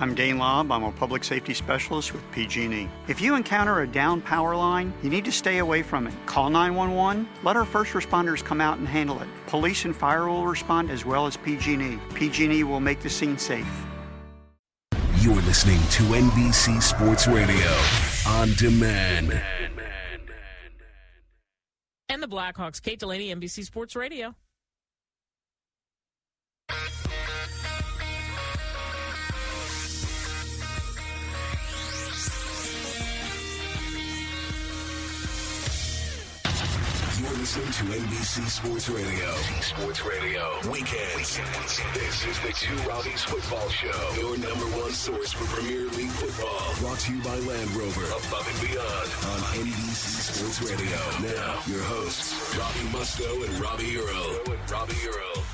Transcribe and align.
I'm 0.00 0.14
Dane 0.14 0.38
Lobb. 0.38 0.72
I'm 0.72 0.82
a 0.82 0.90
public 0.90 1.22
safety 1.22 1.54
specialist 1.54 2.12
with 2.12 2.28
PG&E. 2.32 2.88
If 3.06 3.20
you 3.20 3.36
encounter 3.36 3.82
a 3.82 3.86
down 3.86 4.20
power 4.20 4.56
line, 4.56 4.92
you 5.02 5.10
need 5.10 5.24
to 5.24 5.32
stay 5.32 5.58
away 5.58 5.82
from 5.82 6.08
it. 6.08 6.14
Call 6.26 6.50
911. 6.50 7.28
Let 7.44 7.56
our 7.56 7.64
first 7.64 7.92
responders 7.92 8.42
come 8.42 8.60
out 8.60 8.78
and 8.78 8.88
handle 8.88 9.20
it. 9.20 9.28
Police 9.46 9.84
and 9.84 9.94
fire 9.94 10.28
will 10.28 10.46
respond 10.46 10.90
as 10.90 11.04
well 11.04 11.26
as 11.26 11.36
PG&E. 11.36 11.98
PG&E 12.14 12.64
will 12.64 12.80
make 12.80 13.00
the 13.00 13.10
scene 13.10 13.38
safe. 13.38 13.86
You're 15.20 15.34
listening 15.42 15.78
to 15.92 16.02
NBC 16.02 16.82
Sports 16.82 17.28
Radio 17.28 17.70
on 18.26 18.52
demand. 18.54 19.40
And 22.08 22.22
the 22.22 22.28
Blackhawks, 22.28 22.82
Kate 22.82 22.98
Delaney, 22.98 23.34
NBC 23.34 23.64
Sports 23.64 23.96
Radio. 23.96 24.34
Listening 37.44 37.72
to 37.72 37.98
NBC 38.00 38.48
Sports 38.48 38.88
Radio. 38.88 39.34
Sports 39.60 40.02
Radio. 40.06 40.48
Weekends. 40.72 41.38
This 41.92 42.24
is 42.24 42.40
the 42.40 42.52
Two 42.56 42.74
Robbies 42.88 43.20
Football 43.20 43.68
Show. 43.68 44.18
Your 44.18 44.38
number 44.38 44.64
one 44.80 44.92
source 44.92 45.32
for 45.34 45.44
Premier 45.54 45.84
League 45.90 46.08
football. 46.08 46.74
Brought 46.80 46.98
to 47.00 47.12
you 47.12 47.22
by 47.22 47.36
Land 47.36 47.70
Rover. 47.76 48.06
Above 48.06 48.48
and 48.48 48.60
beyond 48.66 49.08
on 49.28 49.40
NBC 49.60 50.32
Sports 50.32 50.62
Radio. 50.62 50.96
Now, 51.36 51.60
your 51.66 51.82
hosts, 51.82 52.56
Robbie 52.56 52.88
Mustoe 52.96 53.46
and 53.46 53.60
Robbie 53.60 53.94
Earle. 53.98 54.40
And 54.50 54.70
Robbie 54.70 54.94
Earle. 55.04 55.44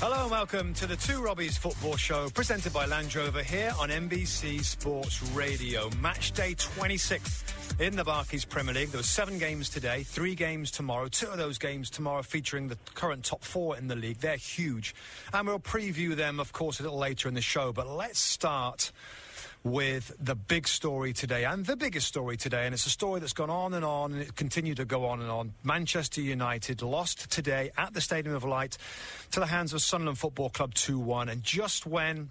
Hello 0.00 0.22
and 0.22 0.30
welcome 0.32 0.74
to 0.74 0.86
the 0.88 0.96
Two 0.96 1.20
Robbies 1.20 1.56
Football 1.56 1.94
Show 1.94 2.28
presented 2.30 2.72
by 2.72 2.86
Land 2.86 3.14
Rover 3.14 3.44
here 3.44 3.72
on 3.78 3.88
NBC 3.88 4.64
Sports 4.64 5.22
Radio. 5.30 5.90
Match 6.00 6.32
day 6.32 6.54
26 6.58 7.44
in 7.78 7.96
the 7.96 8.04
Barclays 8.04 8.44
Premier 8.44 8.74
League. 8.74 8.90
There 8.90 8.98
were 8.98 9.04
seven 9.04 9.38
games 9.38 9.68
today, 9.68 10.02
three 10.02 10.34
games 10.34 10.70
tomorrow. 10.70 11.08
Two 11.08 11.28
of 11.28 11.38
those 11.38 11.58
games 11.58 11.90
tomorrow 11.90 12.22
featuring 12.22 12.68
the 12.68 12.78
current 12.94 13.24
top 13.24 13.44
four 13.44 13.76
in 13.76 13.88
the 13.88 13.96
league. 13.96 14.18
They're 14.18 14.36
huge. 14.36 14.94
And 15.32 15.46
we'll 15.46 15.58
preview 15.58 16.14
them, 16.14 16.40
of 16.40 16.52
course, 16.52 16.80
a 16.80 16.82
little 16.82 16.98
later 16.98 17.28
in 17.28 17.34
the 17.34 17.40
show. 17.40 17.72
But 17.72 17.88
let's 17.88 18.18
start 18.18 18.92
with 19.64 20.12
the 20.18 20.34
big 20.34 20.66
story 20.66 21.12
today 21.12 21.44
and 21.44 21.66
the 21.66 21.76
biggest 21.76 22.08
story 22.08 22.36
today. 22.36 22.66
And 22.66 22.74
it's 22.74 22.86
a 22.86 22.90
story 22.90 23.20
that's 23.20 23.32
gone 23.32 23.50
on 23.50 23.74
and 23.74 23.84
on 23.84 24.12
and 24.12 24.22
it 24.22 24.34
continued 24.34 24.78
to 24.78 24.84
go 24.84 25.06
on 25.06 25.20
and 25.20 25.30
on. 25.30 25.54
Manchester 25.62 26.20
United 26.20 26.82
lost 26.82 27.30
today 27.30 27.70
at 27.78 27.94
the 27.94 28.00
Stadium 28.00 28.34
of 28.34 28.44
Light 28.44 28.76
to 29.30 29.40
the 29.40 29.46
hands 29.46 29.72
of 29.72 29.80
Sunderland 29.80 30.18
Football 30.18 30.50
Club 30.50 30.74
2 30.74 30.98
1. 30.98 31.28
And 31.28 31.42
just 31.42 31.86
when 31.86 32.30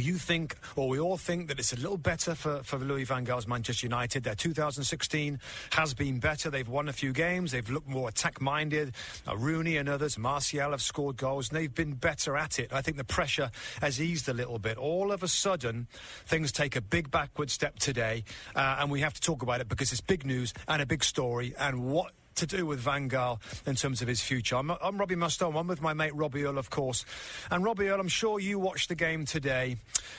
you 0.00 0.14
think, 0.14 0.56
or 0.76 0.88
we 0.88 0.98
all 0.98 1.16
think, 1.16 1.48
that 1.48 1.58
it's 1.58 1.72
a 1.72 1.76
little 1.76 1.96
better 1.96 2.34
for, 2.34 2.62
for 2.62 2.78
Louis 2.78 3.04
Van 3.04 3.24
Gaal's 3.24 3.46
Manchester 3.46 3.86
United. 3.86 4.24
Their 4.24 4.34
2016 4.34 5.40
has 5.72 5.94
been 5.94 6.18
better. 6.18 6.50
They've 6.50 6.68
won 6.68 6.88
a 6.88 6.92
few 6.92 7.12
games. 7.12 7.52
They've 7.52 7.68
looked 7.68 7.88
more 7.88 8.08
attack 8.08 8.40
minded. 8.40 8.94
Uh, 9.26 9.36
Rooney 9.36 9.76
and 9.76 9.88
others, 9.88 10.18
Martial 10.18 10.70
have 10.70 10.82
scored 10.82 11.16
goals, 11.16 11.48
and 11.48 11.58
they've 11.58 11.74
been 11.74 11.94
better 11.94 12.36
at 12.36 12.58
it. 12.58 12.72
I 12.72 12.82
think 12.82 12.96
the 12.96 13.04
pressure 13.04 13.50
has 13.80 14.00
eased 14.00 14.28
a 14.28 14.34
little 14.34 14.58
bit. 14.58 14.78
All 14.78 15.12
of 15.12 15.22
a 15.22 15.28
sudden, 15.28 15.86
things 16.26 16.52
take 16.52 16.76
a 16.76 16.80
big 16.80 17.10
backward 17.10 17.50
step 17.50 17.78
today, 17.78 18.24
uh, 18.54 18.76
and 18.80 18.90
we 18.90 19.00
have 19.00 19.14
to 19.14 19.20
talk 19.20 19.42
about 19.42 19.60
it 19.60 19.68
because 19.68 19.92
it's 19.92 20.00
big 20.00 20.24
news 20.26 20.52
and 20.68 20.82
a 20.82 20.86
big 20.86 21.04
story. 21.04 21.54
And 21.58 21.84
what 21.84 22.12
to 22.36 22.46
do 22.46 22.66
with 22.66 22.78
Van 22.78 23.08
Gaal 23.08 23.38
in 23.66 23.74
terms 23.74 24.00
of 24.02 24.08
his 24.08 24.20
future. 24.20 24.56
I'm, 24.56 24.70
I'm 24.70 24.98
Robbie 24.98 25.16
Mustoe. 25.16 25.54
I'm 25.58 25.66
with 25.66 25.82
my 25.82 25.92
mate 25.92 26.14
Robbie 26.14 26.44
Earle, 26.44 26.58
of 26.58 26.70
course. 26.70 27.04
And 27.50 27.64
Robbie 27.64 27.88
Earle, 27.88 28.00
I'm 28.00 28.08
sure 28.08 28.38
you 28.38 28.58
watched 28.58 28.88
the 28.88 28.94
game 28.94 29.24
today. 29.24 29.76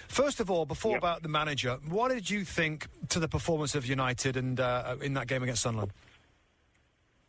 First 0.08 0.40
of 0.40 0.52
all, 0.52 0.66
before 0.66 0.94
Yep. 0.94 0.98
about 1.00 1.24
the 1.24 1.30
manager, 1.30 1.78
what 1.88 2.10
did 2.10 2.30
you 2.30 2.44
think 2.44 2.88
to 3.10 3.20
the 3.20 3.28
performance 3.28 3.76
of 3.76 3.86
United 3.86 4.38
and 4.38 4.60
uh, 4.60 4.96
in 5.02 5.14
that 5.14 5.28
game 5.28 5.44
against 5.44 5.62
Sunderland? 5.64 5.92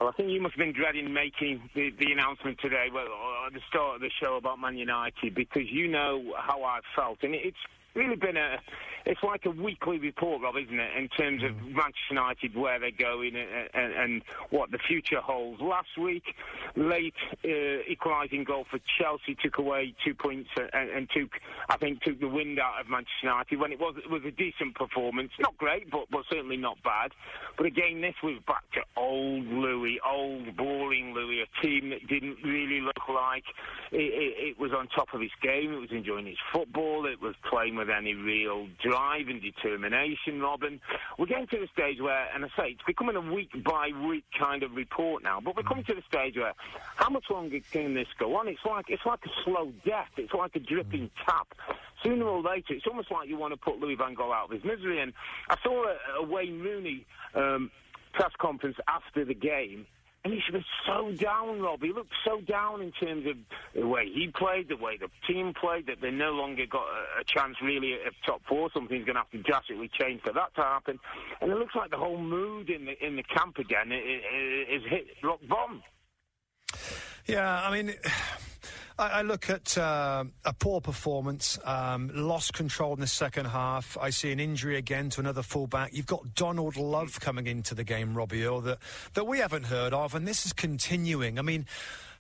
Well, 0.01 0.09
I 0.09 0.13
think 0.13 0.31
you 0.31 0.41
must 0.41 0.55
have 0.55 0.65
been 0.65 0.73
dreading 0.73 1.13
making 1.13 1.69
the, 1.75 1.91
the 1.99 2.13
announcement 2.13 2.61
today, 2.61 2.87
well, 2.93 3.07
at 3.47 3.53
the 3.53 3.61
start 3.69 3.97
of 3.97 4.01
the 4.01 4.11
show 4.23 4.37
about 4.37 4.61
Man 4.61 4.77
United, 4.77 5.35
because 5.35 5.65
you 5.71 5.89
know 5.89 6.23
how 6.39 6.63
I 6.63 6.81
felt, 6.95 7.19
and 7.23 7.35
it's 7.35 7.59
really 7.99 8.17
been 8.17 8.37
a, 8.37 8.59
it's 9.05 9.23
like 9.23 9.45
a 9.47 9.51
weekly 9.51 9.99
report, 9.99 10.43
Rob, 10.43 10.55
isn't 10.57 10.79
it, 10.79 10.91
in 10.97 11.09
terms 11.09 11.43
of 11.43 11.57
Manchester 11.63 12.11
United, 12.11 12.55
where 12.55 12.79
they're 12.79 12.91
going 12.91 13.35
and, 13.35 13.69
and, 13.75 13.93
and 13.93 14.23
what 14.51 14.71
the 14.71 14.79
future 14.79 15.21
holds. 15.21 15.61
Last 15.61 15.99
week, 15.99 16.35
late 16.77 17.15
uh, 17.45 17.91
equalising 17.91 18.45
goal 18.45 18.67
for 18.71 18.79
Chelsea 18.99 19.37
took 19.43 19.59
away 19.59 19.95
two 20.05 20.15
points 20.15 20.51
and, 20.73 20.91
and 20.91 21.11
took, 21.11 21.31
I 21.69 21.77
think, 21.77 22.03
took 22.03 22.21
the 22.21 22.29
wind 22.29 22.61
out 22.61 22.81
of 22.81 22.89
Manchester 22.89 23.25
United 23.25 23.59
when 23.59 23.73
it 23.73 23.81
was 23.81 23.95
it 23.97 24.11
was 24.11 24.23
a 24.25 24.31
decent 24.31 24.75
performance, 24.75 25.33
not 25.41 25.57
great, 25.59 25.91
but 25.91 26.07
but 26.11 26.23
certainly 26.31 26.57
not 26.57 26.83
bad. 26.83 27.13
But 27.57 27.67
again, 27.67 28.01
this 28.01 28.15
was 28.23 28.39
back 28.47 28.71
to 28.75 28.81
old 28.97 29.47
Louis, 29.47 29.99
old 30.07 30.57
boring 30.57 31.15
Louis, 31.15 31.43
a 31.43 31.67
team 31.67 31.91
that 31.91 32.07
didn't 32.07 32.39
really 32.45 32.81
look 32.81 33.09
like 33.09 33.45
it, 33.91 33.97
it, 33.97 34.49
it 34.51 34.61
was 34.61 34.73
on 34.73 34.87
top 34.89 35.15
of 35.15 35.23
its 35.23 35.35
game. 35.43 35.73
It 35.73 35.81
was 35.81 35.91
enjoying 35.91 36.27
its 36.27 36.39
football. 36.53 37.07
It 37.07 37.21
was 37.21 37.35
playing 37.49 37.77
with 37.77 37.88
any 37.91 38.15
real 38.15 38.69
drive 38.83 39.29
and 39.29 39.41
determination, 39.41 40.41
Robin. 40.41 40.81
We're 41.19 41.27
getting 41.27 41.47
to 41.49 41.61
the 41.61 41.69
stage 41.73 42.01
where, 42.01 42.29
and 42.35 42.45
I 42.45 42.49
say, 42.57 42.71
it's 42.71 42.83
becoming 42.87 43.17
a 43.17 43.21
week 43.21 43.51
by 43.65 43.91
week 44.07 44.25
kind 44.39 44.63
of 44.63 44.75
report 44.75 45.23
now, 45.23 45.41
but 45.41 45.57
we're 45.57 45.63
coming 45.63 45.85
to 45.85 45.95
the 45.95 46.03
stage 46.09 46.37
where 46.37 46.55
how 46.97 47.09
much 47.11 47.25
longer 47.31 47.59
can 47.73 47.95
this 47.95 48.09
go 48.19 48.37
on? 48.37 48.49
It's 48.49 48.65
like, 48.65 48.87
it's 48.89 49.05
like 49.07 49.21
a 49.25 49.45
slow 49.45 49.73
death. 49.85 50.11
It's 50.17 50.35
like 50.35 50.55
a 50.57 50.61
dripping 50.61 51.11
tap. 51.25 51.49
Sooner 52.03 52.25
or 52.25 52.43
later, 52.43 52.75
it's 52.75 52.87
almost 52.87 53.11
like 53.11 53.29
you 53.29 53.37
want 53.37 53.53
to 53.53 53.57
put 53.57 53.81
Louis 53.81 53.97
Van 53.97 54.15
Gaal 54.15 54.33
out 54.33 54.47
of 54.47 54.51
his 54.51 54.65
misery. 54.65 55.01
And 55.01 55.13
I 55.49 55.57
saw 55.63 55.85
a, 55.85 56.23
a 56.23 56.23
Wayne 56.23 56.61
Rooney 56.61 57.07
um, 57.35 57.71
press 58.13 58.33
conference 58.39 58.77
after 58.87 59.25
the 59.25 59.35
game, 59.35 59.87
and 60.29 60.43
he 60.43 60.53
was 60.53 60.65
so 60.87 61.11
down, 61.13 61.61
Rob. 61.61 61.83
He 61.83 61.93
looked 61.93 62.13
so 62.25 62.41
down 62.43 62.83
in 62.83 62.93
terms 62.93 63.27
of 63.27 63.37
the 63.75 63.87
way 63.87 64.07
he 64.13 64.29
played, 64.29 64.69
the 64.69 64.77
way 64.77 64.99
the 64.99 65.09
team 65.27 65.55
played, 65.59 65.87
that 65.87 66.01
they 66.01 66.11
no 66.11 66.33
longer 66.33 66.67
got 66.67 66.83
a, 66.83 67.21
a 67.21 67.25
chance 67.25 67.57
really 67.63 67.95
at 67.95 68.13
top 68.27 68.43
four. 68.47 68.71
Something's 68.75 69.07
going 69.07 69.15
to 69.15 69.21
have 69.21 69.31
to 69.31 69.39
drastically 69.39 69.91
change 69.99 70.21
for 70.23 70.33
that 70.33 70.55
to 70.57 70.63
happen. 70.63 70.99
And 71.41 71.51
it 71.51 71.57
looks 71.57 71.75
like 71.75 71.91
the 71.91 71.97
whole 71.97 72.19
mood 72.19 72.69
in 72.69 72.85
the 72.85 73.07
in 73.07 73.17
the 73.17 73.23
camp 73.23 73.59
again 73.59 73.91
is 73.91 74.83
hit 74.89 75.07
rock 75.23 75.41
bottom. 75.49 75.83
Yeah, 77.27 77.63
I 77.63 77.73
mean. 77.73 77.95
I, 78.99 79.09
I 79.09 79.23
look 79.23 79.49
at 79.49 79.79
uh, 79.79 80.25
a 80.45 80.53
poor 80.53 80.81
performance, 80.81 81.59
um, 81.65 82.11
lost 82.15 82.53
control 82.53 82.95
in 82.95 83.01
the 83.01 83.07
second 83.07 83.47
half. 83.47 83.97
I 84.01 84.11
see 84.11 84.33
an 84.33 84.41
injury 84.41 84.77
again 84.77 85.11
to 85.11 85.21
another 85.21 85.43
fullback. 85.43 85.95
You've 85.95 86.07
got 86.07 86.35
Donald 86.35 86.77
Love 86.77 87.21
coming 87.21 87.47
into 87.47 87.75
the 87.75 87.85
game, 87.85 88.15
Robbie 88.15 88.43
that, 88.43 88.79
that 89.15 89.27
we 89.27 89.39
haven't 89.39 89.65
heard 89.65 89.95
of, 89.95 90.15
and 90.15 90.27
this 90.27 90.45
is 90.45 90.53
continuing. 90.53 91.39
I 91.39 91.43
mean, 91.43 91.67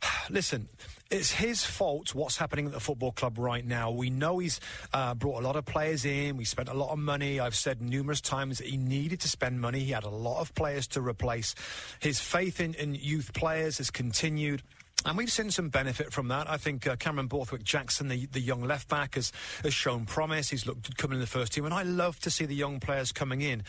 listen, 0.31 0.69
it's 1.11 1.33
his 1.33 1.65
fault 1.65 2.15
what's 2.15 2.37
happening 2.37 2.67
at 2.67 2.73
the 2.73 2.81
football 2.81 3.13
club 3.13 3.39
right 3.39 3.65
now. 3.65 3.91
We 3.91 4.11
know 4.11 4.39
he's 4.39 4.61
uh, 4.93 5.15
brought 5.15 5.43
a 5.43 5.47
lot 5.47 5.57
of 5.57 5.65
players 5.65 6.05
in. 6.05 6.37
We 6.37 6.45
spent 6.45 6.69
a 6.69 6.75
lot 6.75 6.91
of 6.91 6.99
money. 6.99 7.41
I've 7.41 7.57
said 7.57 7.81
numerous 7.81 8.21
times 8.21 8.59
that 8.59 8.67
he 8.67 8.77
needed 8.77 9.21
to 9.21 9.29
spend 9.29 9.61
money. 9.61 9.81
He 9.81 9.93
had 9.93 10.05
a 10.05 10.11
lot 10.11 10.41
of 10.41 10.55
players 10.55 10.87
to 10.89 11.01
replace. 11.01 11.55
His 12.01 12.21
faith 12.21 12.61
in, 12.61 12.75
in 12.75 12.95
youth 12.95 13.33
players 13.33 13.79
has 13.79 13.91
continued. 13.91 14.63
And 15.05 15.17
we've 15.17 15.31
seen 15.31 15.51
some 15.51 15.69
benefit 15.69 16.13
from 16.13 16.29
that. 16.29 16.51
I 16.51 16.57
think 16.57 16.87
uh, 16.87 16.97
Cameron 16.97 17.29
Borthwick 17.29 17.63
Jackson, 17.63 18.09
the, 18.09 18.27
the 18.27 18.41
young 18.41 18.63
left 18.63 18.89
back, 18.89 19.15
has, 19.15 19.33
has 19.63 19.73
shown 19.73 20.07
promise. 20.07 20.51
He's 20.51 20.67
looked 20.67 20.97
coming 20.97 21.17
in 21.17 21.21
the 21.21 21.27
first 21.27 21.53
team. 21.53 21.65
And 21.65 21.73
I 21.73 21.85
love 21.85 22.19
to 22.21 22.31
see 22.31 22.47
the 22.47 22.55
young 22.55 22.81
players 22.81 23.13
coming 23.13 23.41
in. 23.41 23.63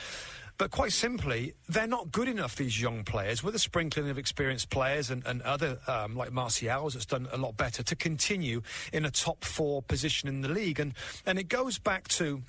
But 0.58 0.72
quite 0.72 0.92
simply, 0.92 1.54
they're 1.70 1.88
not 1.88 2.12
good 2.12 2.28
enough, 2.28 2.58
these 2.58 2.82
young 2.82 3.06
players, 3.06 3.42
with 3.42 3.56
a 3.56 3.60
sprinkling 3.60 4.10
of 4.10 4.18
experienced 4.18 4.70
players 4.70 5.10
and, 5.10 5.26
and 5.26 5.42
other, 5.44 5.80
um, 5.88 6.18
like 6.18 6.34
Martial's, 6.34 6.96
that's 6.96 7.06
done 7.06 7.30
a 7.32 7.38
lot 7.38 7.56
better, 7.56 7.82
to 7.84 7.96
continue 7.96 8.62
in 8.92 9.06
a 9.06 9.12
top 9.12 9.46
four 9.46 9.82
position 9.82 10.28
in 10.28 10.42
the 10.42 10.50
league. 10.50 10.80
And, 10.80 10.94
and 11.26 11.40
it 11.40 11.48
goes 11.48 11.80
back 11.80 12.10
to, 12.10 12.42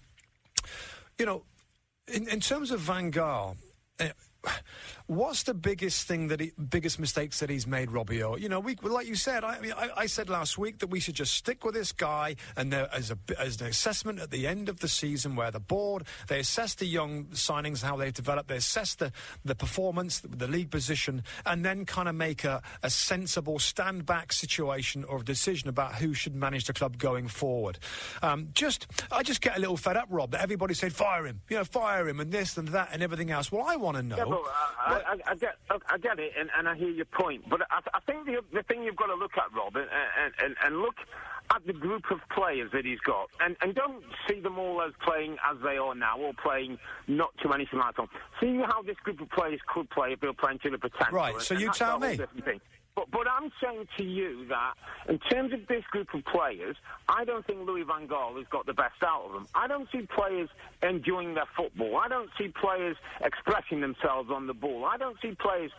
you 1.18 1.26
know, 1.26 1.44
in, 2.12 2.28
in 2.28 2.40
terms 2.40 2.72
of 2.72 2.80
Van 2.80 3.12
Gaal, 3.12 3.56
uh, 4.00 4.08
what's 5.06 5.42
the 5.42 5.54
biggest 5.54 6.06
thing 6.06 6.28
that 6.28 6.40
he, 6.40 6.52
biggest 6.68 6.98
mistakes 6.98 7.40
that 7.40 7.50
he's 7.50 7.66
made, 7.66 7.90
Robbie? 7.90 8.22
Or 8.22 8.38
you 8.38 8.48
know, 8.48 8.60
we 8.60 8.76
like 8.76 9.06
you 9.06 9.16
said. 9.16 9.44
I, 9.44 9.58
I, 9.76 9.90
I 9.96 10.06
said 10.06 10.28
last 10.28 10.56
week 10.56 10.78
that 10.78 10.86
we 10.86 11.00
should 11.00 11.14
just 11.14 11.34
stick 11.34 11.64
with 11.64 11.74
this 11.74 11.92
guy, 11.92 12.36
and 12.56 12.72
there, 12.72 12.88
as 12.92 13.10
a 13.10 13.18
as 13.38 13.60
an 13.60 13.66
assessment 13.66 14.20
at 14.20 14.30
the 14.30 14.46
end 14.46 14.68
of 14.68 14.80
the 14.80 14.88
season, 14.88 15.36
where 15.36 15.50
the 15.50 15.60
board 15.60 16.04
they 16.28 16.38
assess 16.38 16.74
the 16.74 16.86
young 16.86 17.24
signings, 17.26 17.82
how 17.82 17.96
they've 17.96 18.14
developed, 18.14 18.48
they 18.48 18.56
assess 18.56 18.94
the 18.94 19.12
the 19.44 19.54
performance, 19.54 20.20
the, 20.20 20.28
the 20.28 20.48
league 20.48 20.70
position, 20.70 21.22
and 21.44 21.64
then 21.64 21.84
kind 21.84 22.08
of 22.08 22.14
make 22.14 22.44
a, 22.44 22.62
a 22.82 22.90
sensible 22.90 23.58
stand 23.58 24.06
back 24.06 24.32
situation 24.32 25.04
or 25.04 25.18
a 25.18 25.24
decision 25.24 25.68
about 25.68 25.96
who 25.96 26.14
should 26.14 26.34
manage 26.34 26.66
the 26.66 26.72
club 26.72 26.98
going 26.98 27.28
forward. 27.28 27.78
Um, 28.22 28.48
just 28.54 28.86
I 29.10 29.22
just 29.22 29.40
get 29.40 29.56
a 29.56 29.60
little 29.60 29.76
fed 29.76 29.96
up, 29.96 30.06
Rob, 30.10 30.30
that 30.32 30.42
everybody 30.42 30.74
said 30.74 30.92
fire 30.92 31.26
him, 31.26 31.40
you 31.48 31.56
know, 31.56 31.64
fire 31.64 32.08
him, 32.08 32.20
and 32.20 32.30
this 32.30 32.56
and 32.56 32.68
that 32.68 32.90
and 32.92 33.02
everything 33.02 33.30
else. 33.30 33.50
Well, 33.50 33.64
I 33.66 33.76
want 33.76 33.96
to 33.96 34.02
know. 34.02 34.29
Well, 34.30 34.44
I, 34.78 35.02
I, 35.06 35.32
I, 35.32 35.34
get, 35.34 35.56
I 35.70 35.98
get 35.98 36.18
it, 36.18 36.32
and, 36.38 36.50
and 36.56 36.68
I 36.68 36.74
hear 36.74 36.90
your 36.90 37.06
point. 37.06 37.48
But 37.48 37.62
I, 37.70 37.80
I 37.94 38.00
think 38.00 38.26
the, 38.26 38.42
the 38.52 38.62
thing 38.62 38.82
you've 38.82 38.96
got 38.96 39.06
to 39.06 39.14
look 39.14 39.32
at, 39.36 39.54
Rob, 39.54 39.76
and, 39.76 39.88
and, 40.42 40.56
and 40.64 40.78
look 40.78 40.96
at 41.54 41.66
the 41.66 41.72
group 41.72 42.04
of 42.10 42.20
players 42.34 42.70
that 42.72 42.84
he's 42.84 43.00
got, 43.00 43.28
and, 43.40 43.56
and 43.60 43.74
don't 43.74 44.04
see 44.28 44.40
them 44.40 44.58
all 44.58 44.80
as 44.82 44.92
playing 45.02 45.36
as 45.50 45.56
they 45.62 45.76
are 45.76 45.94
now, 45.94 46.18
or 46.18 46.32
playing 46.42 46.78
not 47.08 47.30
to 47.42 47.52
anything 47.52 47.78
like 47.78 47.96
that. 47.96 48.08
See 48.40 48.60
how 48.64 48.82
this 48.82 48.96
group 49.02 49.20
of 49.20 49.30
players 49.30 49.60
could 49.72 49.90
play 49.90 50.12
if 50.12 50.20
they 50.20 50.28
were 50.28 50.32
playing 50.32 50.60
to 50.60 50.70
the 50.70 50.78
potential. 50.78 51.16
Right. 51.16 51.40
So 51.40 51.54
you 51.54 51.70
tell 51.72 51.98
me. 51.98 52.18
But, 52.94 53.10
but 53.10 53.26
I'm 53.28 53.50
saying 53.62 53.86
to 53.98 54.04
you 54.04 54.46
that 54.48 54.74
in 55.08 55.18
terms 55.18 55.52
of 55.52 55.66
this 55.68 55.84
group 55.90 56.12
of 56.14 56.24
players, 56.24 56.76
I 57.08 57.24
don't 57.24 57.46
think 57.46 57.66
Louis 57.66 57.84
Van 57.84 58.08
Gaal 58.08 58.36
has 58.36 58.46
got 58.48 58.66
the 58.66 58.74
best 58.74 59.02
out 59.02 59.26
of 59.26 59.32
them. 59.32 59.46
I 59.54 59.66
don't 59.66 59.88
see 59.92 60.02
players 60.02 60.48
enjoying 60.82 61.34
their 61.34 61.48
football. 61.56 61.96
I 61.96 62.08
don't 62.08 62.30
see 62.38 62.48
players 62.48 62.96
expressing 63.24 63.80
themselves 63.80 64.30
on 64.30 64.46
the 64.46 64.54
ball. 64.54 64.84
I 64.84 64.96
don't 64.96 65.16
see 65.22 65.32
players 65.32 65.70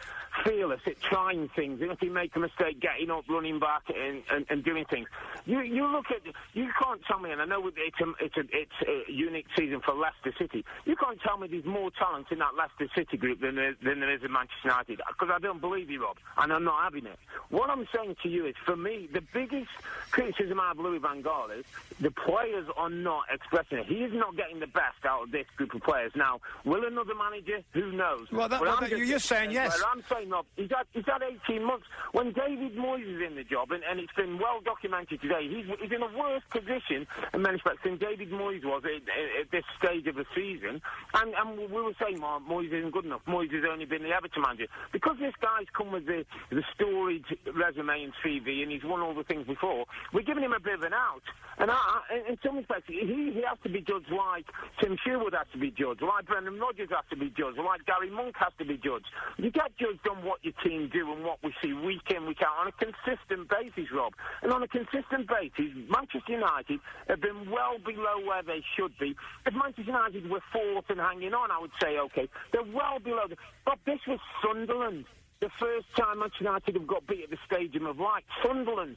fearless 0.46 0.82
at 0.88 1.00
trying 1.02 1.50
things. 1.56 1.82
And 1.82 1.92
if 1.92 2.02
you 2.02 2.12
make 2.12 2.36
a 2.36 2.40
mistake, 2.40 2.80
getting 2.80 3.12
up, 3.12 3.26
running 3.30 3.60
back, 3.60 3.84
and, 3.90 4.24
and, 4.32 4.46
and 4.50 4.64
doing 4.64 4.86
things. 4.86 5.08
You 5.46 5.62
you 5.62 5.88
look 5.88 6.06
at 6.12 6.22
you 6.54 6.70
can't 6.82 7.02
tell 7.06 7.20
me, 7.20 7.32
and 7.32 7.42
I 7.42 7.46
know 7.46 7.68
it's 7.68 8.00
a, 8.00 8.24
it's 8.24 8.38
a 8.38 8.42
it's 8.52 9.08
a 9.10 9.12
unique 9.12 9.48
season 9.58 9.82
for 9.84 9.94
Leicester 9.94 10.34
City. 10.38 10.66
You 10.86 10.96
can't 10.96 11.20
tell 11.22 11.38
me 11.38 11.48
there's 11.48 11.66
more 11.66 11.92
talent 11.92 12.28
in 12.32 12.40
that 12.40 12.56
Leicester 12.56 12.88
City 12.96 13.18
group 13.18 13.42
than 13.42 13.56
there, 13.56 13.76
than 13.84 14.00
there 14.00 14.14
is 14.14 14.24
in 14.24 14.32
Manchester 14.32 14.66
United 14.66 15.02
because 15.08 15.34
I 15.34 15.40
don't 15.40 15.62
believe 15.62 15.90
you, 15.90 16.04
Rob, 16.04 16.18
and 16.38 16.54
I'm 16.54 16.64
not 16.64 16.84
having 16.84 17.01
it. 17.08 17.18
What 17.50 17.70
I'm 17.70 17.88
saying 17.96 18.16
to 18.24 18.30
you 18.30 18.46
is, 18.46 18.56
for 18.66 18.76
me, 18.76 19.10
the 19.12 19.22
biggest 19.34 19.70
criticism 20.12 20.60
I 20.60 20.70
have 20.70 20.80
Louis 20.80 21.00
Van 21.00 21.22
Gaal 21.22 21.58
is 21.58 21.66
the 22.00 22.12
players 22.12 22.68
are 22.78 22.90
not 22.90 23.24
expressing 23.32 23.80
it. 23.80 23.86
He 23.88 24.04
is 24.04 24.14
not 24.14 24.36
getting 24.38 24.60
the 24.60 24.68
best 24.68 25.06
out 25.06 25.24
of 25.24 25.32
this 25.32 25.46
group 25.58 25.74
of 25.74 25.82
players. 25.82 26.12
Now, 26.16 26.40
will 26.66 26.86
another 26.86 27.14
manager? 27.16 27.60
Who 27.74 27.92
knows? 27.92 28.28
Well, 28.32 28.48
that, 28.50 28.62
well, 28.62 28.78
that, 28.80 28.90
you're 28.90 29.20
saying 29.20 29.52
yes. 29.52 29.82
I'm 29.92 30.04
saying 30.10 30.30
no. 30.30 30.44
He's 30.56 30.70
had, 30.70 30.86
he's 30.94 31.06
had 31.06 31.22
18 31.48 31.64
months. 31.64 31.86
When 32.12 32.32
David 32.34 32.76
Moyes 32.76 33.08
is 33.08 33.22
in 33.28 33.36
the 33.36 33.44
job, 33.44 33.72
and, 33.72 33.84
and 33.84 34.00
it's 34.00 34.14
been 34.14 34.38
well 34.40 34.60
documented 34.64 35.22
today, 35.22 35.48
he's, 35.48 35.66
he's 35.82 35.92
in 35.92 36.02
a 36.02 36.18
worse 36.18 36.44
position 36.50 37.08
in 37.34 37.42
many 37.42 37.56
respects 37.56 37.84
than 37.84 37.98
David 37.98 38.32
Moyes 38.32 38.64
was 38.64 38.84
at, 38.86 39.02
at 39.42 39.52
this 39.52 39.64
stage 39.78 40.08
of 40.08 40.16
the 40.16 40.26
season. 40.36 40.82
And, 41.14 41.34
and 41.36 41.58
we 41.58 41.82
were 41.82 41.94
saying, 42.02 42.22
well, 42.22 42.42
Moyes 42.48 42.72
isn't 42.72 42.92
good 42.92 43.06
enough. 43.06 43.22
Moyes 43.28 43.52
has 43.52 43.64
only 43.70 43.86
been 43.86 44.04
the 44.04 44.10
Everton 44.10 44.42
manager. 44.42 44.68
Because 44.92 45.18
this 45.20 45.34
guy's 45.42 45.68
come 45.76 45.92
with 45.92 46.06
the, 46.06 46.26
the 46.50 46.64
storied 46.92 47.24
resume 47.54 48.04
and 48.04 48.14
CV, 48.24 48.64
and 48.64 48.72
he's 48.72 48.84
won 48.84 49.02
all 49.02 49.14
the 49.14 49.24
things 49.24 49.48
before, 49.48 49.86
we're 50.14 50.24
giving 50.24 50.44
him 50.44 50.54
a 50.54 50.60
bit 50.60 50.76
of 50.76 50.84
an 50.84 50.94
out. 50.94 51.24
And 51.58 51.70
I, 51.70 52.02
in 52.28 52.38
some 52.44 52.58
respects, 52.58 52.88
he, 52.88 53.32
he 53.36 53.44
has 53.48 53.58
to 53.64 53.70
be 53.70 53.82
judged 53.82 54.10
like 54.10 54.46
Tim 54.82 54.98
Sherwood 55.04 55.34
has 55.34 55.48
to 55.54 55.60
be 55.60 55.72
judged, 55.72 56.02
like 56.02 56.26
Brendan 56.26 56.60
Rodgers 56.60 56.90
has 56.90 57.06
to 57.12 57.16
be 57.16 57.30
judged, 57.30 57.58
like 57.58 57.86
Gary 57.86 58.10
Monk 58.10 58.36
has 58.40 58.52
to 58.58 58.66
be 58.66 58.78
judged. 58.78 59.06
You 59.38 59.52
get 59.52 59.76
judged 59.78 60.08
on 60.10 60.24
what 60.24 60.44
your 60.44 60.54
team 60.64 60.90
do 60.92 61.12
and 61.12 61.24
what 61.24 61.40
we 61.44 61.54
see 61.62 61.74
week 61.74 62.10
in, 62.10 62.26
week 62.26 62.42
out 62.42 62.66
on 62.66 62.68
a 62.68 62.72
consistent 62.72 63.50
basis, 63.50 63.92
Rob. 63.94 64.14
And 64.42 64.52
on 64.52 64.64
a 64.64 64.68
consistent 64.68 65.28
basis, 65.28 65.72
Manchester 65.90 66.34
United 66.34 66.80
have 67.08 67.22
been 67.22 67.52
well 67.52 67.78
below 67.84 68.26
where 68.26 68.44
they 68.44 68.64
should 68.76 68.98
be. 68.98 69.16
If 69.46 69.54
Manchester 69.54 69.84
United 69.84 70.30
were 70.30 70.42
fourth 70.52 70.90
and 70.90 71.00
hanging 71.00 71.34
on, 71.34 71.52
I 71.52 71.60
would 71.60 71.72
say, 71.82 72.00
okay, 72.00 72.28
they're 72.52 72.64
well 72.64 73.00
below. 73.00 73.28
The, 73.30 73.36
but 73.66 73.78
this 73.86 74.00
was 74.08 74.20
Sunderland 74.42 75.06
the 75.42 75.50
first 75.60 75.88
time 75.98 76.20
Manchester 76.20 76.46
United 76.46 76.76
have 76.76 76.88
got 76.88 77.08
beat 77.08 77.24
at 77.24 77.30
the 77.32 77.38
Stadium 77.46 77.88
of 77.88 78.00
Light. 78.00 78.24
Sunderland, 78.46 78.96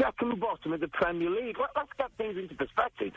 second 0.00 0.40
bottom 0.40 0.72
of 0.72 0.80
the 0.80 0.88
Premier 0.88 1.30
League. 1.30 1.56
Let's 1.76 1.90
get 1.98 2.10
things 2.16 2.36
into 2.38 2.54
perspective. 2.54 3.12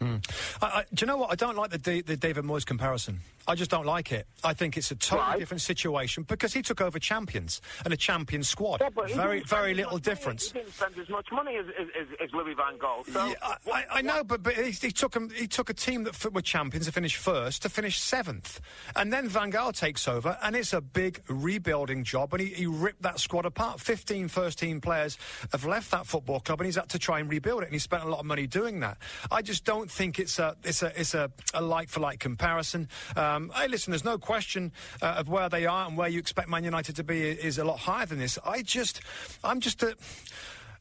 Mm. 0.00 0.24
I, 0.62 0.66
I, 0.66 0.84
do 0.94 1.02
you 1.02 1.06
know 1.06 1.16
what? 1.16 1.32
I 1.32 1.34
don't 1.34 1.56
like 1.56 1.70
the, 1.70 2.02
the 2.02 2.16
David 2.16 2.44
Moyes 2.44 2.64
comparison. 2.64 3.20
I 3.48 3.54
just 3.54 3.70
don't 3.70 3.86
like 3.86 4.12
it. 4.12 4.26
I 4.44 4.52
think 4.52 4.76
it's 4.76 4.90
a 4.90 4.94
totally 4.94 5.26
right. 5.26 5.38
different 5.38 5.62
situation 5.62 6.22
because 6.24 6.52
he 6.52 6.60
took 6.60 6.82
over 6.82 6.98
champions 6.98 7.62
and 7.82 7.94
a 7.94 7.96
champion 7.96 8.44
squad. 8.44 8.82
Yeah, 8.82 8.90
very, 9.14 9.40
very 9.40 9.72
little 9.72 9.96
difference. 9.96 10.52
Money. 10.52 10.60
He 10.60 10.70
didn't 10.70 10.74
spend 10.74 10.98
as 10.98 11.08
much 11.08 11.26
money 11.32 11.56
as, 11.56 11.64
as, 11.98 12.06
as 12.22 12.30
Louis 12.34 12.52
Van 12.54 12.78
Gaal. 12.78 13.10
So 13.10 13.26
yeah, 13.26 13.72
I, 13.72 13.84
I, 13.90 14.02
know, 14.02 14.22
but, 14.22 14.42
but 14.42 14.52
he, 14.52 14.70
he, 14.70 14.90
took 14.90 15.16
him, 15.16 15.30
he 15.30 15.46
took 15.46 15.70
a 15.70 15.74
team 15.74 16.04
that 16.04 16.32
were 16.32 16.42
champions 16.42 16.86
to 16.86 16.92
finish 16.92 17.16
first 17.16 17.62
to 17.62 17.70
finish 17.70 17.98
seventh, 17.98 18.60
and 18.94 19.10
then 19.10 19.28
Van 19.28 19.50
Gaal 19.50 19.74
takes 19.74 20.06
over, 20.06 20.36
and 20.42 20.54
it's 20.54 20.74
a 20.74 20.82
big 20.82 21.22
rebuilding 21.28 22.04
job, 22.04 22.34
and 22.34 22.42
he, 22.42 22.48
he 22.48 22.66
ripped 22.66 23.00
that 23.02 23.18
squad 23.18 23.46
apart. 23.46 23.80
15 23.80 24.28
first 24.28 24.58
team 24.58 24.82
players 24.82 25.16
have 25.52 25.64
left 25.64 25.90
that 25.90 26.06
football 26.06 26.40
club, 26.40 26.60
and 26.60 26.66
he's 26.66 26.76
had 26.76 26.90
to 26.90 26.98
try 26.98 27.18
and 27.18 27.30
rebuild 27.30 27.62
it, 27.62 27.66
and 27.66 27.74
he 27.74 27.78
spent 27.78 28.04
a 28.04 28.08
lot 28.08 28.20
of 28.20 28.26
money 28.26 28.46
doing 28.46 28.80
that. 28.80 28.98
I 29.30 29.40
just 29.40 29.64
don't 29.64 29.87
think 29.90 30.18
it's 30.18 30.38
a 30.38 30.56
it's 30.64 30.82
a 30.82 31.00
it's 31.00 31.14
a, 31.14 31.30
a 31.54 31.62
like 31.62 31.88
for 31.88 32.00
like 32.00 32.20
comparison. 32.20 32.88
Um, 33.16 33.50
hey, 33.54 33.68
listen, 33.68 33.90
there's 33.90 34.04
no 34.04 34.18
question 34.18 34.72
uh, 35.02 35.16
of 35.18 35.28
where 35.28 35.48
they 35.48 35.66
are 35.66 35.86
and 35.86 35.96
where 35.96 36.08
you 36.08 36.18
expect 36.18 36.48
Man 36.48 36.64
United 36.64 36.96
to 36.96 37.04
be 37.04 37.20
is 37.22 37.58
a 37.58 37.64
lot 37.64 37.78
higher 37.80 38.06
than 38.06 38.18
this. 38.18 38.38
I 38.44 38.62
just, 38.62 39.00
I'm 39.42 39.60
just 39.60 39.82
a. 39.82 39.96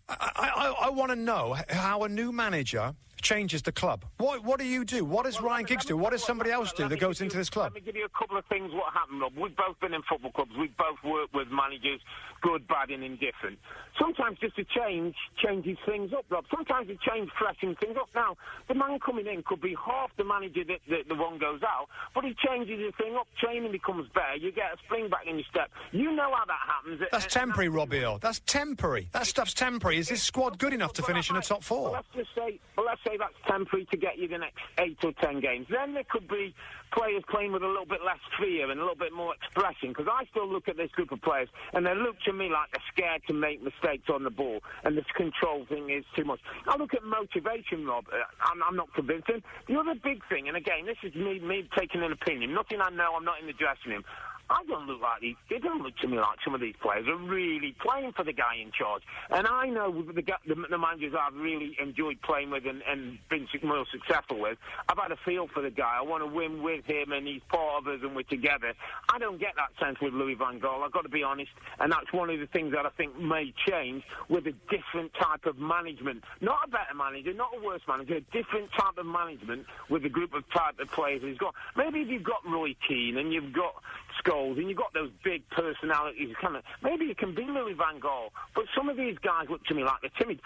I, 0.10 0.52
I, 0.56 0.86
I 0.86 0.90
want 0.90 1.12
to 1.12 1.18
know 1.18 1.58
how 1.70 2.04
a 2.04 2.10
new 2.10 2.32
manager 2.32 2.96
changes 3.22 3.62
the 3.62 3.72
club. 3.72 4.06
What 4.18 4.44
what 4.44 4.60
do 4.60 4.66
you 4.66 4.86
do? 4.86 5.04
What 5.06 5.26
does 5.26 5.40
well, 5.42 5.52
Ryan 5.52 5.66
Giggs 5.66 5.86
do? 5.86 5.98
What 5.98 6.12
does 6.12 6.24
somebody 6.24 6.52
else 6.52 6.72
do 6.74 6.88
that 6.88 7.00
goes 7.00 7.22
into 7.22 7.38
this 7.38 7.50
club? 7.50 7.74
Let 7.74 7.84
me 7.84 7.86
give 7.86 7.96
you 7.96 8.06
a 8.06 8.18
couple 8.18 8.38
of 8.38 8.46
things 8.46 8.72
what 8.74 8.94
happened, 8.94 9.22
Rob. 9.22 9.34
We've 9.38 9.56
both 9.56 9.80
been 9.80 9.94
in 9.94 10.02
football 10.04 10.32
clubs. 10.32 10.52
We've 10.58 10.76
both 10.78 10.98
worked 11.04 11.34
with 11.34 11.48
managers, 11.50 12.02
good, 12.42 12.68
bad 12.68 12.90
and 12.90 13.04
indifferent. 13.04 13.60
Sometimes 14.00 14.38
just 14.40 14.58
a 14.60 14.64
change 14.64 15.16
changes 15.44 15.78
things 15.86 16.14
up, 16.14 16.26
Rob. 16.30 16.46
Sometimes 16.54 16.90
a 16.90 16.98
change 17.10 17.30
freshens 17.38 17.78
things 17.80 17.98
up. 17.98 18.10
Now, 18.14 18.38
the 18.68 18.76
man 18.76 19.00
coming 19.00 19.28
in 19.28 19.44
could 19.44 19.62
be 19.62 19.76
half 19.76 20.12
the 20.18 20.24
manager 20.24 20.64
that, 20.68 20.80
that 20.90 21.08
the 21.08 21.16
one 21.16 21.40
goes 21.40 21.62
out, 21.64 21.88
but 22.14 22.24
he 22.24 22.36
changes 22.46 22.78
the 22.78 22.92
thing 23.04 23.16
up. 23.16 23.28
Training 23.40 23.72
becomes 23.72 24.08
better. 24.14 24.36
You 24.36 24.52
get 24.52 24.74
a 24.74 24.78
spring 24.86 25.10
back 25.10 25.26
in 25.28 25.36
your 25.36 25.46
step. 25.50 25.70
You 25.92 26.12
know 26.12 26.32
how 26.34 26.46
that 26.46 26.60
happens. 26.66 27.02
That's 27.12 27.26
uh, 27.26 27.30
temporary, 27.30 27.70
Robbie. 27.70 28.06
That's 28.22 28.40
temporary. 28.46 29.10
That 29.12 29.26
stuff's 29.26 29.54
temporary. 29.54 29.98
Is 29.98 30.10
this 30.10 30.22
squad 30.22 30.60
good 30.60 30.74
enough 30.74 30.94
to 30.94 31.04
finish 31.04 31.30
in 31.30 31.36
the 31.36 31.42
top 31.42 31.64
four? 31.64 31.92
Well, 31.92 31.94
let's 31.94 32.08
just 32.16 32.30
say, 32.36 32.60
well, 32.76 32.86
let's 32.86 33.02
say 33.08 33.18
that's 33.18 33.34
temporary 33.48 33.86
to 33.92 33.98
get 33.98 34.18
you 34.18 34.28
the 34.28 34.38
next 34.38 34.60
eight 34.80 34.98
or 35.04 35.14
ten 35.22 35.40
games. 35.40 35.68
Then 35.70 35.94
there 35.94 36.04
could 36.10 36.28
be 36.28 36.54
players 36.92 37.24
playing 37.30 37.52
with 37.52 37.64
a 37.64 37.68
little 37.68 37.86
bit 37.86 38.00
less 38.06 38.20
fear 38.40 38.70
and 38.70 38.80
a 38.80 38.84
little 38.84 38.98
bit 38.98 39.14
more 39.14 39.34
expression. 39.36 39.90
Because 39.90 40.08
I 40.12 40.26
still 40.32 40.48
look 40.48 40.68
at 40.68 40.78
this 40.78 40.92
group 40.92 41.12
of 41.12 41.22
players 41.22 41.50
and 41.74 41.86
they 41.86 41.96
look 41.96 42.20
to 42.26 42.34
me 42.34 42.50
like 42.50 42.72
they're 42.72 42.90
scared 42.92 43.22
to 43.28 43.34
make 43.34 43.64
mistakes 43.64 44.10
on 44.14 44.24
the 44.24 44.30
ball, 44.30 44.60
and 44.84 44.98
this 44.98 45.06
control 45.16 45.66
thing 45.68 45.90
is 45.90 46.04
too 46.16 46.26
much. 46.26 46.40
I 46.68 46.78
look 46.78 46.94
at 46.94 47.04
motivation, 47.04 47.86
Rob. 47.86 48.06
Uh, 48.12 48.18
I'm, 48.42 48.62
I'm 48.64 48.76
not 48.76 48.94
convinced. 48.94 49.28
the 49.28 49.76
other 49.80 49.96
big 49.96 50.22
thing, 50.28 50.48
and 50.48 50.58
again, 50.58 50.86
this 50.86 50.98
is 51.04 51.16
me, 51.16 51.40
me 51.40 51.68
taking 51.78 52.04
an 52.04 52.12
opinion. 52.12 52.54
Nothing 52.54 52.82
I 52.82 52.90
know. 52.90 53.14
I'm 53.16 53.26
not 53.26 53.40
in 53.40 53.48
the 53.48 53.54
dressing 53.54 53.92
room. 53.92 54.04
I 54.50 54.64
don't 54.68 54.88
look 54.88 55.02
like 55.02 55.22
these. 55.22 55.36
They 55.50 55.60
don't 55.60 55.82
look 55.82 55.98
to 55.98 56.08
me 56.08 56.18
like 56.18 56.40
some 56.44 56.56
of 56.56 56.62
these 56.62 56.76
players 56.82 57.08
are 57.08 57.18
really 57.18 57.76
playing 57.82 58.14
for 58.14 58.24
the 58.24 58.34
guy 58.34 58.56
in 58.62 58.72
charge. 58.72 59.04
And 59.30 59.46
I 59.46 59.68
know 59.68 59.92
the, 59.92 60.22
the, 60.22 60.56
the 60.70 60.78
managers 60.78 61.14
I've 61.20 61.36
really 61.36 61.76
enjoyed 61.82 62.22
playing 62.22 62.52
with 62.52 62.66
and, 62.66 62.82
and 62.88 63.18
been 63.30 63.48
more 63.64 63.86
successful 63.92 64.40
with. 64.40 64.58
I've 64.88 64.98
had 64.98 65.12
a 65.12 65.18
feel 65.26 65.48
for 65.48 65.62
the 65.62 65.70
guy. 65.70 65.98
I 66.00 66.04
want 66.04 66.24
to 66.24 66.28
win 66.28 66.64
with 66.64 66.86
him, 66.86 67.12
and 67.12 67.28
he's 67.28 67.42
part 67.50 67.82
of 67.82 67.88
us, 67.88 68.00
and 68.04 68.16
we're 68.16 68.24
together. 68.24 68.74
I 69.14 69.20
don't 69.20 69.40
get 69.40 69.54
that 69.56 69.72
sense 69.84 70.00
with 70.02 70.14
Louis 70.14 70.36
Van 70.36 70.60
Gaal. 70.60 70.84
I've 70.84 70.94
got 70.94 71.04
to 71.04 71.10
be 71.10 71.24
honest, 71.24 71.52
and 71.80 71.92
that's 71.92 72.12
one 72.14 72.30
of 72.30 72.40
the 72.40 72.48
things 72.48 72.74
that 72.74 72.86
I 72.86 72.90
think 72.90 73.20
may 73.20 73.54
change 73.68 74.04
with 74.30 74.48
a 74.48 74.54
different 74.70 75.14
type 75.14 75.46
of 75.46 75.58
management. 75.58 76.24
Not 76.42 76.60
a 76.66 76.70
better 76.70 76.94
manager, 76.96 77.34
not 77.34 77.52
a 77.58 77.64
worse 77.64 77.82
manager, 77.88 78.16
a 78.16 78.22
different 78.22 78.72
type 78.72 78.98
of 78.98 79.06
management 79.06 79.66
with 79.90 80.06
a 80.06 80.10
group 80.10 80.34
of 80.34 80.50
type 80.52 80.80
of 80.80 80.90
players 80.92 81.22
he's 81.22 81.38
got. 81.38 81.54
Maybe 81.76 82.02
if 82.02 82.08
you've 82.08 82.24
got 82.24 82.48
Roy 82.48 82.76
Keane 82.88 83.18
and 83.18 83.34
you've 83.34 83.54
got 83.54 83.76
Scholes, 84.24 84.58
and 84.58 84.70
you've 84.70 84.78
got 84.78 84.94
those 84.94 85.12
big 85.24 85.48
personalities. 85.50 86.36
Kind 86.42 86.56
of 86.56 86.64
maybe 86.82 87.06
you 87.06 87.16
can 87.16 87.34
be 87.36 87.44
Louis 87.44 87.74
Van 87.74 88.00
Gaal, 88.00 88.30
but 88.56 88.66
some 88.76 88.90
of 88.90 88.98
these 88.98 89.18
guys 89.20 89.48
look 89.50 89.64
to 89.66 89.74
me 89.74 89.84
like 89.84 90.02
they're 90.02 90.12
timid. 90.18 90.40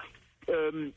Um, 0.50 0.94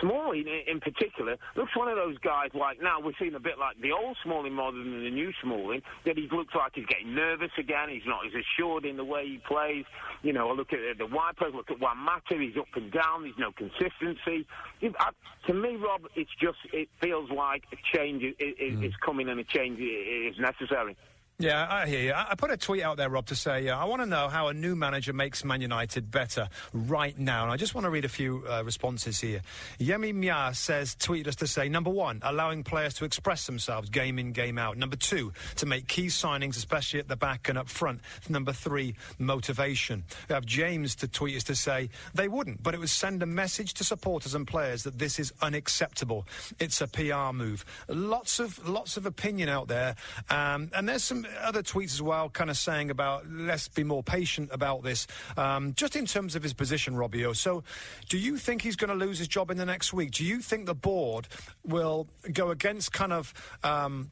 Smalling, 0.00 0.46
in 0.66 0.80
particular, 0.80 1.36
looks 1.54 1.76
one 1.76 1.88
of 1.88 1.96
those 1.96 2.16
guys 2.18 2.48
like 2.54 2.80
now 2.80 3.00
we're 3.00 3.12
seeing 3.18 3.34
a 3.34 3.40
bit 3.40 3.58
like 3.58 3.80
the 3.80 3.92
old 3.92 4.16
Smalling 4.24 4.54
more 4.54 4.72
than 4.72 5.04
the 5.04 5.10
new 5.10 5.32
Smalling, 5.42 5.82
that 6.04 6.16
he 6.16 6.28
looks 6.32 6.54
like 6.54 6.72
he's 6.74 6.86
getting 6.86 7.14
nervous 7.14 7.50
again. 7.58 7.88
He's 7.90 8.06
not 8.06 8.26
as 8.26 8.32
assured 8.32 8.84
in 8.84 8.96
the 8.96 9.04
way 9.04 9.26
he 9.26 9.40
plays. 9.46 9.84
You 10.22 10.32
know, 10.32 10.50
I 10.50 10.54
look 10.54 10.72
at 10.72 10.98
the 10.98 11.06
wipers, 11.06 11.52
look 11.54 11.70
at 11.70 11.80
Juan 11.80 11.98
Mata, 11.98 12.38
he's 12.38 12.56
up 12.56 12.68
and 12.74 12.90
down, 12.90 13.22
there's 13.22 13.34
no 13.38 13.52
consistency. 13.52 14.46
To 14.80 15.54
me, 15.54 15.76
Rob, 15.76 16.02
it's 16.14 16.30
just, 16.40 16.58
it 16.72 16.88
feels 17.00 17.30
like 17.30 17.64
a 17.72 17.96
change 17.96 18.22
is, 18.22 18.34
is, 18.38 18.78
mm. 18.78 18.86
is 18.86 18.94
coming 19.04 19.28
and 19.28 19.40
a 19.40 19.44
change 19.44 19.78
is 19.80 20.38
necessary. 20.38 20.96
Yeah, 21.38 21.66
I 21.68 21.88
hear 21.88 22.00
you. 22.00 22.12
I 22.14 22.36
put 22.36 22.52
a 22.52 22.56
tweet 22.56 22.82
out 22.84 22.98
there, 22.98 23.08
Rob, 23.08 23.26
to 23.26 23.34
say 23.34 23.68
uh, 23.68 23.76
I 23.76 23.84
want 23.86 24.00
to 24.00 24.06
know 24.06 24.28
how 24.28 24.46
a 24.46 24.54
new 24.54 24.76
manager 24.76 25.12
makes 25.12 25.44
Man 25.44 25.60
United 25.60 26.08
better 26.08 26.48
right 26.72 27.18
now. 27.18 27.42
And 27.42 27.50
I 27.50 27.56
just 27.56 27.74
want 27.74 27.84
to 27.84 27.90
read 27.90 28.04
a 28.04 28.08
few 28.08 28.44
uh, 28.48 28.62
responses 28.62 29.18
here. 29.18 29.40
Yemi 29.80 30.14
Mia 30.14 30.50
says, 30.54 30.94
tweet 30.94 31.26
us 31.26 31.34
to 31.36 31.48
say, 31.48 31.68
number 31.68 31.90
one, 31.90 32.20
allowing 32.22 32.62
players 32.62 32.94
to 32.94 33.04
express 33.04 33.46
themselves 33.46 33.90
game 33.90 34.20
in, 34.20 34.30
game 34.30 34.56
out. 34.56 34.76
Number 34.76 34.94
two, 34.94 35.32
to 35.56 35.66
make 35.66 35.88
key 35.88 36.06
signings, 36.06 36.56
especially 36.56 37.00
at 37.00 37.08
the 37.08 37.16
back 37.16 37.48
and 37.48 37.58
up 37.58 37.68
front. 37.68 38.02
Number 38.28 38.52
three, 38.52 38.94
motivation. 39.18 40.04
We 40.28 40.34
have 40.34 40.46
James 40.46 40.94
to 40.96 41.08
tweet 41.08 41.36
us 41.36 41.44
to 41.44 41.56
say, 41.56 41.88
they 42.14 42.28
wouldn't, 42.28 42.62
but 42.62 42.72
it 42.74 42.78
would 42.78 42.90
send 42.90 43.20
a 43.22 43.26
message 43.26 43.74
to 43.74 43.84
supporters 43.84 44.36
and 44.36 44.46
players 44.46 44.84
that 44.84 44.98
this 44.98 45.18
is 45.18 45.32
unacceptable. 45.42 46.24
It's 46.60 46.80
a 46.80 46.86
PR 46.86 47.34
move. 47.34 47.64
Lots 47.88 48.38
of, 48.38 48.68
lots 48.68 48.96
of 48.96 49.06
opinion 49.06 49.48
out 49.48 49.66
there. 49.66 49.96
Um, 50.30 50.70
and 50.72 50.88
there's 50.88 51.02
some 51.02 51.21
other 51.42 51.62
tweets 51.62 51.92
as 51.92 52.02
well, 52.02 52.28
kind 52.28 52.50
of 52.50 52.56
saying 52.56 52.90
about 52.90 53.28
let's 53.30 53.68
be 53.68 53.84
more 53.84 54.02
patient 54.02 54.50
about 54.52 54.82
this. 54.82 55.06
Um, 55.36 55.74
just 55.74 55.96
in 55.96 56.06
terms 56.06 56.34
of 56.34 56.42
his 56.42 56.52
position, 56.52 56.94
Robbio. 56.94 57.34
So, 57.34 57.64
do 58.08 58.18
you 58.18 58.36
think 58.36 58.62
he's 58.62 58.76
going 58.76 58.96
to 58.96 59.04
lose 59.04 59.18
his 59.18 59.28
job 59.28 59.50
in 59.50 59.56
the 59.56 59.66
next 59.66 59.92
week? 59.92 60.12
Do 60.12 60.24
you 60.24 60.40
think 60.40 60.66
the 60.66 60.74
board 60.74 61.28
will 61.64 62.08
go 62.32 62.50
against 62.50 62.92
kind 62.92 63.12
of? 63.12 63.32
Um, 63.62 64.10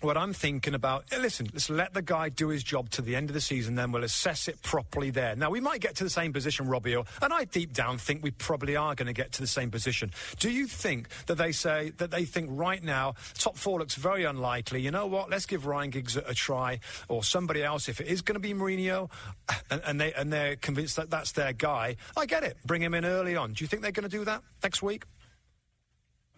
what 0.00 0.16
I'm 0.16 0.32
thinking 0.32 0.74
about, 0.74 1.04
eh, 1.12 1.18
listen, 1.18 1.48
let's 1.52 1.70
let 1.70 1.94
the 1.94 2.02
guy 2.02 2.28
do 2.28 2.48
his 2.48 2.62
job 2.62 2.90
to 2.90 3.02
the 3.02 3.16
end 3.16 3.30
of 3.30 3.34
the 3.34 3.40
season, 3.40 3.74
then 3.74 3.92
we'll 3.92 4.04
assess 4.04 4.48
it 4.48 4.60
properly 4.62 5.10
there. 5.10 5.36
Now, 5.36 5.50
we 5.50 5.60
might 5.60 5.80
get 5.80 5.96
to 5.96 6.04
the 6.04 6.10
same 6.10 6.32
position, 6.32 6.66
Robbio, 6.66 7.06
and 7.22 7.32
I 7.32 7.44
deep 7.44 7.72
down 7.72 7.98
think 7.98 8.22
we 8.22 8.30
probably 8.30 8.76
are 8.76 8.94
going 8.94 9.06
to 9.06 9.12
get 9.12 9.32
to 9.32 9.40
the 9.40 9.46
same 9.46 9.70
position. 9.70 10.10
Do 10.38 10.50
you 10.50 10.66
think 10.66 11.08
that 11.26 11.36
they 11.36 11.52
say, 11.52 11.92
that 11.98 12.10
they 12.10 12.24
think 12.24 12.48
right 12.52 12.82
now, 12.82 13.14
top 13.34 13.56
four 13.56 13.78
looks 13.78 13.94
very 13.94 14.24
unlikely? 14.24 14.80
You 14.80 14.90
know 14.90 15.06
what? 15.06 15.30
Let's 15.30 15.46
give 15.46 15.66
Ryan 15.66 15.90
Giggs 15.90 16.16
a, 16.16 16.20
a 16.20 16.34
try, 16.34 16.80
or 17.08 17.22
somebody 17.22 17.62
else. 17.62 17.88
If 17.88 18.00
it 18.00 18.06
is 18.06 18.22
going 18.22 18.34
to 18.34 18.40
be 18.40 18.54
Mourinho, 18.54 19.10
and, 19.70 19.82
and, 19.84 20.00
they, 20.00 20.12
and 20.14 20.32
they're 20.32 20.56
convinced 20.56 20.96
that 20.96 21.10
that's 21.10 21.32
their 21.32 21.52
guy, 21.52 21.96
I 22.16 22.26
get 22.26 22.42
it. 22.42 22.56
Bring 22.64 22.82
him 22.82 22.94
in 22.94 23.04
early 23.04 23.36
on. 23.36 23.52
Do 23.52 23.64
you 23.64 23.68
think 23.68 23.82
they're 23.82 23.92
going 23.92 24.08
to 24.08 24.16
do 24.16 24.24
that 24.24 24.42
next 24.62 24.82
week? 24.82 25.04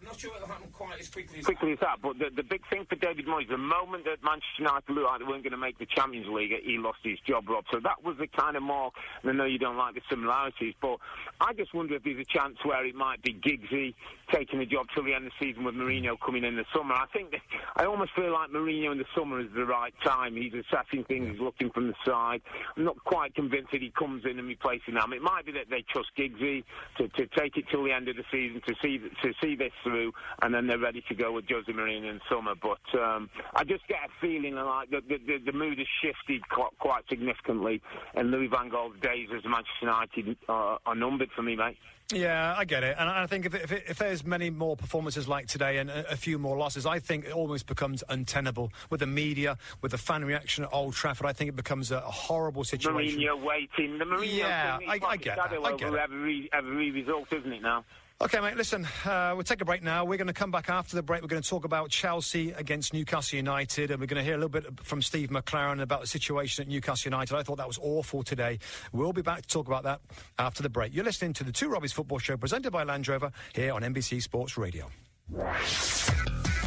I'm 0.03 0.07
not 0.07 0.19
sure 0.19 0.35
it'll 0.35 0.49
happen 0.49 0.67
quite 0.73 0.99
as 0.99 1.07
quickly 1.07 1.39
as 1.39 1.45
quickly 1.45 1.75
that. 1.75 1.87
as 1.87 1.95
that. 1.95 2.01
But 2.01 2.19
the, 2.19 2.29
the 2.35 2.43
big 2.43 2.67
thing 2.69 2.85
for 2.89 2.97
David 2.97 3.25
Moyes, 3.25 3.47
the 3.47 3.57
moment 3.57 4.03
that 4.03 4.21
Manchester 4.21 4.59
United 4.59 4.89
looked 4.89 5.07
like 5.07 5.19
they 5.19 5.25
weren't 5.25 5.43
going 5.43 5.51
to 5.51 5.57
make 5.57 5.79
the 5.79 5.85
Champions 5.85 6.27
League, 6.27 6.51
he 6.61 6.77
lost 6.77 6.99
his 7.03 7.17
job, 7.25 7.47
Rob. 7.47 7.63
So 7.71 7.79
that 7.79 8.03
was 8.03 8.17
the 8.17 8.27
kind 8.27 8.57
of 8.57 8.63
mark. 8.63 8.95
And 9.21 9.31
I 9.31 9.33
know 9.33 9.45
you 9.45 9.59
don't 9.59 9.77
like 9.77 9.95
the 9.95 10.01
similarities, 10.09 10.73
but 10.81 10.97
I 11.39 11.53
just 11.53 11.73
wonder 11.73 11.95
if 11.95 12.03
there's 12.03 12.19
a 12.19 12.25
chance 12.25 12.57
where 12.63 12.85
it 12.85 12.95
might 12.95 13.21
be 13.23 13.33
Giggsy 13.33 13.95
taking 14.29 14.59
the 14.59 14.65
job 14.65 14.87
till 14.93 15.03
the 15.03 15.13
end 15.13 15.25
of 15.25 15.31
the 15.39 15.45
season 15.45 15.63
with 15.63 15.75
Mourinho 15.75 16.19
coming 16.19 16.43
in 16.43 16.57
the 16.57 16.65
summer. 16.75 16.95
I 16.95 17.05
think 17.13 17.31
that, 17.31 17.41
I 17.77 17.85
almost 17.85 18.11
feel 18.13 18.33
like 18.33 18.49
Mourinho 18.49 18.91
in 18.91 18.97
the 18.97 19.07
summer 19.15 19.39
is 19.39 19.47
the 19.55 19.65
right 19.65 19.93
time. 20.03 20.35
He's 20.35 20.53
assessing 20.53 21.05
things, 21.05 21.31
he's 21.31 21.39
looking 21.39 21.69
from 21.69 21.87
the 21.87 21.95
side. 22.05 22.41
I'm 22.75 22.83
not 22.83 23.01
quite 23.05 23.35
convinced 23.35 23.71
that 23.71 23.81
he 23.81 23.91
comes 23.91 24.25
in 24.25 24.37
and 24.37 24.49
replaces 24.49 24.93
them. 24.93 25.13
It 25.13 25.21
might 25.21 25.45
be 25.45 25.53
that 25.53 25.69
they 25.69 25.83
trust 25.89 26.09
Giggsy 26.17 26.65
to, 26.97 27.07
to 27.07 27.27
take 27.37 27.55
it 27.55 27.65
till 27.71 27.85
the 27.85 27.93
end 27.93 28.09
of 28.09 28.17
the 28.17 28.25
season 28.29 28.61
to 28.67 28.75
see 28.81 28.99
to 29.21 29.33
see 29.41 29.55
this 29.55 29.71
through, 29.83 29.92
and 30.41 30.53
then 30.53 30.67
they're 30.67 30.79
ready 30.79 31.03
to 31.07 31.15
go 31.15 31.31
with 31.31 31.45
Jose 31.49 31.71
Mourinho 31.71 32.09
in 32.09 32.21
summer. 32.29 32.53
But 32.55 32.99
um, 32.99 33.29
I 33.53 33.63
just 33.63 33.87
get 33.87 33.97
a 34.05 34.09
feeling 34.21 34.55
like 34.55 34.89
the, 34.89 35.01
the, 35.07 35.37
the 35.45 35.51
mood 35.51 35.77
has 35.77 35.87
shifted 36.01 36.47
quite, 36.49 36.77
quite 36.79 37.03
significantly, 37.09 37.81
and 38.15 38.31
Louis 38.31 38.47
Van 38.47 38.69
Gaal's 38.69 38.99
days 39.01 39.29
as 39.35 39.43
Manchester 39.43 39.83
United 39.83 40.37
are, 40.49 40.79
are 40.85 40.95
numbered 40.95 41.29
for 41.35 41.41
me, 41.41 41.55
mate. 41.55 41.77
Yeah, 42.11 42.53
I 42.57 42.65
get 42.65 42.83
it, 42.83 42.95
and 42.99 43.09
I 43.09 43.25
think 43.27 43.45
if, 43.45 43.55
if, 43.55 43.71
if 43.71 43.97
there's 43.97 44.25
many 44.25 44.49
more 44.49 44.75
performances 44.75 45.27
like 45.27 45.47
today 45.47 45.77
and 45.77 45.89
a, 45.89 46.11
a, 46.11 46.15
few 46.15 46.37
more 46.37 46.57
losses, 46.57 46.85
I 46.85 46.99
think 46.99 47.25
it 47.25 47.31
almost 47.31 47.65
becomes 47.65 48.03
untenable 48.09 48.71
with 48.89 48.99
the 48.99 49.07
media, 49.07 49.57
with 49.81 49.93
the 49.93 49.97
fan 49.97 50.25
reaction 50.25 50.65
at 50.65 50.73
Old 50.73 50.93
Trafford. 50.93 51.25
I 51.25 51.33
think 51.33 51.49
it 51.49 51.55
becomes 51.55 51.91
a, 51.91 51.97
a 51.97 52.11
horrible 52.11 52.65
situation. 52.65 53.19
Mourinho 53.19 53.41
waiting, 53.41 53.97
the 53.97 54.05
Mourinho 54.05 54.37
yeah, 54.37 54.77
thing, 54.77 54.89
I, 54.89 54.99
I, 55.05 55.17
get 55.17 55.37
that. 55.37 55.53
I 55.53 55.75
get 55.75 55.93
every 55.93 56.49
every 56.51 56.91
result, 56.91 57.31
isn't 57.31 57.51
it 57.51 57.61
now? 57.61 57.85
Okay, 58.21 58.39
mate, 58.39 58.55
listen, 58.55 58.87
uh, 59.05 59.33
we'll 59.33 59.43
take 59.43 59.59
a 59.59 59.65
break 59.65 59.83
now. 59.83 60.05
We're 60.05 60.17
going 60.17 60.27
to 60.27 60.33
come 60.33 60.51
back 60.51 60.69
after 60.69 60.95
the 60.95 61.03
break. 61.03 61.21
We're 61.21 61.27
going 61.27 61.41
to 61.41 61.49
talk 61.49 61.65
about 61.65 61.89
Chelsea 61.89 62.51
against 62.51 62.93
Newcastle 62.93 63.35
United, 63.35 63.91
and 63.91 63.99
we're 63.99 64.05
going 64.05 64.19
to 64.19 64.23
hear 64.23 64.35
a 64.35 64.37
little 64.37 64.49
bit 64.49 64.65
from 64.81 65.01
Steve 65.01 65.29
McClaren 65.29 65.81
about 65.81 65.99
the 66.01 66.07
situation 66.07 66.61
at 66.61 66.69
Newcastle 66.69 67.09
United. 67.09 67.35
I 67.35 67.43
thought 67.43 67.57
that 67.57 67.67
was 67.67 67.79
awful 67.81 68.23
today. 68.23 68.59
We'll 68.93 69.11
be 69.11 69.21
back 69.23 69.41
to 69.41 69.47
talk 69.47 69.67
about 69.67 69.83
that 69.83 69.99
after 70.39 70.63
the 70.63 70.69
break. 70.69 70.93
You're 70.93 71.03
listening 71.03 71.33
to 71.33 71.43
the 71.43 71.51
Two 71.51 71.67
Robbies 71.67 71.91
Football 71.91 72.19
Show 72.19 72.37
presented 72.37 72.71
by 72.71 72.83
Land 72.83 73.09
Rover 73.09 73.29
here 73.53 73.73
on 73.73 73.81
NBC 73.81 74.21
Sports 74.21 74.57
Radio. 74.57 74.87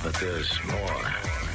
But 0.03 0.15
there's 0.21 0.63
more, 0.65 1.03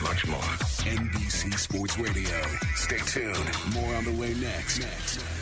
much 0.02 0.26
more. 0.26 0.40
NBC 0.82 1.54
Sports 1.60 2.00
Radio. 2.00 2.42
Stay 2.76 2.98
tuned. 2.98 3.76
More 3.76 3.96
on 3.96 4.06
the 4.06 4.16
way 4.20 4.34
next. 4.36 4.80
next. 4.80 5.41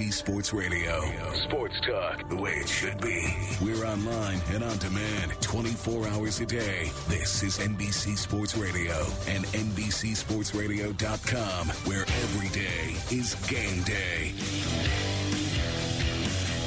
NBC 0.00 0.12
Sports 0.14 0.54
Radio. 0.54 1.02
Sports 1.34 1.78
talk 1.86 2.26
the 2.30 2.36
way 2.36 2.52
it 2.52 2.66
should 2.66 2.98
be. 3.02 3.36
We're 3.60 3.84
online 3.84 4.40
and 4.50 4.64
on 4.64 4.78
demand 4.78 5.38
24 5.42 6.08
hours 6.08 6.40
a 6.40 6.46
day. 6.46 6.90
This 7.06 7.42
is 7.42 7.58
NBC 7.58 8.16
Sports 8.16 8.56
Radio 8.56 8.94
and 9.28 9.44
NBCSportsRadio.com, 9.44 11.68
where 11.86 12.00
every 12.00 12.48
day 12.48 12.96
is 13.14 13.34
game 13.46 13.82
day. 13.82 14.30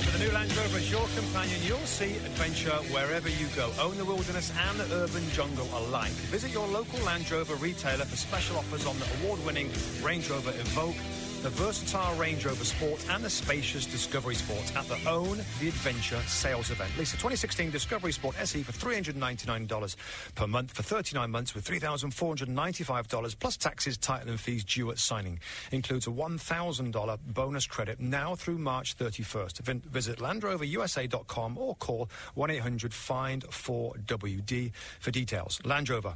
For 0.04 0.12
the 0.16 0.26
new 0.26 0.32
Land 0.32 0.56
Rover 0.56 0.78
is 0.78 0.92
your 0.92 1.08
companion. 1.16 1.60
You'll 1.64 1.80
see 1.80 2.16
adventure 2.18 2.78
wherever 2.94 3.30
you 3.30 3.48
go. 3.56 3.72
Own 3.82 3.98
the 3.98 4.06
wilderness 4.06 4.54
and 4.70 4.80
the 4.80 4.96
urban 4.96 5.28
jungle 5.32 5.68
alike. 5.76 6.12
Visit 6.30 6.52
your 6.52 6.68
local 6.68 7.00
Land 7.00 7.32
Rover 7.32 7.56
retailer 7.56 8.06
for 8.06 8.16
special 8.16 8.58
offers 8.58 8.86
on 8.86 9.00
the 9.00 9.08
award-winning 9.22 9.72
Range 10.04 10.30
Rover 10.30 10.52
Evoque 10.52 11.23
the 11.44 11.50
versatile 11.50 12.16
Range 12.16 12.46
Rover 12.46 12.64
Sport 12.64 13.06
and 13.10 13.22
the 13.22 13.30
spacious 13.30 13.86
Discovery 13.86 14.36
Sport 14.36 14.74
at 14.78 14.88
the 14.88 14.98
Own 15.10 15.40
the 15.60 15.68
Adventure 15.68 16.22
sales 16.22 16.72
event. 16.72 16.90
Lisa, 16.98 17.18
2016 17.18 17.70
Discovery 17.70 18.14
Sport 18.14 18.38
SE 18.40 18.64
for 18.64 18.72
$399 18.72 19.96
per 20.36 20.48
month 20.48 20.72
for 20.72 20.84
39 20.84 21.30
months 21.30 21.54
with 21.54 21.68
$3,495 21.68 23.40
plus 23.40 23.58
taxes, 23.58 23.98
title 23.98 24.30
and 24.30 24.40
fees 24.40 24.64
due 24.64 24.90
at 24.90 24.98
signing. 24.98 25.38
Includes 25.74 26.08
a 26.08 26.12
$1,000 26.12 27.20
bonus 27.34 27.68
credit 27.68 28.00
now 28.00 28.36
through 28.36 28.58
March 28.58 28.96
31st. 28.96 29.84
Visit 29.84 30.20
LandRoverUSA.com 30.20 31.58
or 31.58 31.76
call 31.76 32.10
1-800-FIND-4WD 32.38 34.72
for 35.02 35.12
details. 35.12 35.60
Land 35.66 35.90
Rover, 35.90 36.14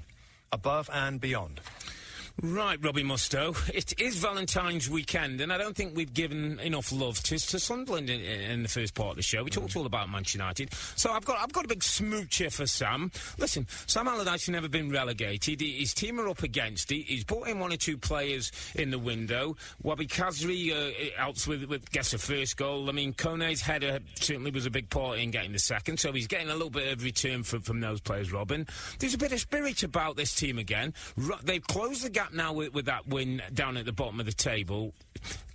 above 0.53 0.89
and 0.93 1.19
beyond. 1.19 1.59
Right, 2.43 2.77
Robbie 2.83 3.03
Mustoe. 3.03 3.55
It 3.73 3.99
is 3.99 4.17
Valentine's 4.17 4.87
weekend, 4.87 5.41
and 5.41 5.51
I 5.51 5.57
don't 5.57 5.75
think 5.75 5.95
we've 5.95 6.13
given 6.13 6.59
enough 6.59 6.91
love 6.91 7.17
to, 7.23 7.39
to 7.39 7.59
Sunderland 7.59 8.11
in, 8.11 8.21
in 8.21 8.61
the 8.61 8.69
first 8.69 8.93
part 8.93 9.09
of 9.09 9.15
the 9.15 9.23
show. 9.23 9.43
We 9.43 9.49
talked 9.49 9.75
all 9.75 9.87
about 9.87 10.07
Manchester 10.11 10.37
United, 10.37 10.71
so 10.95 11.11
I've 11.11 11.25
got 11.25 11.39
I've 11.39 11.51
got 11.51 11.65
a 11.65 11.67
big 11.67 11.79
smoocher 11.79 12.53
for 12.53 12.67
Sam. 12.67 13.11
Listen, 13.39 13.65
Sam 13.87 14.07
Allardyce 14.07 14.45
has 14.45 14.49
never 14.49 14.69
been 14.69 14.91
relegated. 14.91 15.61
His 15.61 15.95
team 15.95 16.19
are 16.19 16.27
up 16.27 16.43
against 16.43 16.91
it. 16.91 17.05
He's 17.07 17.23
brought 17.23 17.47
in 17.47 17.57
one 17.57 17.73
or 17.73 17.77
two 17.77 17.97
players 17.97 18.51
in 18.75 18.91
the 18.91 18.99
window. 18.99 19.55
Wahbi 19.83 20.07
Khazri 20.07 20.71
uh, 20.71 21.19
helps 21.19 21.47
with, 21.47 21.63
with 21.63 21.89
gets 21.91 22.11
the 22.11 22.19
first 22.19 22.55
goal. 22.55 22.87
I 22.87 22.91
mean, 22.91 23.13
Kone's 23.13 23.61
header 23.61 23.97
certainly 24.13 24.51
was 24.51 24.67
a 24.67 24.71
big 24.71 24.91
part 24.91 25.17
in 25.17 25.31
getting 25.31 25.53
the 25.53 25.59
second, 25.59 25.99
so 25.99 26.11
he's 26.11 26.27
getting 26.27 26.49
a 26.49 26.53
little 26.53 26.69
bit 26.69 26.93
of 26.93 27.03
return 27.03 27.41
from, 27.41 27.61
from 27.61 27.79
those 27.79 27.99
players. 27.99 28.31
Robin, 28.31 28.67
there's 28.99 29.15
a 29.15 29.17
bit 29.17 29.31
of 29.31 29.39
spirit 29.39 29.81
about 29.81 30.17
this 30.17 30.35
team 30.35 30.59
again. 30.59 30.93
They've 31.43 31.65
closed 31.65 32.03
the 32.03 32.11
gap 32.11 32.26
now 32.33 32.53
with, 32.53 32.73
with 32.73 32.85
that 32.85 33.07
win 33.07 33.41
down 33.53 33.77
at 33.77 33.85
the 33.85 33.93
bottom 33.93 34.19
of 34.19 34.25
the 34.25 34.33
table. 34.33 34.93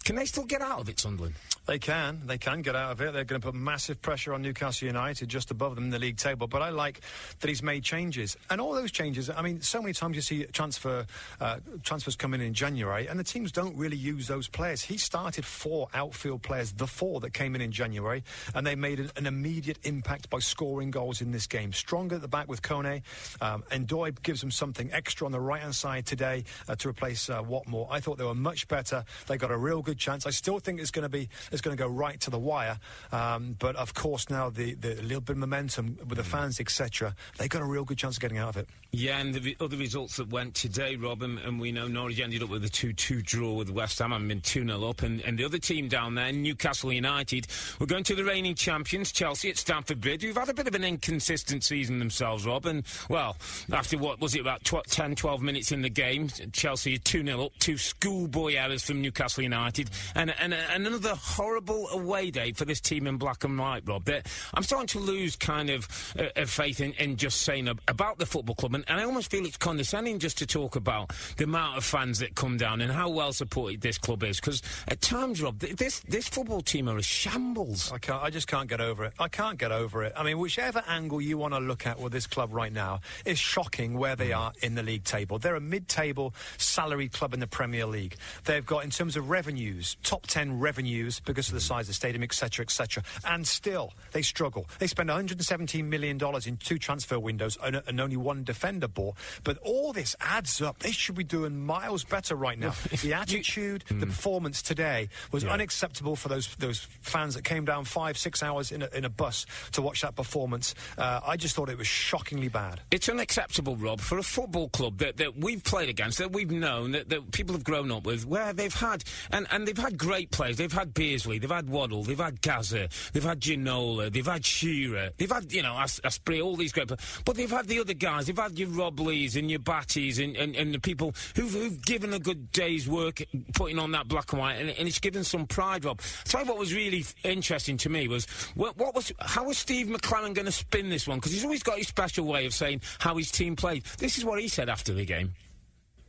Can 0.05 0.17
they 0.17 0.25
still 0.25 0.45
get 0.45 0.61
out 0.61 0.81
of 0.81 0.89
it, 0.89 0.99
Sunderland? 0.99 1.35
They 1.65 1.79
can. 1.79 2.23
They 2.27 2.39
can 2.39 2.63
get 2.63 2.75
out 2.75 2.91
of 2.91 3.01
it. 3.01 3.13
They're 3.13 3.23
going 3.23 3.41
to 3.41 3.47
put 3.47 3.55
massive 3.55 4.03
pressure 4.03 4.35
on 4.35 4.43
Newcastle 4.43 4.87
United 4.87 5.29
just 5.29 5.53
above 5.53 5.77
them 5.77 5.85
in 5.85 5.91
the 5.91 5.99
league 6.01 6.17
table. 6.17 6.49
But 6.49 6.61
I 6.61 6.71
like 6.71 7.03
that 7.39 7.47
he's 7.47 7.63
made 7.63 7.85
changes. 7.85 8.37
And 8.51 8.61
all 8.61 8.73
those 8.73 8.91
changes, 8.91 9.31
I 9.31 9.43
mean, 9.43 9.61
so 9.61 9.81
many 9.81 9.93
times 9.93 10.17
you 10.17 10.23
see 10.23 10.45
transfer 10.47 11.07
uh, 11.41 11.59
transfers 11.85 12.17
come 12.17 12.35
in 12.35 12.41
in 12.41 12.53
January 12.53 13.07
and 13.07 13.19
the 13.19 13.25
teams 13.25 13.53
don't 13.53 13.77
really 13.77 13.97
use 13.97 14.27
those 14.27 14.49
players. 14.49 14.83
He 14.83 14.97
started 14.97 15.45
four 15.45 15.87
outfield 15.95 16.43
players, 16.43 16.73
the 16.73 16.89
four 16.89 17.21
that 17.21 17.33
came 17.33 17.55
in 17.55 17.61
in 17.61 17.71
January, 17.71 18.25
and 18.57 18.67
they 18.67 18.75
made 18.75 18.99
an, 18.99 19.13
an 19.17 19.27
immediate 19.27 19.79
impact 19.85 20.31
by 20.31 20.41
scoring 20.41 20.91
goals 20.91 21.21
in 21.21 21.31
this 21.31 21.47
game. 21.47 21.73
Stronger 21.73 22.17
at 22.17 22.23
the 22.23 22.29
back 22.29 22.49
with 22.49 22.63
Kone. 22.63 23.03
Um, 23.41 23.63
and 23.71 23.87
Doy 23.87 24.11
gives 24.25 24.41
them 24.41 24.51
something 24.51 24.93
extra 24.93 25.27
on 25.27 25.33
the 25.33 25.41
right-hand 25.41 25.77
side 25.77 26.07
today 26.07 26.43
uh, 26.69 26.75
to 26.77 26.89
replace 26.89 27.29
uh, 27.29 27.43
Watmore. 27.43 27.89
I 27.91 28.01
thought 28.01 28.19
they 28.19 28.25
were 28.25 28.35
much 28.35 28.69
better. 28.69 29.05
They 29.27 29.37
got 29.37 29.51
a 29.51 29.57
real 29.57 29.83
good 29.83 29.99
chance. 29.99 30.27
I 30.27 30.31
still 30.31 30.59
think 30.59 30.81
it's 30.81 30.91
going 30.91 31.05
to 31.05 31.09
be 31.09 31.29
it's 31.51 31.61
going 31.61 31.77
to 31.77 31.83
go 31.83 31.89
right 31.89 32.21
to 32.21 32.31
the 32.31 32.39
wire. 32.39 32.79
Um, 33.11 33.57
but 33.59 33.77
of 33.77 33.95
course, 33.95 34.31
now 34.31 34.51
the, 34.51 34.75
the 34.75 34.95
little 35.03 35.21
bit 35.21 35.33
of 35.33 35.39
momentum 35.39 35.99
with 36.09 36.19
the 36.19 36.25
fans, 36.25 36.61
etc., 36.61 37.15
they 37.39 37.49
got 37.49 37.63
a 37.63 37.65
real 37.65 37.85
good 37.85 37.99
chance 37.99 38.17
of 38.17 38.21
getting 38.21 38.39
out 38.39 38.51
of 38.51 38.57
it. 38.57 38.69
Yeah, 38.95 39.19
and 39.19 39.35
the 39.35 39.41
v- 39.41 39.57
other 39.59 39.77
results 39.77 40.17
that 40.17 40.29
went 40.29 40.55
today, 40.55 40.97
Rob, 40.97 41.23
and, 41.23 41.39
and 41.39 41.59
we 41.59 41.73
know 41.73 41.89
Norwich 41.89 42.21
ended 42.21 42.43
up 42.43 42.51
with 42.51 42.63
a 42.65 42.69
2 42.69 42.93
2 42.93 43.23
draw 43.23 43.55
with 43.55 43.71
West 43.71 43.99
Ham 44.01 44.13
and 44.13 44.29
been 44.29 44.43
2 44.43 44.67
0 44.67 44.85
up. 44.85 45.03
And, 45.03 45.23
and 45.23 45.39
the 45.39 45.45
other 45.45 45.57
team 45.57 45.89
down 45.89 46.15
there, 46.15 46.31
Newcastle 46.31 46.93
United, 46.93 47.47
we're 47.79 47.87
going 47.87 48.05
to 48.05 48.15
the 48.15 48.25
reigning 48.25 48.55
champions, 48.55 49.11
Chelsea 49.11 49.49
at 49.49 49.57
Stamford 49.57 50.01
Bridge, 50.01 50.23
who've 50.23 50.37
had 50.37 50.51
a 50.51 50.55
bit 50.55 50.69
of 50.69 50.75
an 50.75 50.85
inconsistent 50.85 51.65
season 51.65 51.99
themselves, 51.99 52.45
Rob. 52.45 52.67
And, 52.67 52.85
well, 53.09 53.37
after 53.73 53.97
what 53.97 54.21
was 54.21 54.35
it, 54.35 54.43
about 54.43 54.63
tw- 54.65 54.87
10, 54.87 55.15
12 55.15 55.41
minutes 55.41 55.73
in 55.73 55.81
the 55.81 55.89
game, 55.89 56.29
Chelsea 56.53 56.99
2 56.99 57.25
0 57.25 57.47
up, 57.47 57.53
two 57.59 57.77
schoolboy 57.77 58.55
errors 58.55 58.85
from 58.85 59.01
Newcastle 59.01 59.43
United, 59.43 59.91
and, 60.15 60.35
and, 60.39 60.53
uh, 60.53 60.59
and 60.71 60.87
another 60.87 61.15
horrible 61.15 61.89
away 61.89 62.31
day 62.31 62.53
for 62.53 62.65
this 62.65 62.81
team 62.81 63.07
in 63.07 63.17
black 63.17 63.45
and 63.45 63.59
white, 63.59 63.83
Rob. 63.87 64.05
That 64.05 64.27
I'm 64.55 64.63
starting 64.63 64.89
to 64.89 64.99
lose 64.99 65.37
kind 65.37 65.71
of 65.71 66.15
uh, 66.19 66.29
of 66.37 66.51
faith 66.51 66.81
in, 66.81 66.93
in 66.95 67.17
just 67.17 67.43
saying 67.43 67.69
ab- 67.69 67.81
about 67.89 68.19
the 68.19 68.27
football 68.27 68.55
club, 68.55 68.75
and, 68.75 68.85
and 68.89 69.01
I 69.01 69.05
almost 69.05 69.31
feel 69.31 69.45
it's 69.45 69.57
condescending 69.57 70.19
just 70.19 70.39
to 70.39 70.47
talk 70.47 70.77
about 70.77 71.13
the 71.37 71.45
amount 71.45 71.79
of 71.79 71.85
fans 71.85 72.19
that 72.21 72.35
come 72.35 72.57
down 72.57 72.81
and 72.81 72.93
how 72.93 73.11
well 73.11 73.33
supported 73.33 73.81
this 73.81 73.99
club 73.99 74.23
is. 74.23 74.41
Because 74.41 74.63
at 74.89 75.01
times, 75.01 75.43
Rob, 75.43 75.61
th- 75.61 75.77
this 75.77 76.01
this 76.01 76.29
football 76.29 76.61
team 76.61 76.89
are 76.89 76.99
a 76.99 77.03
shambles. 77.03 77.93
I 77.93 77.99
can't. 77.99 78.23
I 78.23 78.31
just 78.31 78.49
can't 78.49 78.69
get 78.69 78.81
over 78.81 79.05
it. 79.05 79.15
I 79.19 79.29
can't 79.29 79.59
get 79.59 79.73
over 79.73 80.03
it. 80.05 80.13
I 80.17 80.23
mean, 80.23 80.39
whichever 80.39 80.83
angle 80.89 81.21
you 81.21 81.39
want 81.39 81.55
to 81.55 81.61
look 81.61 81.87
at 81.87 81.99
with 81.99 82.13
this 82.13 82.27
club 82.27 82.53
right 82.53 82.73
now 82.73 83.01
it's 83.25 83.41
shocking 83.41 83.99
where 83.99 84.17
they 84.17 84.29
hmm. 84.29 84.39
are 84.39 84.53
in 84.63 84.75
the 84.75 84.83
league 84.83 85.05
table. 85.05 85.39
They're 85.39 85.57
a 85.57 85.61
mid-table 85.61 86.35
salaried 86.59 87.13
club 87.13 87.35
in 87.35 87.41
the 87.41 87.47
Premier 87.47 87.87
League. 87.87 88.17
They've 88.45 88.65
got, 88.65 88.85
in 88.85 88.91
terms 88.91 89.17
of 89.17 89.31
revenues, 89.31 89.97
top 90.03 90.27
ten 90.27 90.59
revenues 90.59 91.21
because 91.21 91.49
of 91.49 91.55
the 91.55 91.61
size 91.61 91.83
of 91.83 91.89
the 91.89 91.95
stadium, 91.95 92.23
etc., 92.23 92.65
etc. 92.65 93.03
And 93.27 93.47
still, 93.47 93.93
they 94.13 94.23
struggle. 94.23 94.67
They 94.79 94.87
spend 94.87 95.09
117 95.09 95.89
million 95.89 96.19
dollars 96.19 96.47
in 96.47 96.57
two 96.57 96.79
transfer 96.79 97.19
windows 97.19 97.59
and, 97.63 97.83
and 97.87 98.01
only 98.01 98.17
one 98.17 98.45
defender 98.45 98.89
bought. 98.89 99.17
But 99.45 99.59
all 99.59 99.93
this 99.93 100.15
adds 100.21 100.61
up. 100.63 100.79
They 100.79 100.93
should 100.93 101.15
be 101.15 101.25
doing 101.25 101.65
miles 101.65 102.05
better 102.05 102.35
right 102.35 102.59
now. 102.59 102.75
the 103.03 103.15
attitude, 103.15 103.85
the 103.89 104.07
performance 104.07 104.63
today 104.63 105.09
was 105.31 105.45
unacceptable 105.45 106.17
for 106.17 106.29
those 106.29 106.55
those 106.57 106.87
fans 107.01 107.35
that 107.35 107.45
came 107.45 107.65
down 107.65 107.85
five, 107.85 108.17
six 108.17 108.43
hours 108.43 108.73
in 108.73 108.83
a, 108.83 108.89
in 108.95 109.05
a 109.05 109.09
bus 109.09 109.47
to 109.73 109.83
watch 109.83 110.03
that 110.03 110.15
performance. 110.15 110.75
Uh, 110.97 111.21
I 111.27 111.37
just 111.37 111.55
thought 111.55 111.69
it 111.69 111.79
was 111.79 111.87
shockingly 111.87 112.49
bad. 112.49 112.81
It's 112.91 113.09
unacceptable, 113.09 113.77
Rob, 113.77 114.01
for 114.01 114.19
a 114.19 114.23
football 114.23 114.69
club 114.69 114.99
that, 114.99 115.17
that 115.19 115.37
we've 115.37 115.63
played 115.63 115.89
against, 115.89 116.21
that 116.23 116.33
we've 116.33 116.53
known, 116.53 116.93
that, 116.93 117.09
that 117.09 117.33
people 117.33 117.53
have 117.53 117.65
grown 117.65 117.91
up 117.91 118.07
with, 118.07 118.25
where 118.25 118.53
they've 118.53 118.73
had, 118.73 119.03
and, 119.33 119.47
and 119.51 119.67
they've 119.67 119.77
had 119.77 119.99
great 119.99 120.31
players. 120.31 120.57
They've 120.57 120.73
had 120.73 120.95
Beardsley, 120.95 121.41
they've 121.41 121.51
had 121.51 121.69
Waddle, 121.69 122.05
they've 122.05 122.19
had 122.19 122.41
Gazza, 122.41 122.89
they've 123.13 123.25
had 123.25 123.41
Ginola, 123.41 124.13
they've 124.13 124.25
had 124.25 124.45
Shearer, 124.47 125.11
they've 125.17 125.31
had, 125.31 125.53
you 125.53 125.63
know, 125.63 125.77
As- 125.77 126.01
Asprey, 126.05 126.41
all 126.41 126.55
these 126.55 126.73
great 126.73 126.87
players. 126.87 127.23
But 127.25 127.37
they've 127.37 127.51
had 127.51 127.67
the 127.67 127.81
other 127.81 127.95
guys, 127.95 128.27
they've 128.27 128.39
had 128.39 128.57
your 128.57 128.69
Rob 128.69 129.01
Lees 129.01 129.35
and 129.35 129.51
your 129.51 129.59
Batties 129.59 130.23
and, 130.23 130.37
and, 130.37 130.55
and 130.55 130.73
the 130.73 130.79
people 130.79 131.13
who've, 131.35 131.53
who've 131.53 131.85
given 131.85 132.13
a 132.13 132.21
good 132.21 132.53
day's 132.53 132.89
work 132.89 133.21
putting 133.55 133.81
on 133.81 133.91
that 133.91 134.07
black 134.07 134.33
and 134.33 134.41
white, 134.41 134.55
and, 134.55 134.71
and 134.71 134.87
it's 134.87 135.01
given 135.01 135.25
some 135.25 135.47
pride, 135.47 135.85
Rob. 135.85 136.01
tell 136.25 136.43
you 136.43 136.47
what 136.47 136.59
was 136.59 136.73
really 136.73 137.05
interesting 137.25 137.77
to 137.79 137.89
me 137.89 138.07
was, 138.07 138.27
what, 138.55 138.77
what 138.77 138.95
was, 138.95 139.13
how 139.19 139.45
was 139.45 139.59
Steve 139.59 139.89
McClaren 139.89 140.35
going 140.35 140.47
to 140.47 140.53
spin 140.53 140.89
this 140.89 141.09
one? 141.09 141.19
Because 141.19 141.33
he's 141.33 141.45
always 141.45 141.65
got 141.65 141.79
his 141.79 141.89
special 141.89 142.27
way 142.27 142.47
of 142.47 142.55
saying 142.55 142.81
how 143.01 143.17
his 143.17 143.31
team 143.31 143.57
played. 143.57 143.85
This 143.99 144.19
is 144.19 144.25
what 144.25 144.41
he 144.41 144.47
said 144.47 144.69
after 144.69 144.95
the 144.95 145.05
game. 145.05 145.35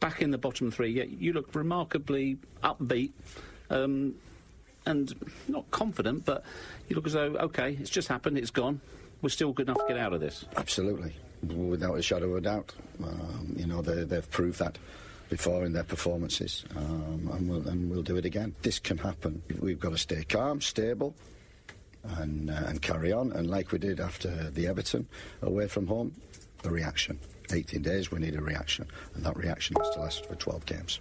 Back 0.03 0.21
in 0.21 0.31
the 0.31 0.37
bottom 0.37 0.69
three, 0.69 0.89
yeah, 0.89 1.03
you 1.03 1.31
look 1.31 1.55
remarkably 1.55 2.37
upbeat 2.61 3.11
um, 3.69 4.13
and 4.85 5.15
not 5.47 5.69
confident, 5.71 6.25
but 6.25 6.43
you 6.89 6.95
look 6.97 7.05
as 7.05 7.13
though, 7.13 7.37
okay, 7.37 7.77
it's 7.79 7.89
just 7.89 8.09
happened, 8.09 8.37
it's 8.37 8.51
gone. 8.51 8.81
We're 9.21 9.29
still 9.29 9.53
good 9.53 9.69
enough 9.69 9.77
to 9.77 9.85
get 9.87 9.97
out 9.97 10.11
of 10.11 10.19
this. 10.19 10.43
Absolutely, 10.57 11.15
without 11.41 11.97
a 11.97 12.01
shadow 12.01 12.31
of 12.31 12.35
a 12.35 12.41
doubt. 12.41 12.73
Um, 13.01 13.53
you 13.55 13.65
know, 13.65 13.81
they, 13.81 14.03
they've 14.03 14.29
proved 14.29 14.59
that 14.59 14.77
before 15.29 15.63
in 15.63 15.71
their 15.71 15.85
performances, 15.85 16.65
um, 16.75 17.29
and, 17.31 17.49
we'll, 17.49 17.65
and 17.69 17.89
we'll 17.89 18.03
do 18.03 18.17
it 18.17 18.25
again. 18.25 18.53
This 18.61 18.79
can 18.79 18.97
happen. 18.97 19.41
We've 19.61 19.79
got 19.79 19.91
to 19.91 19.97
stay 19.97 20.25
calm, 20.25 20.59
stable, 20.59 21.15
and, 22.17 22.49
uh, 22.49 22.63
and 22.67 22.81
carry 22.81 23.13
on. 23.13 23.31
And 23.31 23.49
like 23.49 23.71
we 23.71 23.79
did 23.79 24.01
after 24.01 24.49
the 24.49 24.67
Everton 24.67 25.07
away 25.41 25.67
from 25.67 25.87
home, 25.87 26.13
a 26.65 26.69
reaction. 26.69 27.19
18 27.51 27.81
days, 27.81 28.11
we 28.11 28.19
need 28.19 28.35
a 28.35 28.41
reaction, 28.41 28.87
and 29.15 29.23
that 29.25 29.35
reaction 29.35 29.75
has 29.79 29.89
to 29.91 30.01
last 30.01 30.25
for 30.25 30.35
12 30.35 30.65
games. 30.65 30.99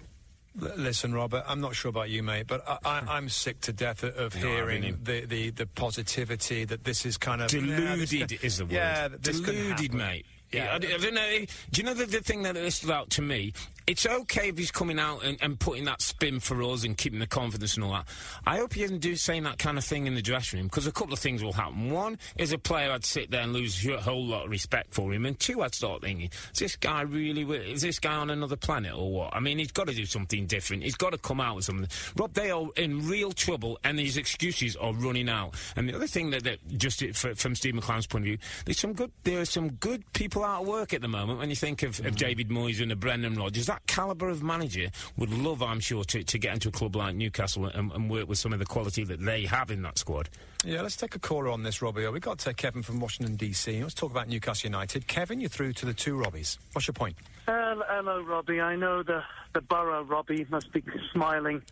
Listen, 0.76 1.14
Robert, 1.14 1.44
I'm 1.46 1.62
not 1.62 1.74
sure 1.74 1.88
about 1.88 2.10
you, 2.10 2.22
mate, 2.22 2.46
but 2.46 2.62
I, 2.68 2.78
I, 2.84 2.98
I'm 3.16 3.30
sick 3.30 3.60
to 3.62 3.72
death 3.72 4.02
of, 4.02 4.14
of 4.18 4.34
No, 4.34 4.48
hearing 4.48 4.98
the, 5.02 5.24
the, 5.24 5.48
the 5.50 5.66
positivity 5.66 6.64
that 6.66 6.84
this 6.84 7.06
is 7.06 7.16
kind 7.16 7.40
of 7.40 7.50
Yeah, 7.52 7.96
this 7.96 8.10
Deluded 8.10 8.28
can- 8.40 8.46
is 8.46 8.58
the 8.58 8.64
word. 8.66 8.72
Yeah, 8.72 9.08
this 9.08 9.40
Deluded, 9.40 9.94
mate. 9.94 10.26
Yeah, 10.52 10.72
I, 10.72 10.74
I 10.74 10.78
don't 10.78 11.14
know. 11.14 11.38
Do 11.70 11.80
you 11.80 11.82
know 11.84 11.94
the, 11.94 12.04
the 12.04 12.20
thing 12.20 12.42
that 12.42 12.72
stood 12.74 12.90
out 12.90 13.08
to 13.10 13.22
me? 13.22 13.54
It's 13.86 14.06
okay 14.06 14.48
if 14.48 14.58
he's 14.58 14.70
coming 14.70 14.98
out 14.98 15.24
and, 15.24 15.38
and 15.40 15.58
putting 15.58 15.84
that 15.84 16.00
spin 16.02 16.40
for 16.40 16.62
us 16.62 16.84
and 16.84 16.96
keeping 16.96 17.18
the 17.18 17.26
confidence 17.26 17.74
and 17.74 17.84
all 17.84 17.92
that. 17.92 18.06
I 18.46 18.58
hope 18.58 18.74
he 18.74 18.82
doesn't 18.82 19.00
do 19.00 19.16
saying 19.16 19.42
that 19.44 19.58
kind 19.58 19.78
of 19.78 19.84
thing 19.84 20.06
in 20.06 20.14
the 20.14 20.22
dressing 20.22 20.58
room 20.58 20.68
because 20.68 20.86
a 20.86 20.92
couple 20.92 21.12
of 21.12 21.18
things 21.18 21.42
will 21.42 21.52
happen. 21.52 21.90
One 21.90 22.18
is 22.36 22.52
a 22.52 22.58
player 22.58 22.92
I'd 22.92 23.04
sit 23.04 23.30
there 23.30 23.42
and 23.42 23.52
lose 23.52 23.84
a 23.86 24.00
whole 24.00 24.24
lot 24.24 24.44
of 24.44 24.50
respect 24.50 24.94
for 24.94 25.12
him, 25.12 25.26
and 25.26 25.38
two, 25.38 25.62
I'd 25.62 25.74
start 25.74 26.02
thinking, 26.02 26.30
is 26.52 26.58
this 26.58 26.76
guy 26.76 27.02
really? 27.02 27.42
Is 27.72 27.82
this 27.82 27.98
guy 27.98 28.14
on 28.14 28.30
another 28.30 28.56
planet 28.56 28.94
or 28.94 29.10
what? 29.10 29.34
I 29.34 29.40
mean, 29.40 29.58
he's 29.58 29.72
got 29.72 29.88
to 29.88 29.94
do 29.94 30.06
something 30.06 30.46
different. 30.46 30.82
He's 30.82 30.94
got 30.94 31.10
to 31.10 31.18
come 31.18 31.40
out 31.40 31.56
with 31.56 31.64
something. 31.64 31.88
Rob, 32.16 32.32
they 32.34 32.50
are 32.50 32.68
in 32.76 33.08
real 33.08 33.32
trouble, 33.32 33.78
and 33.84 33.98
his 33.98 34.16
excuses 34.16 34.76
are 34.76 34.92
running 34.92 35.28
out. 35.28 35.54
And 35.76 35.88
the 35.88 35.94
other 35.94 36.06
thing 36.06 36.30
that, 36.30 36.44
that 36.44 36.58
just 36.76 37.02
it- 37.02 37.22
f- 37.24 37.38
from 37.38 37.54
Steve 37.54 37.74
McClaren's 37.74 38.06
point 38.06 38.22
of 38.22 38.26
view, 38.26 38.38
there's 38.64 38.78
some 38.78 38.92
good. 38.92 39.10
There 39.24 39.40
are 39.40 39.44
some 39.44 39.72
good 39.72 40.10
people 40.12 40.44
out 40.44 40.62
of 40.62 40.68
work 40.68 40.92
at 40.94 41.00
the 41.00 41.08
moment. 41.08 41.38
When 41.38 41.50
you 41.50 41.56
think 41.56 41.82
of, 41.82 41.98
of 42.00 42.06
mm-hmm. 42.06 42.14
David 42.14 42.48
Moyes 42.48 42.82
and 42.82 42.92
a 42.92 42.96
Brendan 42.96 43.34
Rodgers, 43.34 43.66
that 43.72 43.86
calibre 43.86 44.30
of 44.30 44.42
manager 44.42 44.90
would 45.16 45.32
love, 45.32 45.62
I'm 45.62 45.80
sure, 45.80 46.04
to, 46.04 46.22
to 46.22 46.38
get 46.38 46.52
into 46.52 46.68
a 46.68 46.72
club 46.72 46.94
like 46.94 47.14
Newcastle 47.14 47.66
and, 47.66 47.90
and 47.92 48.10
work 48.10 48.28
with 48.28 48.36
some 48.36 48.52
of 48.52 48.58
the 48.58 48.66
quality 48.66 49.02
that 49.04 49.24
they 49.24 49.46
have 49.46 49.70
in 49.70 49.80
that 49.82 49.96
squad. 49.96 50.28
Yeah, 50.62 50.82
let's 50.82 50.96
take 50.96 51.14
a 51.14 51.18
caller 51.18 51.48
on 51.48 51.62
this, 51.62 51.80
Robbie. 51.80 52.06
We've 52.08 52.20
got 52.20 52.46
uh, 52.46 52.52
Kevin 52.52 52.82
from 52.82 53.00
Washington, 53.00 53.36
D.C. 53.36 53.82
Let's 53.82 53.94
talk 53.94 54.10
about 54.10 54.28
Newcastle 54.28 54.68
United. 54.68 55.06
Kevin, 55.06 55.40
you're 55.40 55.48
through 55.48 55.72
to 55.74 55.86
the 55.86 55.94
two 55.94 56.16
Robbies. 56.16 56.58
What's 56.72 56.86
your 56.86 56.92
point? 56.92 57.16
Hello, 57.46 57.82
hello, 57.88 58.22
Robbie. 58.22 58.60
I 58.60 58.76
know 58.76 59.02
the, 59.02 59.24
the 59.54 59.62
borough 59.62 60.04
Robbie 60.04 60.46
must 60.50 60.70
be 60.72 60.84
smiling 61.10 61.62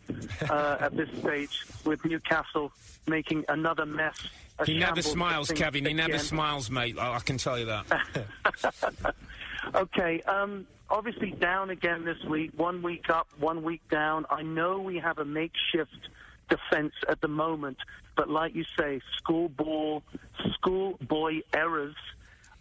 uh, 0.48 0.78
at 0.80 0.96
this 0.96 1.10
stage 1.18 1.66
with 1.84 2.02
Newcastle 2.06 2.72
making 3.06 3.44
another 3.48 3.84
mess. 3.84 4.16
He 4.64 4.78
never 4.78 5.02
smiles, 5.02 5.50
Kevin. 5.50 5.84
He 5.84 5.92
never 5.92 6.18
smiles, 6.18 6.70
mate. 6.70 6.98
I, 6.98 7.16
I 7.16 7.20
can 7.20 7.36
tell 7.36 7.58
you 7.58 7.66
that. 7.66 7.86
Okay, 9.74 10.22
um, 10.22 10.66
obviously 10.88 11.30
down 11.30 11.70
again 11.70 12.04
this 12.04 12.22
week. 12.24 12.52
One 12.56 12.82
week 12.82 13.08
up, 13.10 13.28
one 13.38 13.62
week 13.62 13.82
down. 13.90 14.26
I 14.30 14.42
know 14.42 14.80
we 14.80 14.98
have 14.98 15.18
a 15.18 15.24
makeshift 15.24 16.08
defense 16.48 16.94
at 17.08 17.20
the 17.20 17.28
moment, 17.28 17.78
but 18.16 18.28
like 18.28 18.54
you 18.54 18.64
say, 18.78 19.00
school 19.16 19.48
ball, 19.48 20.02
schoolboy 20.54 21.42
errors. 21.54 21.94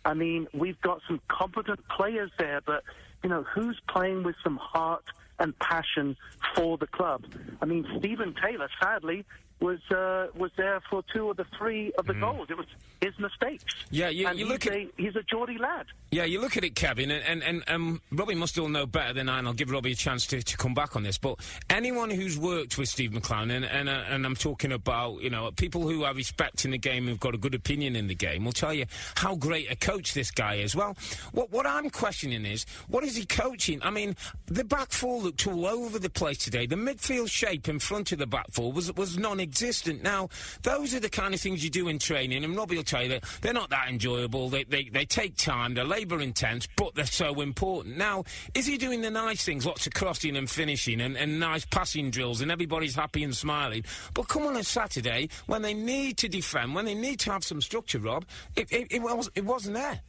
I 0.05 0.13
mean, 0.13 0.47
we've 0.53 0.79
got 0.81 1.01
some 1.07 1.19
competent 1.27 1.85
players 1.87 2.31
there, 2.37 2.61
but 2.65 2.83
you 3.23 3.29
know, 3.29 3.43
who's 3.43 3.79
playing 3.89 4.23
with 4.23 4.35
some 4.43 4.57
heart 4.57 5.03
and 5.39 5.57
passion 5.59 6.15
for 6.55 6.77
the 6.77 6.87
club? 6.87 7.25
I 7.61 7.65
mean, 7.65 7.85
Stephen 7.97 8.35
Taylor, 8.41 8.69
sadly, 8.81 9.25
was 9.61 9.79
uh, 9.91 10.27
was 10.35 10.51
there 10.57 10.79
for 10.89 11.03
two 11.13 11.29
of 11.29 11.37
the 11.37 11.45
three 11.57 11.91
of 11.97 12.05
the 12.07 12.13
goals. 12.13 12.47
It 12.49 12.57
was 12.57 12.65
his 13.01 13.17
mistakes. 13.19 13.63
Yeah, 13.91 14.09
you- 14.09 14.27
you 14.29 14.33
he's 14.35 14.47
look 14.47 14.65
at- 14.67 14.73
a, 14.73 14.87
he's 14.97 15.15
a 15.15 15.23
Geordie 15.23 15.57
lad. 15.57 15.85
Yeah, 16.11 16.23
you 16.23 16.41
look 16.41 16.57
at 16.57 16.63
it, 16.63 16.73
Kevin, 16.75 17.11
and, 17.11 17.23
and, 17.23 17.43
and 17.43 17.63
um, 17.69 18.01
Robbie 18.11 18.33
must 18.35 18.57
all 18.57 18.67
know 18.67 18.87
better 18.87 19.13
than 19.13 19.29
I, 19.29 19.37
and 19.37 19.47
I'll 19.47 19.53
give 19.53 19.69
Robbie 19.69 19.91
a 19.91 19.95
chance 19.95 20.25
to, 20.27 20.41
to 20.41 20.57
come 20.57 20.73
back 20.73 20.95
on 20.95 21.03
this. 21.03 21.19
But 21.19 21.37
anyone 21.69 22.09
who's 22.09 22.37
worked 22.37 22.79
with 22.79 22.89
Steve 22.89 23.11
McClaren, 23.11 23.51
and, 23.51 23.63
and, 23.63 23.87
uh, 23.87 24.03
and 24.09 24.25
I'm 24.25 24.35
talking 24.35 24.71
about, 24.71 25.21
you 25.21 25.29
know, 25.29 25.51
people 25.51 25.87
who 25.87 26.03
have 26.05 26.15
respect 26.15 26.65
in 26.65 26.71
the 26.71 26.79
game, 26.79 27.05
who've 27.07 27.19
got 27.19 27.35
a 27.35 27.37
good 27.37 27.53
opinion 27.53 27.95
in 27.95 28.07
the 28.07 28.15
game, 28.15 28.43
will 28.43 28.51
tell 28.53 28.73
you 28.73 28.85
how 29.17 29.35
great 29.35 29.71
a 29.71 29.75
coach 29.75 30.13
this 30.15 30.31
guy 30.31 30.55
is. 30.55 30.75
Well, 30.75 30.97
what, 31.31 31.51
what 31.51 31.67
I'm 31.67 31.91
questioning 31.91 32.43
is, 32.45 32.65
what 32.87 33.03
is 33.03 33.15
he 33.15 33.25
coaching? 33.25 33.79
I 33.83 33.91
mean, 33.91 34.15
the 34.47 34.63
back 34.63 34.91
four 34.91 35.21
looked 35.21 35.45
all 35.45 35.67
over 35.67 35.99
the 35.99 36.09
place 36.09 36.39
today. 36.39 36.65
The 36.65 36.75
midfield 36.75 37.29
shape 37.29 37.69
in 37.69 37.77
front 37.77 38.11
of 38.11 38.17
the 38.17 38.25
back 38.27 38.47
four 38.51 38.71
was, 38.73 38.91
was 38.95 39.15
non-existent. 39.49 40.03
Now, 40.03 40.29
those 40.63 40.93
are 40.93 40.99
the 40.99 41.09
kind 41.09 41.33
of 41.33 41.41
things 41.41 41.63
you 41.63 41.69
do 41.69 41.87
in 41.87 41.99
training, 41.99 42.43
and 42.43 42.55
Robbie 42.55 42.77
will 42.77 42.83
tell 42.83 43.03
you 43.03 43.09
that 43.09 43.23
they're 43.41 43.53
not 43.53 43.69
that 43.69 43.89
enjoyable. 43.89 44.49
They, 44.49 44.63
they, 44.63 44.83
they 44.83 45.05
take 45.05 45.35
time, 45.35 45.73
they're 45.73 45.85
labour 45.85 46.21
intense, 46.21 46.67
but 46.75 46.95
they're 46.95 47.05
so 47.05 47.41
important. 47.41 47.97
Now, 47.97 48.23
is 48.53 48.65
he 48.65 48.77
doing 48.77 49.01
the 49.01 49.09
nice 49.09 49.43
things, 49.43 49.65
lots 49.65 49.87
of 49.87 49.93
crossing 49.93 50.37
and 50.37 50.49
finishing 50.49 51.01
and, 51.01 51.17
and 51.17 51.39
nice 51.39 51.65
passing 51.65 52.11
drills, 52.11 52.41
and 52.41 52.51
everybody's 52.51 52.95
happy 52.95 53.23
and 53.23 53.35
smiling? 53.35 53.83
But 54.13 54.27
come 54.27 54.43
on 54.43 54.55
a 54.55 54.63
Saturday, 54.63 55.29
when 55.47 55.61
they 55.61 55.73
need 55.73 56.17
to 56.17 56.29
defend, 56.29 56.75
when 56.75 56.85
they 56.85 56.95
need 56.95 57.19
to 57.21 57.31
have 57.31 57.43
some 57.43 57.61
structure, 57.61 57.99
Rob, 57.99 58.25
it, 58.55 58.71
it, 58.71 58.87
it, 58.91 59.01
was, 59.01 59.29
it 59.35 59.45
wasn't 59.45 59.75
there. 59.75 60.01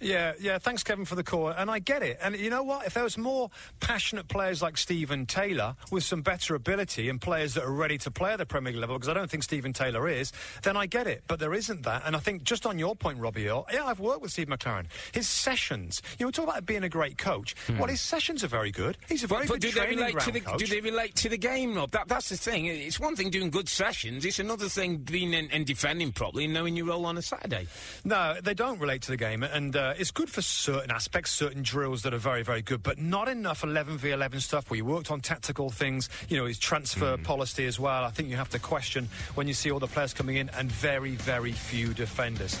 Yeah, 0.00 0.32
yeah. 0.40 0.58
Thanks, 0.58 0.82
Kevin, 0.82 1.04
for 1.04 1.14
the 1.14 1.22
call. 1.22 1.48
And 1.48 1.70
I 1.70 1.78
get 1.78 2.02
it. 2.02 2.18
And 2.22 2.36
you 2.36 2.50
know 2.50 2.62
what? 2.62 2.86
If 2.86 2.94
there 2.94 3.04
was 3.04 3.18
more 3.18 3.50
passionate 3.80 4.28
players 4.28 4.62
like 4.62 4.78
Stephen 4.78 5.26
Taylor 5.26 5.76
with 5.90 6.04
some 6.04 6.22
better 6.22 6.54
ability 6.54 7.08
and 7.08 7.20
players 7.20 7.54
that 7.54 7.64
are 7.64 7.72
ready 7.72 7.98
to 7.98 8.10
play 8.10 8.32
at 8.32 8.38
the 8.38 8.46
Premier 8.46 8.72
League 8.72 8.80
level, 8.80 8.96
because 8.96 9.08
I 9.08 9.14
don't 9.14 9.30
think 9.30 9.42
Stephen 9.42 9.72
Taylor 9.72 10.08
is, 10.08 10.32
then 10.62 10.76
I 10.76 10.86
get 10.86 11.06
it. 11.06 11.24
But 11.26 11.38
there 11.38 11.52
isn't 11.54 11.82
that. 11.82 12.02
And 12.06 12.16
I 12.16 12.18
think 12.18 12.42
just 12.44 12.66
on 12.66 12.78
your 12.78 12.96
point, 12.96 13.18
Robbie 13.18 13.48
Earl, 13.48 13.66
yeah, 13.72 13.84
I've 13.84 14.00
worked 14.00 14.22
with 14.22 14.32
Steve 14.32 14.48
McClaren. 14.48 14.86
His 15.12 15.28
sessions, 15.28 16.02
you 16.18 16.24
know, 16.24 16.28
we 16.28 16.32
talk 16.32 16.48
about 16.48 16.66
being 16.66 16.84
a 16.84 16.88
great 16.88 17.18
coach. 17.18 17.54
Well, 17.78 17.88
his 17.88 18.00
sessions 18.00 18.42
are 18.42 18.48
very 18.48 18.70
good. 18.70 18.96
He's 19.08 19.24
a 19.24 19.26
very. 19.26 19.42
But, 19.42 19.48
but 19.48 19.60
good 19.60 19.60
do 19.60 19.72
they 19.72 19.80
training 19.80 19.98
relate 19.98 20.08
to 20.10 20.14
ground 20.16 20.34
the 20.34 20.40
coach. 20.40 20.58
do 20.58 20.66
they 20.66 20.80
relate 20.80 21.14
to 21.16 21.28
the 21.28 21.38
game, 21.38 21.74
Rob? 21.74 21.90
That, 21.90 22.08
that's 22.08 22.28
the 22.28 22.36
thing. 22.36 22.66
It's 22.66 22.98
one 23.00 23.16
thing 23.16 23.30
doing 23.30 23.50
good 23.50 23.68
sessions. 23.68 24.24
It's 24.24 24.38
another 24.38 24.68
thing 24.68 24.98
being 24.98 25.34
and, 25.34 25.52
and 25.52 25.66
defending 25.66 26.12
properly 26.12 26.44
and 26.44 26.54
knowing 26.54 26.76
your 26.76 26.86
role 26.86 27.06
on 27.06 27.18
a 27.18 27.22
Saturday. 27.22 27.66
No, 28.04 28.36
they 28.42 28.54
don't 28.54 28.78
relate 28.80 29.02
to 29.02 29.10
the 29.10 29.16
game, 29.16 29.42
and 29.42 29.76
uh, 29.76 29.89
Uh, 29.90 29.94
it's 29.98 30.12
good 30.12 30.30
for 30.30 30.40
certain 30.40 30.92
aspects, 30.92 31.32
certain 31.32 31.64
drills 31.64 32.02
that 32.02 32.14
are 32.14 32.18
very, 32.18 32.44
very 32.44 32.62
good, 32.62 32.80
but 32.80 32.96
not 32.96 33.26
enough 33.26 33.64
11 33.64 33.98
v 33.98 34.10
11 34.10 34.38
stuff 34.38 34.70
where 34.70 34.76
you 34.76 34.84
worked 34.84 35.10
on 35.10 35.20
tactical 35.20 35.68
things. 35.68 36.08
You 36.28 36.36
know, 36.36 36.46
his 36.46 36.60
transfer 36.60 37.16
mm. 37.16 37.24
policy 37.24 37.66
as 37.66 37.80
well. 37.80 38.04
I 38.04 38.10
think 38.10 38.28
you 38.28 38.36
have 38.36 38.50
to 38.50 38.60
question 38.60 39.08
when 39.34 39.48
you 39.48 39.54
see 39.54 39.68
all 39.72 39.80
the 39.80 39.88
players 39.88 40.14
coming 40.14 40.36
in 40.36 40.48
and 40.50 40.70
very, 40.70 41.16
very 41.16 41.50
few 41.50 41.92
defenders. 41.92 42.56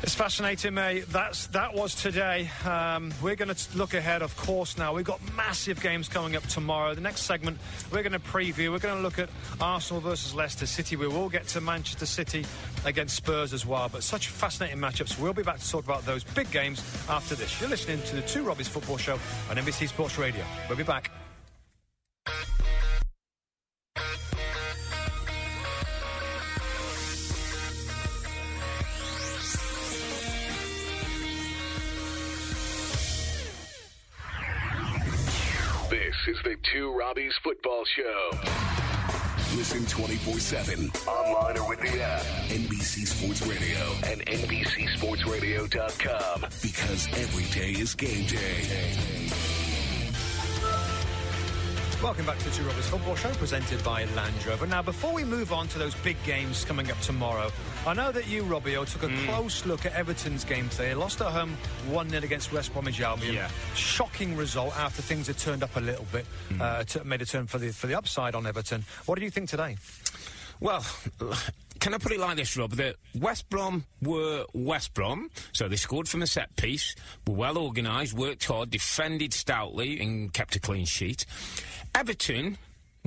It's 0.00 0.14
fascinating, 0.14 0.74
mate. 0.74 1.06
That's 1.08 1.48
that 1.48 1.74
was 1.74 1.92
today. 1.96 2.48
Um, 2.64 3.12
we're 3.20 3.34
going 3.34 3.52
to 3.52 3.76
look 3.76 3.94
ahead, 3.94 4.22
of 4.22 4.36
course. 4.36 4.78
Now 4.78 4.94
we've 4.94 5.04
got 5.04 5.20
massive 5.34 5.80
games 5.82 6.08
coming 6.08 6.36
up 6.36 6.44
tomorrow. 6.44 6.94
The 6.94 7.00
next 7.00 7.22
segment, 7.22 7.58
we're 7.90 8.04
going 8.04 8.12
to 8.12 8.20
preview. 8.20 8.70
We're 8.70 8.78
going 8.78 8.96
to 8.96 9.02
look 9.02 9.18
at 9.18 9.28
Arsenal 9.60 10.00
versus 10.00 10.36
Leicester 10.36 10.66
City. 10.66 10.94
We 10.94 11.08
will 11.08 11.28
get 11.28 11.48
to 11.48 11.60
Manchester 11.60 12.06
City 12.06 12.46
against 12.84 13.16
Spurs 13.16 13.52
as 13.52 13.66
well. 13.66 13.88
But 13.88 14.04
such 14.04 14.28
fascinating 14.28 14.78
matchups. 14.78 15.18
We'll 15.18 15.32
be 15.32 15.42
back 15.42 15.58
to 15.58 15.68
talk 15.68 15.84
about 15.84 16.06
those 16.06 16.22
big 16.22 16.48
games 16.52 16.80
after 17.08 17.34
this. 17.34 17.60
You're 17.60 17.70
listening 17.70 18.00
to 18.02 18.16
the 18.16 18.22
Two 18.22 18.44
Robbies 18.44 18.68
Football 18.68 18.98
Show 18.98 19.18
on 19.50 19.56
NBC 19.56 19.88
Sports 19.88 20.16
Radio. 20.16 20.44
We'll 20.68 20.78
be 20.78 20.84
back. 20.84 21.10
Is 36.28 36.36
the 36.44 36.56
Two 36.62 36.90
Robbies 36.90 37.32
Football 37.42 37.84
Show. 37.86 38.30
Listen 39.56 39.86
24 39.86 40.38
7 40.38 40.90
online 41.06 41.56
or 41.56 41.66
with 41.66 41.80
the 41.80 42.02
app. 42.02 42.20
NBC 42.48 43.06
Sports 43.06 43.46
Radio 43.46 43.80
and 44.04 44.20
NBCSportsRadio.com 44.26 46.40
because 46.62 47.08
every 47.16 47.46
day 47.58 47.70
is 47.80 47.94
game 47.94 48.26
day. 48.26 48.66
Welcome 52.00 52.26
back 52.26 52.38
to 52.38 52.44
the 52.44 52.50
Two 52.52 52.62
Robbies 52.62 52.88
Football 52.88 53.16
Show, 53.16 53.30
presented 53.30 53.82
by 53.82 54.04
Land 54.14 54.46
Rover. 54.46 54.68
Now, 54.68 54.82
before 54.82 55.12
we 55.12 55.24
move 55.24 55.52
on 55.52 55.66
to 55.68 55.78
those 55.80 55.96
big 55.96 56.16
games 56.24 56.64
coming 56.64 56.88
up 56.92 57.00
tomorrow, 57.00 57.50
I 57.88 57.92
know 57.92 58.12
that 58.12 58.28
you, 58.28 58.44
Robbio, 58.44 58.86
took 58.86 59.02
a 59.10 59.12
close 59.26 59.66
look 59.66 59.84
at 59.84 59.94
Everton's 59.94 60.44
game 60.44 60.68
today. 60.68 60.90
They 60.90 60.94
lost 60.94 61.20
at 61.20 61.26
home 61.32 61.56
1 61.88 62.10
0 62.10 62.22
against 62.22 62.52
West 62.52 62.72
Bromwich 62.72 63.00
Albion. 63.00 63.34
Yeah. 63.34 63.50
Shocking 63.74 64.36
result 64.36 64.76
after 64.78 65.02
things 65.02 65.26
had 65.26 65.38
turned 65.38 65.64
up 65.64 65.74
a 65.74 65.80
little 65.80 66.06
bit, 66.12 66.24
uh, 66.60 66.84
t- 66.84 67.00
made 67.04 67.20
a 67.20 67.26
turn 67.26 67.48
for 67.48 67.58
the, 67.58 67.70
for 67.72 67.88
the 67.88 67.96
upside 67.96 68.36
on 68.36 68.46
Everton. 68.46 68.84
What 69.06 69.18
do 69.18 69.24
you 69.24 69.30
think 69.30 69.48
today? 69.48 69.76
Well, 70.60 70.86
can 71.88 71.94
I 71.94 71.98
put 71.98 72.12
it 72.12 72.20
like 72.20 72.36
this, 72.36 72.54
Rob? 72.54 72.72
That 72.72 72.96
West 73.14 73.48
Brom 73.48 73.86
were 74.02 74.44
West 74.52 74.92
Brom, 74.92 75.30
so 75.52 75.68
they 75.68 75.76
scored 75.76 76.06
from 76.06 76.20
a 76.20 76.26
set 76.26 76.54
piece, 76.54 76.94
were 77.26 77.32
well 77.32 77.56
organised, 77.56 78.12
worked 78.12 78.44
hard, 78.44 78.68
defended 78.68 79.32
stoutly, 79.32 79.98
and 79.98 80.30
kept 80.30 80.54
a 80.54 80.60
clean 80.60 80.84
sheet. 80.84 81.24
Everton 81.94 82.58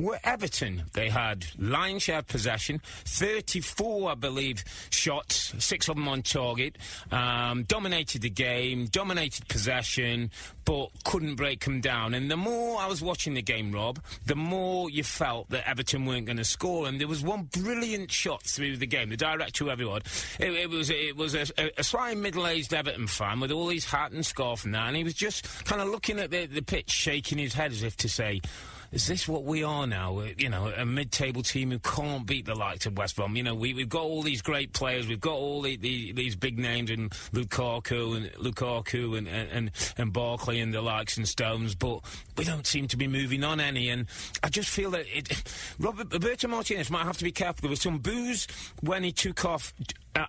were 0.01 0.19
Everton. 0.23 0.83
They 0.93 1.09
had 1.09 1.45
line 1.57 1.99
share 1.99 2.21
possession, 2.21 2.81
34, 3.05 4.11
I 4.11 4.15
believe, 4.15 4.63
shots, 4.89 5.53
six 5.59 5.87
of 5.87 5.95
them 5.95 6.07
on 6.07 6.21
target, 6.21 6.77
um, 7.11 7.63
dominated 7.63 8.21
the 8.21 8.29
game, 8.29 8.87
dominated 8.87 9.47
possession, 9.47 10.31
but 10.65 10.89
couldn't 11.03 11.35
break 11.35 11.63
them 11.65 11.81
down. 11.81 12.13
And 12.13 12.29
the 12.29 12.37
more 12.37 12.79
I 12.79 12.87
was 12.87 13.01
watching 13.01 13.33
the 13.33 13.41
game, 13.41 13.71
Rob, 13.71 13.99
the 14.25 14.35
more 14.35 14.89
you 14.89 15.03
felt 15.03 15.49
that 15.49 15.67
Everton 15.67 16.05
weren't 16.05 16.25
going 16.25 16.37
to 16.37 16.45
score. 16.45 16.87
And 16.87 16.99
there 16.99 17.07
was 17.07 17.23
one 17.23 17.43
brilliant 17.43 18.11
shot 18.11 18.43
through 18.43 18.77
the 18.77 18.87
game, 18.87 19.09
the 19.09 19.17
director, 19.17 19.69
everyone. 19.69 20.01
It, 20.39 20.51
it 20.51 20.69
was 20.69 20.89
it 20.89 21.15
was 21.15 21.35
a, 21.35 21.45
a, 21.57 22.11
a 22.11 22.15
middle-aged 22.15 22.73
Everton 22.73 23.07
fan 23.07 23.39
with 23.39 23.51
all 23.51 23.69
his 23.69 23.85
hat 23.85 24.11
and 24.11 24.25
scarf 24.25 24.65
and 24.65 24.73
that, 24.73 24.87
and 24.87 24.95
he 24.95 25.03
was 25.03 25.13
just 25.13 25.65
kind 25.65 25.81
of 25.81 25.87
looking 25.87 26.19
at 26.19 26.31
the, 26.31 26.45
the 26.45 26.61
pitch, 26.61 26.89
shaking 26.89 27.37
his 27.37 27.53
head 27.53 27.71
as 27.71 27.83
if 27.83 27.95
to 27.97 28.09
say, 28.09 28.41
is 28.91 29.07
this 29.07 29.27
what 29.27 29.45
we 29.45 29.63
are 29.63 29.87
now? 29.87 30.19
Uh, 30.19 30.27
You 30.37 30.49
know, 30.49 30.67
a 30.67 30.85
mid-table 30.85 31.43
team 31.43 31.71
who 31.71 31.79
can't 31.79 32.25
beat 32.25 32.45
the 32.45 32.55
likes 32.55 32.85
of 32.85 32.97
West 32.97 33.15
Brom. 33.15 33.35
You 33.35 33.43
know, 33.43 33.55
we, 33.55 33.73
we've 33.73 33.89
got 33.89 34.03
all 34.03 34.21
these 34.21 34.41
great 34.41 34.73
players. 34.73 35.07
We've 35.07 35.19
got 35.19 35.33
all 35.35 35.61
the, 35.61 35.77
the, 35.77 36.11
these 36.11 36.35
big 36.35 36.59
names 36.59 36.89
in 36.89 37.09
Lukaku 37.31 38.17
and 38.17 38.31
Lukaku 38.33 39.17
and, 39.17 39.27
and, 39.27 39.49
and, 39.51 39.71
and 39.97 40.13
Barkley 40.13 40.59
and 40.59 40.73
the 40.73 40.81
likes 40.81 41.17
and 41.17 41.27
Stones, 41.27 41.73
but 41.75 42.01
we 42.37 42.43
don't 42.43 42.67
seem 42.67 42.87
to 42.89 42.97
be 42.97 43.07
moving 43.07 43.43
on 43.43 43.59
any. 43.59 43.89
And 43.89 44.07
I 44.43 44.49
just 44.49 44.69
feel 44.69 44.91
that 44.91 45.05
it, 45.07 45.41
Robert, 45.79 46.11
Roberto 46.11 46.47
Martinez 46.49 46.89
might 46.89 47.03
have 47.03 47.17
to 47.17 47.23
be 47.23 47.31
careful. 47.31 47.61
There 47.61 47.69
was 47.69 47.81
some 47.81 47.99
booze 47.99 48.47
when 48.81 49.03
he 49.03 49.11
took 49.11 49.45
off 49.45 49.73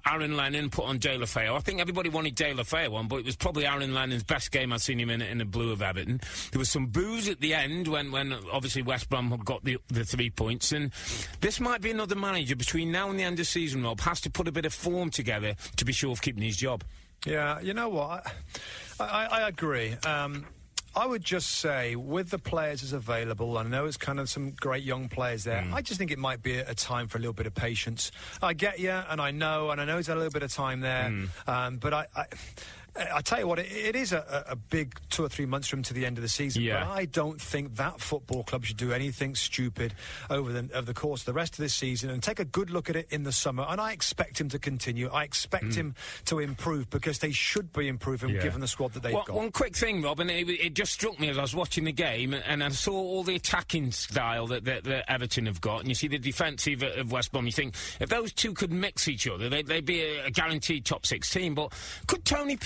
Aaron 0.06 0.36
Lennon 0.36 0.70
put 0.70 0.84
on 0.84 0.98
Deulofeu. 0.98 1.56
I 1.56 1.58
think 1.60 1.80
everybody 1.80 2.08
wanted 2.08 2.36
Deulofeu 2.36 2.94
on, 2.94 3.08
but 3.08 3.16
it 3.16 3.24
was 3.24 3.36
probably 3.36 3.66
Aaron 3.66 3.94
Lennon's 3.94 4.22
best 4.22 4.52
game 4.52 4.72
I've 4.72 4.82
seen 4.82 4.98
him 4.98 5.10
in, 5.10 5.20
in 5.20 5.38
the 5.38 5.44
blue 5.44 5.72
of 5.72 5.82
Everton. 5.82 6.20
There 6.52 6.58
was 6.58 6.70
some 6.70 6.86
booze 6.86 7.28
at 7.28 7.40
the 7.40 7.54
end 7.54 7.88
when, 7.88 8.12
when 8.12 8.32
obviously 8.52 8.82
West 8.82 9.08
Brom 9.08 9.30
had 9.30 9.44
got 9.44 9.64
the, 9.64 9.78
the 9.88 10.04
three 10.04 10.30
points, 10.30 10.72
and 10.72 10.92
this 11.40 11.60
might 11.60 11.80
be 11.80 11.90
another 11.90 12.14
manager 12.14 12.56
between 12.56 12.92
now 12.92 13.10
and 13.10 13.18
the 13.18 13.24
end 13.24 13.40
of 13.40 13.46
season, 13.46 13.82
Rob, 13.82 14.00
has 14.00 14.20
to 14.22 14.30
put 14.30 14.48
a 14.48 14.52
bit 14.52 14.64
of 14.64 14.72
form 14.72 15.10
together 15.10 15.54
to 15.76 15.84
be 15.84 15.92
sure 15.92 16.12
of 16.12 16.22
keeping 16.22 16.42
his 16.42 16.56
job. 16.56 16.84
Yeah, 17.26 17.60
you 17.60 17.74
know 17.74 17.88
what? 17.88 18.26
I, 18.98 19.04
I, 19.04 19.24
I 19.24 19.48
agree. 19.48 19.94
Um, 20.06 20.46
I 20.94 21.06
would 21.06 21.24
just 21.24 21.48
say, 21.58 21.96
with 21.96 22.30
the 22.30 22.38
players 22.38 22.82
as 22.82 22.92
available, 22.92 23.56
I 23.56 23.62
know 23.62 23.86
it's 23.86 23.96
kind 23.96 24.20
of 24.20 24.28
some 24.28 24.50
great 24.50 24.84
young 24.84 25.08
players 25.08 25.44
there. 25.44 25.64
I 25.72 25.80
just 25.80 25.98
think 25.98 26.10
it 26.10 26.18
might 26.18 26.42
be 26.42 26.58
a, 26.58 26.74
time 26.74 27.08
for 27.08 27.16
a 27.18 27.20
little 27.20 27.32
bit 27.32 27.46
of 27.46 27.54
patience. 27.54 28.12
I 28.42 28.52
get 28.52 28.78
you, 28.78 28.90
and 28.90 29.20
I 29.20 29.30
know, 29.30 29.70
and 29.70 29.80
I 29.80 29.84
know 29.84 29.98
it's 29.98 30.08
a 30.08 30.14
little 30.14 30.30
bit 30.30 30.42
of 30.42 30.52
time 30.52 30.80
there, 30.80 31.06
um, 31.46 31.76
but 31.78 31.94
I. 31.94 32.06
I 32.16 32.24
I 32.96 33.20
tell 33.22 33.38
you 33.38 33.46
what, 33.46 33.58
it, 33.58 33.72
it 33.72 33.96
is 33.96 34.12
a, 34.12 34.44
a 34.48 34.56
big 34.56 34.98
two 35.08 35.24
or 35.24 35.28
three 35.28 35.46
months 35.46 35.68
from 35.68 35.82
to 35.82 35.94
the 35.94 36.04
end 36.04 36.18
of 36.18 36.22
the 36.22 36.28
season. 36.28 36.62
Yeah. 36.62 36.84
But 36.84 36.92
I 36.92 37.04
don't 37.06 37.40
think 37.40 37.76
that 37.76 38.00
football 38.00 38.42
club 38.44 38.64
should 38.64 38.76
do 38.76 38.92
anything 38.92 39.34
stupid 39.34 39.94
over 40.28 40.52
the 40.52 40.68
over 40.74 40.86
the 40.86 40.94
course 40.94 41.22
of 41.22 41.26
the 41.26 41.32
rest 41.32 41.54
of 41.54 41.58
this 41.58 41.74
season 41.74 42.10
and 42.10 42.22
take 42.22 42.38
a 42.38 42.44
good 42.44 42.70
look 42.70 42.90
at 42.90 42.96
it 42.96 43.08
in 43.10 43.22
the 43.22 43.32
summer. 43.32 43.64
And 43.68 43.80
I 43.80 43.92
expect 43.92 44.40
him 44.40 44.48
to 44.50 44.58
continue. 44.58 45.08
I 45.08 45.24
expect 45.24 45.64
hmm. 45.64 45.70
him 45.70 45.94
to 46.26 46.38
improve 46.38 46.90
because 46.90 47.18
they 47.18 47.32
should 47.32 47.72
be 47.72 47.88
improving 47.88 48.30
Yeah. 48.30 48.42
given 48.42 48.60
the 48.60 48.68
squad 48.68 48.92
that 48.92 49.02
they've 49.02 49.14
Well, 49.14 49.24
got. 49.24 49.36
One 49.36 49.50
quick 49.50 49.76
thing, 49.76 50.02
Rob, 50.02 50.20
and 50.20 50.30
it, 50.30 50.48
it 50.48 50.74
just 50.74 50.92
struck 50.92 51.18
me 51.18 51.28
as 51.28 51.38
I 51.38 51.42
was 51.42 51.54
watching 51.54 51.84
the 51.84 51.92
game, 51.92 52.34
and 52.34 52.62
I 52.62 52.68
saw 52.70 52.94
all 52.94 53.22
the 53.22 53.36
attacking 53.36 53.92
style 53.92 54.46
that, 54.48 54.64
that, 54.64 54.84
that 54.84 55.10
Everton 55.10 55.46
have 55.46 55.60
got, 55.60 55.80
and 55.80 55.88
you 55.88 55.94
see 55.94 56.08
the 56.08 56.18
defensive 56.18 56.82
of 56.82 57.12
West 57.12 57.32
Brom. 57.32 57.46
You 57.46 57.52
think 57.52 57.74
if 58.00 58.08
those 58.08 58.32
two 58.32 58.52
could 58.54 58.72
mix 58.72 59.08
each 59.08 59.26
other, 59.26 59.48
they'd, 59.48 59.66
they'd 59.66 59.84
be 59.84 60.02
a, 60.02 60.26
a 60.26 60.30
guaranteed 60.30 60.84
top 60.84 61.06
six 61.06 61.30
team. 61.30 61.54
But 61.54 61.72
could 62.06 62.24
Tony 62.24 62.56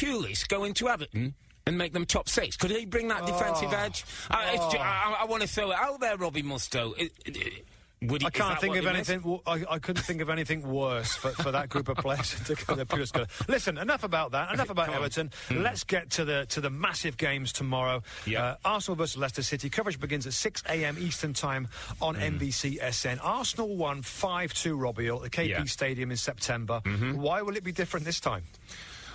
Go 0.48 0.64
into 0.64 0.88
Everton? 0.88 1.35
And 1.68 1.76
make 1.76 1.92
them 1.92 2.07
top 2.07 2.29
six. 2.29 2.57
Could 2.57 2.70
he 2.70 2.87
bring 2.87 3.09
that 3.09 3.26
defensive 3.26 3.70
Oh. 3.72 3.76
edge? 3.76 4.05
I, 4.31 4.52
it's 4.55 4.62
oh. 4.62 4.79
I, 4.79 5.16
I 5.22 5.24
want 5.24 5.42
to 5.42 5.48
throw 5.48 5.72
it 5.72 5.76
out 5.76 5.98
there, 5.98 6.16
Robbie 6.16 6.44
Mustoe. 6.44 6.94
It- 6.96 7.12
it- 7.24 7.37
it- 7.37 7.66
would 8.02 8.20
he, 8.20 8.26
I 8.26 8.31
can't 8.31 8.61
think 8.61 8.76
of 8.76 8.87
anything. 8.87 9.20
w- 9.20 9.40
I, 9.46 9.64
I 9.70 9.79
couldn't 9.79 10.02
think 10.02 10.20
of 10.20 10.29
anything 10.29 10.61
worse 10.61 11.14
for, 11.16 11.31
for 11.31 11.50
that 11.52 11.70
group 11.70 11.88
of 11.88 11.96
players 11.96 12.38
to 12.44 12.55
go 12.55 12.76
to 12.76 12.85
Pulis 12.85 13.11
go. 13.11 13.24
Listen, 13.48 13.79
enough 13.79 14.05
about 14.05 14.33
that. 14.33 14.52
Enough 14.52 14.68
about. 14.68 14.90
Everton. 14.90 15.31
Hmm. 15.48 15.62
Let's 15.62 15.83
get 15.83 16.11
to 16.11 16.24
the 16.26 16.44
to 16.50 16.61
the 16.61 16.68
massive 16.68 17.16
games 17.16 17.52
tomorrow. 17.55 18.02
Yeah. 18.26 18.44
Uh, 18.44 18.57
Arsenal 18.66 18.96
versus 18.96 19.16
Leicester 19.16 19.42
City. 19.42 19.70
Coverage 19.70 19.98
begins 19.98 20.26
at 20.26 20.35
6 20.35 20.62
a.m. 20.68 20.98
Eastern 21.00 21.33
Time 21.33 21.68
on 22.02 22.16
hmm. 22.16 22.20
NBC 22.20 22.79
SN. 22.92 23.18
Arsenal 23.20 23.74
won 23.74 24.02
5-2. 24.02 24.79
Robbie 24.81 25.09
at 25.09 25.22
the 25.22 25.31
KP 25.31 25.48
Yeah. 25.48 25.64
Stadium 25.64 26.11
in 26.11 26.18
September. 26.18 26.83
Mm-hmm. 26.85 27.16
Why 27.16 27.40
will 27.40 27.57
it 27.57 27.64
be 27.64 27.72
different 27.72 28.05
this 28.05 28.20
time? 28.20 28.42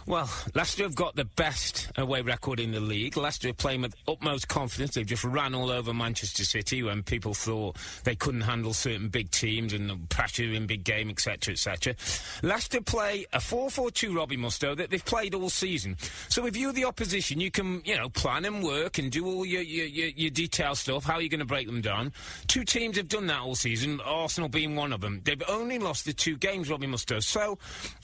Well, 0.07 0.29
Leicester 0.55 0.83
have 0.83 0.95
got 0.95 1.15
the 1.15 1.25
best 1.25 1.91
away 1.95 2.21
record 2.21 2.59
in 2.59 2.71
the 2.71 2.79
league. 2.79 3.17
Leicester 3.17 3.49
are 3.49 3.53
playing 3.53 3.81
with 3.81 3.95
utmost 4.07 4.47
confidence. 4.47 4.95
They've 4.95 5.05
just 5.05 5.23
ran 5.23 5.53
all 5.53 5.69
over 5.69 5.93
Manchester 5.93 6.43
City 6.43 6.81
when 6.81 7.03
people 7.03 7.33
thought 7.33 7.77
they 8.03 8.15
couldn't 8.15 8.41
handle 8.41 8.73
certain 8.73 9.09
big 9.09 9.29
teams 9.29 9.73
and 9.73 9.89
the 9.89 9.97
pressure 10.09 10.43
in 10.43 10.65
big 10.65 10.83
game, 10.83 11.09
etc., 11.09 11.53
etc. 11.53 11.95
Leicester 12.41 12.81
play 12.81 13.25
a 13.31 13.37
4-4-2, 13.37 14.15
Robbie 14.15 14.37
Mustoe, 14.37 14.75
that 14.75 14.89
they've 14.89 15.05
played 15.05 15.35
all 15.35 15.49
season. 15.49 15.95
So 16.29 16.45
if 16.47 16.57
you're 16.57 16.73
the 16.73 16.85
opposition, 16.85 17.39
you 17.39 17.51
can, 17.51 17.81
you 17.85 17.95
know, 17.95 18.09
plan 18.09 18.45
and 18.45 18.63
work 18.63 18.97
and 18.97 19.11
do 19.11 19.25
all 19.27 19.45
your, 19.45 19.61
your, 19.61 19.85
your, 19.85 20.07
your 20.07 20.31
detail 20.31 20.73
stuff, 20.73 21.03
how 21.03 21.15
are 21.15 21.21
you 21.21 21.29
going 21.29 21.39
to 21.39 21.45
break 21.45 21.67
them 21.67 21.81
down. 21.81 22.11
Two 22.47 22.63
teams 22.63 22.97
have 22.97 23.07
done 23.07 23.27
that 23.27 23.41
all 23.41 23.55
season, 23.55 24.01
Arsenal 24.03 24.49
being 24.49 24.75
one 24.75 24.93
of 24.93 25.01
them. 25.01 25.21
They've 25.23 25.43
only 25.47 25.77
lost 25.77 26.05
the 26.05 26.13
two 26.13 26.37
games, 26.37 26.69
Robbie 26.69 26.87
Mustoe. 26.87 27.21
So 27.21 27.59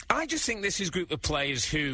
I 0.10 0.27
just 0.27 0.45
think 0.45 0.62
this 0.62 0.79
is 0.79 0.89
a 0.89 0.91
group 0.91 1.12
of 1.12 1.21
players 1.21 1.65
who 1.65 1.87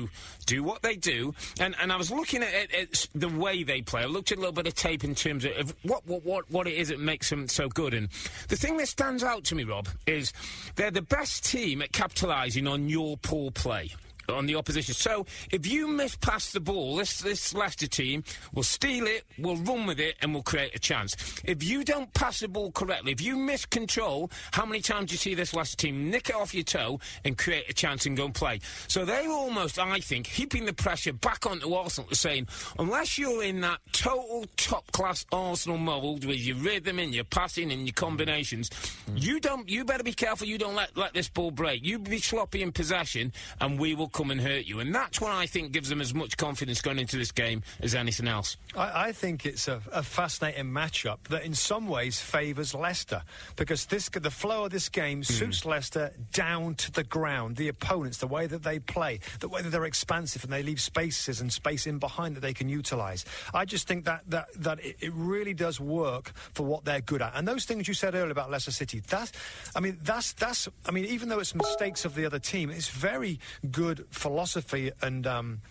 do 0.45 0.63
what 0.63 0.82
they 0.82 0.95
do. 0.95 1.34
And 1.60 1.75
and 1.82 1.91
I 1.91 1.97
was 1.97 2.12
looking 2.12 2.43
at, 2.43 2.53
at, 2.53 2.73
at 2.73 3.08
the 3.13 3.29
way 3.29 3.63
they 3.63 3.82
play. 3.82 4.01
I 4.01 4.06
looked 4.06 4.32
at 4.32 4.38
a 4.38 4.41
little 4.41 4.53
bit 4.53 4.67
of 4.67 4.75
tape 4.75 5.03
in 5.03 5.15
terms 5.15 5.45
of, 5.45 5.51
of 5.58 5.75
what, 5.84 6.06
what 6.06 6.23
what 6.25 6.51
what 6.51 6.67
it 6.67 6.75
is 6.75 6.89
that 6.89 6.99
makes 6.99 7.29
them 7.29 7.47
so 7.47 7.67
good. 7.67 7.93
And 7.93 8.10
the 8.47 8.56
thing 8.56 8.77
that 8.77 8.88
stands 8.88 9.23
out 9.23 9.43
to 9.45 9.56
me, 9.56 9.63
Rob, 9.63 9.88
is 10.06 10.34
they're 10.75 10.91
the 10.91 11.01
best 11.01 11.45
team 11.45 11.82
at 11.82 11.91
capitalising 11.91 12.69
on 12.69 12.89
your 12.89 13.17
poor 13.17 13.51
play 13.51 13.91
on 14.29 14.45
the 14.45 14.55
opposition. 14.55 14.93
So 14.93 15.25
if 15.51 15.65
you 15.65 15.88
miss 15.88 16.15
pass 16.15 16.51
the 16.51 16.59
ball, 16.59 16.97
this 16.97 17.21
this 17.21 17.53
Leicester 17.53 17.88
team 17.88 18.23
will 18.53 18.63
steal 18.63 19.05
it, 19.07 19.23
will 19.38 19.57
run 19.57 19.86
with 19.86 19.99
it, 19.99 20.15
and 20.21 20.33
will 20.33 20.43
create 20.43 20.75
a 20.75 20.79
chance. 20.79 21.15
If 21.43 21.63
you 21.63 21.83
don't 21.83 22.13
pass 22.13 22.39
the 22.39 22.47
ball 22.47 22.71
correctly, 22.71 23.12
if 23.12 23.21
you 23.21 23.36
miss 23.36 23.65
control, 23.65 24.29
how 24.51 24.65
many 24.65 24.81
times 24.81 25.09
do 25.09 25.13
you 25.13 25.17
see 25.17 25.36
this 25.36 25.53
Leicester 25.53 25.77
team 25.77 26.09
nick 26.09 26.29
it 26.29 26.36
off 26.36 26.53
your 26.53 26.63
toe 26.63 26.99
and 27.23 27.38
create 27.38 27.69
a 27.69 27.73
chance 27.73 28.05
and 28.05 28.15
go 28.15 28.25
and 28.25 28.36
play? 28.36 28.59
So 28.88 29.05
they 29.05 29.27
were 29.27 29.33
almost, 29.33 29.79
I 29.79 29.99
think, 29.99 30.27
heaping 30.27 30.65
the 30.65 30.73
pressure 30.73 31.13
back 31.13 31.45
onto 31.45 31.73
Arsenal, 31.73 32.09
saying, 32.13 32.47
unless 32.79 33.17
you're 33.17 33.43
in 33.43 33.62
that 33.62 33.79
total 33.91 34.45
top 34.57 34.91
class 34.91 35.25
Arsenal 35.31 35.77
mould 35.77 36.25
with 36.25 36.39
your 36.39 36.57
rhythm 36.57 36.99
and 36.99 37.13
your 37.13 37.23
passing 37.23 37.71
and 37.71 37.86
your 37.86 37.93
combinations, 37.93 38.69
mm. 38.69 39.21
you 39.21 39.39
don't. 39.39 39.69
You 39.69 39.86
better 39.86 40.03
be 40.03 40.13
careful. 40.13 40.47
You 40.47 40.57
don't 40.57 40.75
let 40.75 40.95
let 40.97 41.13
this 41.13 41.29
ball 41.29 41.51
break. 41.51 41.83
You 41.83 41.99
be 41.99 42.19
sloppy 42.19 42.62
in 42.62 42.71
possession, 42.71 43.33
and 43.59 43.79
we 43.79 43.95
will 43.95 44.09
come 44.13 44.32
and 44.32 44.39
hurt 44.39 44.65
you. 44.65 44.80
And 44.80 44.93
that's 44.93 45.19
what 45.19 45.32
I 45.32 45.45
think 45.45 45.71
gives 45.71 45.89
them 45.89 45.99
as 45.99 46.13
much 46.13 46.38
confidence 46.38 46.82
going 46.82 46.99
into 46.99 47.17
this 47.17 47.32
game 47.32 47.63
as 47.82 47.95
anything 47.95 48.28
else. 48.28 48.58
I, 48.76 49.08
I 49.08 49.12
think 49.12 49.45
it's 49.45 49.67
a, 49.67 49.82
a, 49.91 50.04
fascinating 50.04 50.65
matchup 50.65 51.17
that 51.30 51.43
in 51.43 51.56
some 51.56 51.88
ways 51.88 52.21
favours 52.21 52.76
Leicester 52.76 53.23
because 53.56 53.86
this 53.88 54.10
the 54.10 54.30
flow 54.30 54.65
of 54.65 54.71
this 54.71 54.89
game 54.89 55.21
mm. 55.21 55.26
suits 55.26 55.65
Leicester 55.65 56.13
down 56.32 56.76
to 56.76 56.91
the 56.91 57.04
ground. 57.04 57.58
The 57.58 57.67
opponents, 57.67 58.19
the 58.19 58.28
way 58.28 58.45
that 58.47 58.63
they 58.63 58.80
play, 58.80 59.19
the 59.39 59.47
way 59.47 59.62
that 59.62 59.69
they're 59.69 59.86
expansive 59.86 60.43
and 60.43 60.54
they 60.54 60.62
leave 60.62 60.80
spaces 60.80 61.41
and 61.41 61.52
space 61.52 61.88
in 61.88 61.97
behind 61.97 62.36
that 62.36 62.41
they 62.41 62.54
can 62.54 62.69
utilise. 62.69 63.26
I 63.54 63.65
just 63.65 63.88
think 63.88 64.06
that 64.06 64.21
that, 64.28 64.47
that 64.56 64.86
it, 64.86 64.97
it 64.99 65.12
really 65.13 65.56
does 65.56 65.80
work 65.80 66.32
for 66.54 66.65
what 66.65 66.86
they're 66.86 67.02
good 67.02 67.21
at. 67.21 67.34
And 67.36 67.47
those 67.47 67.65
things 67.65 67.88
you 67.88 67.95
said 67.95 68.13
earlier 68.13 68.32
about 68.32 68.52
Leicester 68.52 68.71
City, 68.71 68.99
that 69.10 69.32
I 69.76 69.80
mean, 69.80 69.97
that's 70.04 70.34
that's 70.34 70.69
I 70.86 70.91
mean, 70.91 71.06
even 71.06 71.30
though 71.30 71.39
it's 71.39 71.56
mistakes 71.56 72.06
of 72.06 72.13
the 72.13 72.26
other 72.26 72.39
team, 72.39 72.69
it's 72.69 72.89
very 72.89 73.39
good 73.71 74.02
philosophy 74.09 74.91
and. 75.01 75.25
Um, 75.27 75.61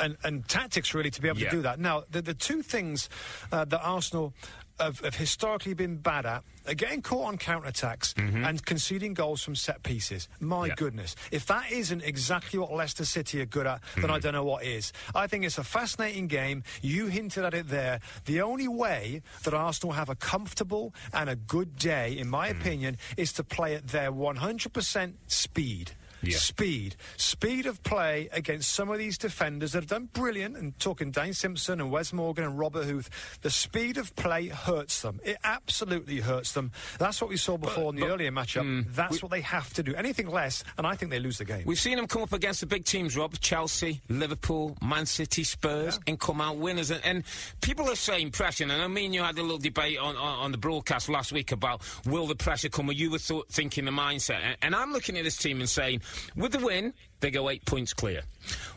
and, 0.00 0.16
and, 0.22 0.46
tactics 0.46 0.94
really 0.94 1.10
to 1.10 1.20
be 1.20 1.26
able 1.26 1.40
yeah. 1.40 1.50
to 1.50 1.56
do 1.56 1.62
that. 1.62 1.80
Now, 1.80 2.04
the, 2.08 2.22
the 2.22 2.32
two 2.32 2.62
things 2.62 3.08
uh, 3.50 3.64
that 3.64 3.80
Arsenal 3.82 4.32
have, 4.78 5.00
have, 5.00 5.16
historically 5.16 5.74
been 5.74 5.96
bad 5.96 6.26
at 6.26 6.44
are 6.66 6.74
getting 6.74 7.02
caught 7.02 7.26
on 7.26 7.38
counter-attacks 7.38 8.14
mm-hmm. 8.14 8.44
and 8.44 8.64
conceding 8.64 9.14
goals 9.14 9.42
from 9.42 9.54
set 9.54 9.82
pieces. 9.82 10.28
My 10.40 10.66
yeah. 10.66 10.74
goodness. 10.76 11.16
If 11.30 11.46
that 11.46 11.70
isn't 11.70 12.02
exactly 12.02 12.58
what 12.58 12.72
Leicester 12.72 13.04
City 13.04 13.40
are 13.40 13.46
good 13.46 13.66
at, 13.66 13.80
mm-hmm. 13.80 14.02
then 14.02 14.10
I 14.10 14.14
mm-hmm. 14.14 14.22
don't 14.22 14.34
know 14.34 14.44
what 14.44 14.64
is. 14.64 14.92
I 15.14 15.26
think 15.26 15.44
it's 15.44 15.58
a 15.58 15.64
fascinating 15.64 16.26
game. 16.26 16.62
You 16.82 17.06
hinted 17.06 17.44
at 17.44 17.54
it 17.54 17.68
there. 17.68 18.00
The 18.26 18.40
only 18.40 18.68
way 18.68 19.22
that 19.44 19.54
Arsenal 19.54 19.94
have 19.94 20.08
a 20.08 20.14
comfortable 20.14 20.94
and 21.12 21.28
a 21.28 21.36
good 21.36 21.76
day, 21.76 22.16
in 22.16 22.28
my 22.28 22.50
mm-hmm. 22.50 22.60
opinion, 22.60 22.98
is 23.16 23.32
to 23.34 23.44
play 23.44 23.74
at 23.74 23.88
their 23.88 24.12
100% 24.12 25.12
speed 25.26 25.92
yeah. 26.22 26.36
speed. 26.36 26.96
Speed 27.16 27.66
of 27.66 27.82
play 27.82 28.28
against 28.32 28.72
some 28.72 28.90
of 28.90 28.98
these 28.98 29.18
defenders 29.18 29.72
that 29.72 29.82
have 29.82 29.88
done 29.88 30.08
brilliant, 30.12 30.56
and 30.56 30.78
talking 30.78 31.10
Danny 31.10 31.32
Simpson 31.32 31.80
and 31.80 31.90
Wes 31.90 32.12
Morgan 32.12 32.44
and 32.44 32.58
Robert 32.58 32.84
Huth, 32.84 33.38
the 33.42 33.50
speed 33.50 33.98
of 33.98 34.14
play 34.16 34.48
hurts 34.48 35.02
them. 35.02 35.20
It 35.24 35.36
absolutely 35.44 36.20
hurts 36.20 36.52
them. 36.52 36.72
That's 36.98 37.20
what 37.20 37.30
we 37.30 37.36
saw 37.36 37.56
before 37.56 37.84
but, 37.84 37.88
in 37.90 37.96
the 37.96 38.02
but, 38.02 38.10
earlier 38.10 38.32
matchup. 38.32 38.62
Mm, 38.62 38.94
That's 38.94 39.12
we, 39.12 39.18
what 39.18 39.30
they 39.30 39.40
have 39.42 39.72
to 39.74 39.82
do. 39.82 39.94
Anything 39.94 40.28
less, 40.28 40.64
and 40.76 40.86
I 40.86 40.94
think 40.94 41.10
they 41.10 41.20
lose 41.20 41.38
the 41.38 41.44
game. 41.44 41.62
We've 41.66 41.78
seen 41.78 41.96
them 41.96 42.06
come 42.06 42.22
up 42.22 42.32
against 42.32 42.60
the 42.60 42.66
big 42.66 42.84
teams, 42.84 43.16
Rob. 43.16 43.38
Chelsea, 43.40 44.00
Liverpool, 44.08 44.76
Man 44.82 45.06
City, 45.06 45.44
Spurs, 45.44 45.94
yeah. 45.94 46.10
and 46.10 46.20
come 46.20 46.40
out 46.40 46.58
winners. 46.58 46.90
And, 46.90 47.04
and, 47.04 47.24
people 47.60 47.88
are 47.90 47.96
saying 47.96 48.30
pressure, 48.30 48.64
and 48.64 48.72
I 48.72 48.86
mean 48.88 49.12
you 49.12 49.22
had 49.22 49.38
a 49.38 49.42
little 49.42 49.58
debate 49.58 49.98
on, 49.98 50.16
on, 50.16 50.38
on, 50.38 50.52
the 50.52 50.58
broadcast 50.58 51.08
last 51.08 51.32
week 51.32 51.52
about 51.52 51.82
will 52.06 52.26
the 52.26 52.34
pressure 52.34 52.68
come, 52.68 52.88
or 52.88 52.92
you 52.92 53.10
were 53.10 53.18
th- 53.18 53.44
thinking 53.50 53.84
the 53.84 53.90
mindset. 53.90 54.40
And, 54.42 54.56
and 54.62 54.74
I'm 54.74 54.92
looking 54.92 55.16
at 55.16 55.24
this 55.24 55.36
team 55.36 55.60
and 55.60 55.68
saying, 55.68 56.02
with 56.36 56.52
the 56.52 56.58
win, 56.58 56.92
they 57.20 57.30
go 57.30 57.50
eight 57.50 57.64
points 57.64 57.92
clear. 57.92 58.22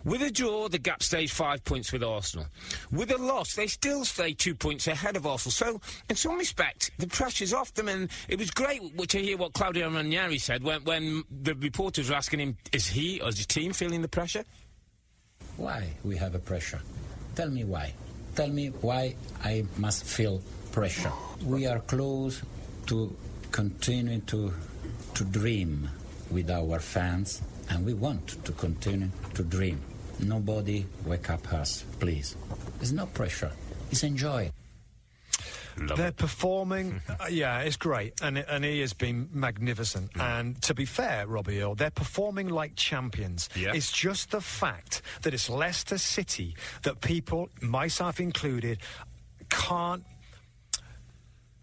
With 0.03 0.21
a 0.21 0.31
draw, 0.31 0.67
the 0.67 0.79
gap 0.79 1.03
stays 1.03 1.31
five 1.31 1.63
points 1.63 1.91
with 1.91 2.03
Arsenal. 2.03 2.47
With 2.91 3.11
a 3.11 3.17
loss, 3.17 3.55
they 3.55 3.67
still 3.67 4.03
stay 4.05 4.33
two 4.33 4.55
points 4.55 4.87
ahead 4.87 5.15
of 5.15 5.27
Arsenal. 5.27 5.51
So, 5.51 5.81
in 6.09 6.15
some 6.15 6.37
respect, 6.37 6.91
the 6.97 7.07
pressure's 7.07 7.53
off 7.53 7.73
them. 7.73 7.87
And 7.87 8.09
it 8.27 8.39
was 8.39 8.51
great 8.51 8.81
to 9.09 9.19
hear 9.19 9.37
what 9.37 9.53
Claudio 9.53 9.89
Ranieri 9.89 10.37
said 10.37 10.63
when, 10.63 10.83
when 10.83 11.23
the 11.29 11.55
reporters 11.55 12.09
were 12.09 12.15
asking 12.15 12.39
him, 12.39 12.57
is 12.71 12.87
he 12.87 13.21
or 13.21 13.29
is 13.29 13.37
his 13.37 13.47
team 13.47 13.73
feeling 13.73 14.01
the 14.01 14.07
pressure? 14.07 14.43
Why 15.57 15.89
we 16.03 16.17
have 16.17 16.35
a 16.35 16.39
pressure? 16.39 16.81
Tell 17.35 17.49
me 17.49 17.63
why. 17.63 17.93
Tell 18.35 18.49
me 18.49 18.67
why 18.67 19.15
I 19.43 19.65
must 19.77 20.05
feel 20.05 20.41
pressure. 20.71 21.11
We 21.45 21.67
are 21.67 21.79
close 21.79 22.41
to 22.87 23.15
continuing 23.51 24.21
to, 24.21 24.53
to 25.15 25.23
dream 25.25 25.89
with 26.31 26.49
our 26.49 26.79
fans, 26.79 27.41
and 27.69 27.85
we 27.85 27.93
want 27.93 28.43
to 28.45 28.51
continue 28.53 29.09
to 29.33 29.43
dream. 29.43 29.79
Nobody 30.19 30.85
wake 31.05 31.29
up 31.29 31.51
us, 31.53 31.83
please. 31.99 32.35
There's 32.77 32.93
no 32.93 33.05
pressure. 33.07 33.51
It's 33.91 34.03
enjoy. 34.03 34.51
Love 35.77 35.97
They're 35.97 36.07
it. 36.07 36.17
performing, 36.17 37.01
uh, 37.09 37.25
yeah, 37.29 37.59
it's 37.59 37.77
great, 37.77 38.21
and 38.21 38.37
and 38.37 38.63
he 38.63 38.81
has 38.81 38.93
been 38.93 39.29
magnificent. 39.33 40.13
Mm. 40.13 40.21
And 40.21 40.61
to 40.63 40.73
be 40.73 40.85
fair, 40.85 41.27
Robbie 41.27 41.61
Earle, 41.61 41.75
they're 41.75 41.89
performing 41.89 42.49
like 42.49 42.75
champions. 42.75 43.49
Yeah. 43.55 43.73
It's 43.73 43.91
just 43.91 44.31
the 44.31 44.41
fact 44.41 45.01
that 45.21 45.33
it's 45.33 45.49
Leicester 45.49 45.97
City 45.97 46.55
that 46.83 47.01
people, 47.01 47.49
myself 47.61 48.19
included, 48.19 48.79
can't 49.49 50.03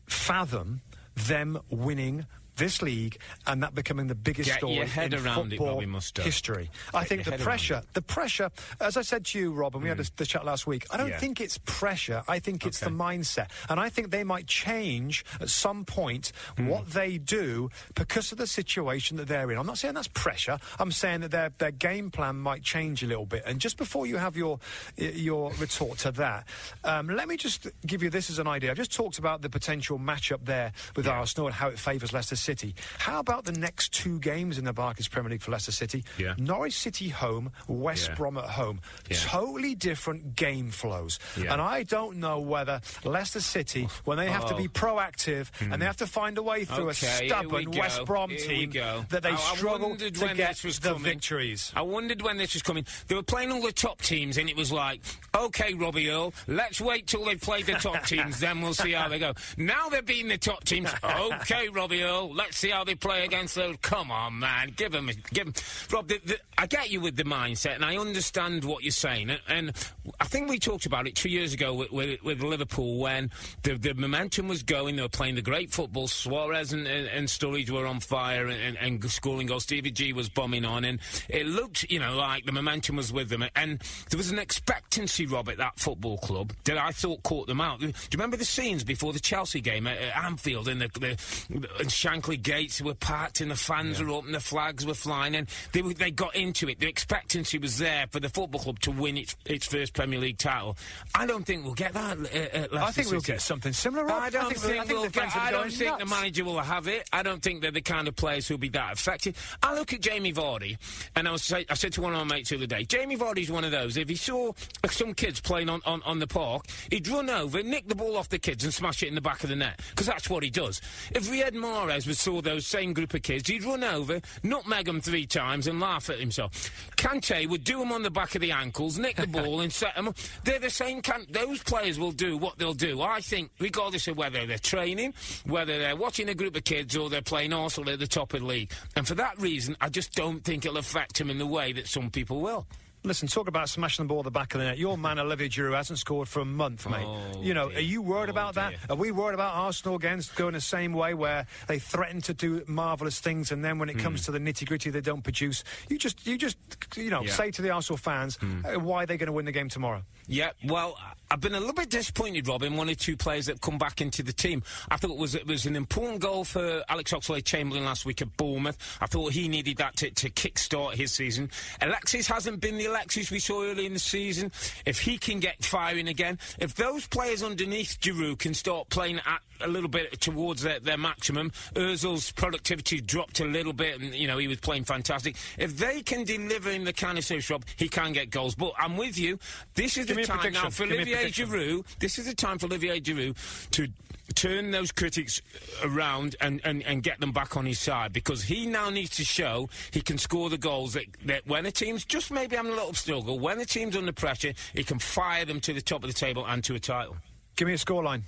fathom 0.07 0.81
them 1.15 1.59
winning 1.71 2.27
this 2.59 2.83
league 2.83 3.19
and 3.47 3.63
that 3.63 3.75
becoming 3.75 4.09
the 4.09 4.15
biggest 4.15 4.51
Get 4.51 4.59
story 4.59 4.79
in 4.79 5.15
around 5.15 5.51
football 5.51 5.81
it, 5.81 6.19
history. 6.19 6.71
Get 6.93 6.95
I 6.95 7.05
think 7.05 7.25
the 7.25 7.39
pressure, 7.39 7.83
the 7.95 8.03
pressure, 8.03 8.51
as 8.81 8.97
I 8.97 9.03
said 9.03 9.25
to 9.27 9.39
you, 9.39 9.53
Rob, 9.53 9.75
and 9.75 9.83
we 9.83 9.89
mm. 9.89 9.97
had 9.97 10.01
a, 10.01 10.11
the 10.17 10.27
chat 10.27 10.45
last 10.45 10.67
week, 10.67 10.87
I 10.91 10.97
don't 10.97 11.09
yeah. 11.09 11.19
think 11.19 11.41
it's 11.41 11.59
pressure. 11.59 12.23
I 12.29 12.39
think 12.39 12.67
it's 12.67 12.83
okay. 12.83 12.91
the 12.91 12.97
mindset. 12.97 13.49
And 13.69 13.81
I 13.81 13.89
think 13.89 14.11
they 14.11 14.25
might 14.25 14.47
change 14.47 15.25
at 15.41 15.49
some 15.49 15.85
point 15.85 16.33
mm. 16.57 16.67
what 16.67 16.91
they 16.91 17.19
do 17.19 17.71
because 17.95 18.33
of 18.33 18.39
the 18.39 18.47
situation 18.47 19.17
that 19.19 19.29
they're 19.29 19.51
in. 19.51 19.59
I'm 19.59 19.67
not 19.67 19.79
saying 19.79 19.95
that's 19.95 20.09
pressure. 20.09 20.59
I'm 20.79 20.93
saying 20.93 21.21
that 21.21 21.31
their, 21.31 21.53
their 21.59 21.71
game 21.71 22.11
plan 22.11 22.37
might 22.37 22.63
change 22.63 23.03
a 23.03 23.07
little 23.07 23.27
bit. 23.27 23.43
And 23.47 23.61
just 23.61 23.77
before 23.77 24.07
you 24.07 24.17
have 24.17 24.37
your, 24.37 24.59
your 24.97 25.53
retort 25.55 25.99
to 25.99 26.11
that, 26.13 26.47
um, 26.85 27.09
let 27.09 27.29
me 27.29 27.37
just 27.37 27.69
give 27.87 28.03
you 28.03 28.11
this 28.11 28.31
as 28.31 28.39
an 28.39 28.47
idea. 28.47 28.71
I've 28.71 28.77
just 28.77 28.93
talked 28.93 29.19
about 29.19 29.43
the 29.43 29.49
potential 29.49 29.99
matchup 29.99 30.45
there 30.45 30.73
with 30.97 31.07
yeah. 31.07 31.13
Arsenal 31.13 31.47
and 31.47 31.55
how 31.55 31.69
it 31.69 31.79
favours 31.79 32.13
Leicester 32.13 32.37
City. 32.37 32.48
City. 32.49 32.75
How 32.97 33.21
about 33.21 33.45
the 33.45 33.53
next 33.53 33.93
two 33.93 34.19
games 34.21 34.57
in 34.57 34.65
the 34.65 34.73
Barclays 34.73 35.07
Premier 35.07 35.33
League 35.33 35.43
for 35.43 35.51
Leicester 35.51 35.71
City? 35.71 36.03
Yeah. 36.17 36.33
Norwich 36.39 36.73
City 36.73 37.11
home, 37.11 37.53
West 37.67 38.09
yeah. 38.09 38.15
Brom 38.15 38.39
at 38.39 38.45
home. 38.45 38.81
Yeah. 39.11 39.19
Totally 39.21 39.75
different 39.75 40.35
game 40.35 40.71
flows. 40.71 41.19
And 41.37 41.61
I 41.61 41.83
don't 41.83 42.17
know 42.17 42.41
whether 42.41 42.81
Leicester 43.05 43.43
City, 43.43 43.87
when 44.07 44.17
they 44.17 44.31
have 44.31 44.45
oh. 44.45 44.49
to 44.49 44.55
be 44.57 44.65
oh. 44.65 44.69
proactive 44.69 45.51
mm. 45.59 45.73
and 45.73 45.73
they 45.73 45.77
hmm. 45.77 45.83
have 45.83 45.99
to 45.99 46.07
find 46.07 46.39
a 46.39 46.43
way 46.43 46.65
through 46.65 46.89
okay, 46.89 47.27
a 47.27 47.29
stubborn 47.29 47.71
West 47.71 48.05
Brom 48.07 48.31
here 48.31 48.39
team, 48.39 48.71
that 49.11 49.23
they 49.23 49.31
I, 49.31 49.37
struggle 49.37 49.95
to 49.97 50.11
get 50.11 50.57
the 50.57 50.79
coming. 50.81 51.03
victories. 51.03 51.71
I 51.77 51.83
wondered 51.83 52.23
when 52.23 52.39
this 52.39 52.55
was 52.55 52.63
coming. 52.63 52.87
They 53.09 53.15
were 53.15 53.23
playing 53.23 53.53
all 53.53 53.61
the 53.61 53.73
top 53.73 54.01
teams, 54.01 54.39
and 54.39 54.49
it 54.49 54.57
was 54.57 54.73
like, 54.73 55.01
okay, 55.37 55.75
Robbie 55.75 56.09
Earle, 56.09 56.33
let's 56.47 56.81
wait 56.81 57.07
till 57.07 57.25
they've 57.27 57.41
played 57.41 57.67
the 57.67 57.75
top 57.75 58.05
teams, 58.07 58.41
then 58.41 58.63
we'll 58.63 58.75
see 58.75 58.93
how 58.93 59.09
they 59.09 59.19
go. 59.19 59.35
Now 59.59 59.91
they're 59.91 60.03
beating 60.03 60.29
the 60.29 60.39
top 60.39 60.65
teams. 60.65 60.89
Okay, 61.19 61.69
Robbie 61.69 62.03
Earle, 62.03 62.33
let's 62.39 62.57
see 62.57 62.71
how 62.71 62.85
they 62.85 62.95
play 62.95 63.25
against 63.25 63.57
those. 63.57 63.77
Come 63.83 64.11
on, 64.11 64.39
man, 64.39 64.73
give 64.77 64.93
them, 64.93 65.11
give 65.33 65.53
them. 65.53 65.55
Rob, 65.93 66.07
the, 66.07 66.21
the, 66.25 66.39
I 66.57 66.67
get 66.67 66.91
you 66.91 67.01
with 67.01 67.17
the 67.17 67.25
mindset, 67.25 67.75
and 67.75 67.85
I 67.85 67.97
understand 67.97 68.65
what 68.65 68.85
you're 68.85 68.93
saying. 68.93 69.31
And, 69.31 69.41
and 69.49 69.91
I 70.21 70.25
think 70.25 70.49
we 70.49 70.59
talked 70.59 70.87
about 70.87 71.09
it 71.09 71.17
two 71.17 71.29
years 71.29 71.53
ago 71.53 71.75
with, 71.75 71.91
with, 71.91 72.23
with 72.23 72.43
Liverpool 72.43 72.99
when 72.99 73.31
the, 73.65 73.75
the, 73.75 73.95
momentum 73.95 74.47
was 74.47 74.63
going. 74.63 74.97
They 74.97 75.03
were 75.03 75.09
playing 75.09 75.35
the 75.35 75.43
great 75.43 75.73
football. 75.73 76.07
Suarez 76.07 76.73
and, 76.73 76.87
and, 76.87 77.09
and 77.09 77.27
Sturridge 77.27 77.71
were 77.71 77.87
on 77.87 77.99
fire 78.01 78.47
and, 78.47 78.79
and, 78.79 79.05
scoring 79.11 79.49
goals. 79.49 79.65
Stevie 79.65 79.91
G 79.91 80.13
was 80.13 80.29
bombing 80.29 80.65
on, 80.65 80.85
and 80.85 81.01
it 81.29 81.47
looked, 81.47 81.91
you 81.91 81.99
know, 81.99 82.15
like 82.15 82.47
the 82.47 82.53
momentum 82.53 82.97
was 82.97 83.13
with 83.13 83.29
them. 83.31 83.45
And 83.57 83.81
there 84.11 84.19
was 84.19 84.31
an 84.31 84.39
expectancy, 84.39 85.27
Rob, 85.27 85.49
at 85.49 85.57
that 85.57 85.79
football 85.81 86.19
club 86.19 86.53
that 86.65 86.79
I 86.79 86.93
thought 86.93 87.25
caught 87.25 87.49
them 87.49 87.61
out. 87.61 87.81
Do 87.81 87.87
you 87.87 87.93
remember 88.13 88.37
the 88.37 88.45
scenes 88.45 88.85
before 88.85 89.13
the 89.13 89.21
Chelsea 89.21 89.61
game 89.61 89.89
at, 89.89 89.99
at 89.99 90.25
Anfield 90.25 90.69
and 90.69 90.83
the, 90.83 90.89
the, 91.01 91.89
Shankly 92.29 92.43
gates 92.43 92.81
were 92.83 92.95
packed 92.95 93.41
and 93.41 93.51
the 93.51 93.57
fans 93.57 94.03
were 94.03 94.11
up 94.11 94.25
and 94.25 94.35
the 94.35 94.41
flags 94.41 94.85
were 94.87 94.95
flying 94.95 95.35
and 95.35 95.49
they, 95.73 95.83
were- 95.83 95.95
they 95.95 96.11
got 96.11 96.35
into 96.35 96.69
it. 96.69 96.79
The 96.81 96.87
expectancy 96.89 97.59
was 97.59 97.79
there 97.79 98.07
for 98.11 98.21
the 98.21 98.29
football 98.29 98.61
club 98.61 98.79
to 98.81 98.91
win 98.91 99.17
its, 99.17 99.37
its 99.45 99.67
first 99.67 99.95
Premier 99.95 100.19
League 100.19 100.39
title. 100.39 100.77
I 101.15 101.27
don't 101.27 101.45
think 101.45 101.65
we'll 101.65 101.75
get 101.75 101.95
that. 101.95 102.19
Uh, 102.19 102.27
at 102.57 102.77
I 102.77 102.91
think 102.91 103.11
we'll 103.11 103.21
get 103.21 103.41
something 103.41 103.73
similar. 103.73 104.05
Rob. 104.05 104.23
I 104.23 104.31
don't 104.31 104.45
I 104.45 104.49
think, 104.49 104.61
think, 104.61 104.73
I 104.81 104.85
think 104.85 104.93
we'll 104.93 105.03
the 105.05 105.11
get, 105.11 105.37
I 105.37 105.51
don't 105.51 105.73
think 105.73 105.99
the 105.99 106.07
manager 106.07 106.45
will 106.45 106.59
have 106.61 106.89
it. 106.89 107.09
I 107.13 107.23
don't 107.23 107.43
think 107.43 107.63
they're 107.63 107.71
the 107.71 107.81
kind 107.81 108.09
of 108.09 108.17
players 108.17 108.47
who'll 108.49 108.59
be 108.59 108.69
that 108.71 108.93
affected. 108.95 109.37
I 109.63 109.75
look 109.75 109.93
at 109.93 110.01
Jamie 110.01 110.33
Vardy, 110.33 110.77
and 111.17 111.29
I 111.29 111.33
was 111.33 111.43
say, 111.43 111.65
I 111.71 111.75
said 111.75 111.93
to 111.95 112.03
one 112.03 112.15
of 112.15 112.27
my 112.27 112.37
mates 112.37 112.51
the 112.51 112.57
other 112.57 112.67
day, 112.67 112.85
Jamie 112.85 113.17
Vardy's 113.17 113.51
one 113.51 113.65
of 113.65 113.71
those. 113.71 113.97
If 113.97 114.09
he 114.09 114.17
saw 114.17 114.53
some 114.91 115.15
kids 115.15 115.41
playing 115.41 115.69
on, 115.69 115.81
on, 115.87 116.03
on 116.05 116.19
the 116.19 116.27
park, 116.27 116.67
he'd 116.91 117.09
run 117.09 117.31
over, 117.31 117.63
nick 117.63 117.89
the 117.89 117.95
ball 117.95 118.17
off 118.17 118.29
the 118.29 118.39
kids, 118.39 118.65
and 118.65 118.73
smash 118.73 119.03
it 119.03 119.09
in 119.09 119.15
the 119.15 119.21
back 119.21 119.43
of 119.43 119.49
the 119.51 119.57
net 119.57 119.81
because 119.91 120.07
that's 120.07 120.29
what 120.31 120.43
he 120.43 120.51
does. 120.51 120.81
If 121.15 121.29
Riyad 121.31 121.53
Mahrez 121.53 122.07
was 122.07 122.18
saw 122.19 122.41
those 122.41 122.67
same 122.67 122.93
group 122.93 123.15
of 123.15 123.23
kids, 123.23 123.49
he'd 123.49 123.65
run 123.65 123.85
over, 123.85 124.21
nutmeg 124.43 124.87
them 124.87 125.01
three 125.01 125.27
times, 125.27 125.67
and 125.67 125.81
laugh 125.81 126.11
at 126.11 126.19
himself. 126.19 126.71
Kante 126.97 127.49
would 127.49 127.65
do 127.65 127.79
them 127.79 127.93
on 127.93 128.03
the 128.03 128.11
back 128.11 128.35
of 128.35 128.41
the 128.41 128.53
ankles, 128.53 128.99
nick 128.99 129.17
the 129.17 129.27
ball, 129.39 129.61
and 129.61 129.73
set 129.73 129.95
them. 129.95 130.09
up. 130.09 130.17
They're 130.45 130.59
the 130.59 130.71
same. 130.71 131.01
Can- 131.03 131.27
those 131.31 131.63
players 131.63 131.99
will 131.99 132.13
do 132.13 132.37
what 132.37 132.59
they'll 132.59 132.75
do. 132.75 133.01
I 133.01 133.21
think, 133.21 133.51
regardless 133.59 134.09
of 134.09 134.17
whether 134.17 134.45
they're 134.47 134.59
training, 134.59 135.15
whether 135.47 135.79
they're 135.79 135.97
watching 135.97 136.29
a 136.29 136.35
group 136.35 136.57
of 136.57 136.65
kids, 136.65 136.97
or 136.97 137.09
they're 137.09 137.23
playing 137.23 137.53
Arsenal 137.53 137.91
at 137.91 137.99
the 137.99 138.07
top 138.07 138.35
of 138.35 138.41
the 138.41 138.47
league. 138.47 138.71
And 138.97 139.07
for 139.07 139.15
that 139.15 139.39
reason, 139.39 139.77
I 139.81 139.89
just 139.89 140.13
don't 140.15 140.43
think 140.45 140.65
it'll 140.67 140.79
affect 140.79 141.21
him 141.21 141.31
in 141.31 141.39
the 141.39 141.47
way 141.47 141.73
that 141.73 141.87
some 141.87 142.11
people 142.11 142.41
will. 142.41 142.67
Listen, 143.05 143.29
talk 143.29 143.47
about 143.49 143.69
smashing 143.69 144.05
the 144.05 144.09
ball 144.09 144.19
at 144.19 144.25
the 144.25 144.31
back 144.31 144.55
of 144.55 144.59
the 144.61 144.67
net. 144.67 144.77
Your 144.77 144.99
man, 144.99 145.19
Olivier 145.21 145.49
Giroud, 145.49 145.75
hasn't 145.77 146.01
scored 146.01 146.29
for 146.29 146.41
a 146.41 146.45
month, 146.45 146.89
mate. 146.91 147.05
Oh, 147.07 147.41
you 147.41 147.55
know, 147.55 147.67
are 147.71 147.81
you 147.81 148.03
worried 148.03 148.29
about 148.29 148.55
that? 148.57 148.75
Are 148.91 148.97
we 148.97 149.13
worried 149.13 149.35
about 149.35 149.55
Arsenal 149.55 149.95
again 149.97 150.21
going 150.35 150.55
the 150.55 150.61
same 150.61 150.93
way 150.93 151.15
where 151.15 151.47
they 151.69 151.79
threaten 151.79 152.21
to 152.23 152.35
do 152.35 152.65
marvellous 152.67 153.21
things 153.21 153.53
and 153.53 153.65
then 153.65 153.79
when 153.79 153.89
it 153.89 153.95
Hmm. 153.95 154.01
comes 154.03 154.25
to 154.25 154.33
the 154.33 154.41
nitty 154.41 154.67
gritty, 154.67 154.91
they 154.91 155.01
don't 155.01 155.23
produce? 155.23 155.63
You 155.89 155.97
just, 155.97 156.27
you 156.27 156.37
just, 156.37 156.59
you 156.97 157.09
know, 157.11 157.23
Yeah. 157.23 157.33
say 157.33 157.51
to 157.53 157.63
the 157.63 157.71
Arsenal 157.71 157.99
fans 157.99 158.37
Hmm. 158.37 158.67
uh, 158.67 158.79
why 158.81 159.07
they're 159.07 159.17
going 159.17 159.29
to 159.29 159.33
win 159.33 159.45
the 159.47 159.53
game 159.53 159.69
tomorrow. 159.69 160.03
Yeah, 160.29 160.51
well, 160.63 160.99
I've 161.31 161.41
been 161.41 161.55
a 161.55 161.59
little 161.59 161.75
bit 161.75 161.89
disappointed, 161.89 162.47
Robin. 162.49 162.77
One 162.77 162.91
or 162.91 162.95
two 162.95 163.17
players 163.17 163.47
that 163.47 163.63
come 163.63 163.79
back 163.79 164.03
into 164.03 164.23
the 164.23 164.33
team. 164.33 164.63
I 164.91 164.99
thought 164.99 165.11
it 165.13 165.17
was 165.17 165.35
it 165.35 165.47
was 165.47 165.65
an 165.65 165.75
important 165.75 166.21
goal 166.21 166.45
for 166.45 166.83
Alex 166.89 167.13
Oxlade-Chamberlain 167.13 167.85
last 167.85 168.05
week 168.05 168.21
at 168.21 168.37
Bournemouth. 168.37 168.77
I 169.01 169.07
thought 169.07 169.33
he 169.33 169.49
needed 169.49 169.79
that 169.79 169.97
to, 169.97 170.11
to 170.11 170.29
kick-start 170.29 170.97
his 170.97 171.13
season. 171.13 171.51
Alexis 171.81 172.27
hasn't 172.27 172.61
been 172.61 172.77
the 172.77 172.87
Alexis 172.87 173.31
we 173.31 173.39
saw 173.39 173.63
early 173.63 173.87
in 173.87 173.95
the 173.95 173.99
season. 173.99 174.53
If 174.85 175.01
he 175.01 175.17
can 175.17 175.41
get 175.41 175.65
firing 175.65 176.09
again, 176.09 176.39
if 176.59 176.75
those 176.75 177.07
players 177.07 177.43
underneath 177.43 177.99
Giroud 178.01 178.39
can 178.39 178.53
start 178.53 178.91
playing 178.91 179.19
at 179.19 179.41
a 179.61 179.69
little 179.69 179.89
bit 179.89 180.21
towards 180.21 180.63
their, 180.63 180.81
their 180.81 180.97
maximum. 180.97 181.51
Ozil's 181.75 182.31
productivity 182.33 183.01
dropped 183.01 183.41
a 183.41 183.45
little 183.45 183.73
bit, 183.73 184.01
and 184.01 184.15
you 184.15 184.27
know 184.27 184.39
he 184.39 184.49
was 184.49 184.59
playing 184.59 184.85
fantastic. 184.85 185.37
If 185.59 185.77
they 185.77 186.03
can 186.03 186.25
deliver 186.25 186.71
him 186.71 186.85
the 186.85 186.93
kind 186.93 187.19
of 187.19 187.25
service, 187.25 187.51
Rob, 187.51 187.65
he 187.77 187.89
can 187.89 188.13
get 188.13 188.31
goals. 188.31 188.55
But 188.55 188.73
I'm 188.79 188.97
with 188.97 189.19
you. 189.19 189.39
This 189.75 189.97
is 189.97 190.07
Give 190.07 190.18
me 190.19 190.25
the 190.25 190.35
a 190.35 190.37
time 190.37 190.53
now 190.53 190.71
for 190.71 190.85
Give 190.85 190.97
Olivier 190.97 191.17
prediction. 191.17 191.49
Giroud. 191.49 191.99
This 191.99 192.19
is 192.19 192.27
the 192.27 192.35
time 192.35 192.59
for 192.59 192.67
Olivier 192.67 193.01
Giroud 193.01 193.71
to 193.71 193.89
turn 194.35 194.71
those 194.71 194.93
critics 194.93 195.41
around 195.83 196.37
and, 196.41 196.61
and, 196.65 196.83
and 196.83 197.03
get 197.03 197.19
them 197.21 197.33
back 197.33 197.57
on 197.57 197.67
his 197.67 197.79
side 197.79 198.13
because 198.13 198.43
he 198.43 198.67
now 198.67 198.91
needs 198.91 199.11
to 199.17 199.25
show 199.25 199.69
he 199.91 200.01
can 200.01 200.19
score 200.19 200.51
the 200.51 200.59
goals 200.59 200.93
that, 200.93 201.05
that 201.25 201.47
when 201.47 201.65
a 201.67 201.73
team's 201.73 202.05
just 202.05 202.31
maybe 202.31 202.57
having 202.57 202.73
a 202.73 202.75
little 202.75 202.95
struggle, 202.95 203.39
when 203.39 203.59
the 203.59 203.65
team's 203.65 203.97
under 203.97 204.13
pressure, 204.13 204.53
he 204.75 204.85
can 204.85 204.99
fire 204.99 205.45
them 205.45 205.61
to 205.61 205.73
the 205.73 205.81
top 205.81 206.03
of 206.05 206.09
the 206.09 206.15
table 206.15 206.45
and 206.47 206.63
to 206.65 206.75
a 206.75 206.79
title. 206.79 207.17
Give 207.57 207.67
me 207.67 207.75
a 207.75 207.79
scoreline. 207.79 208.23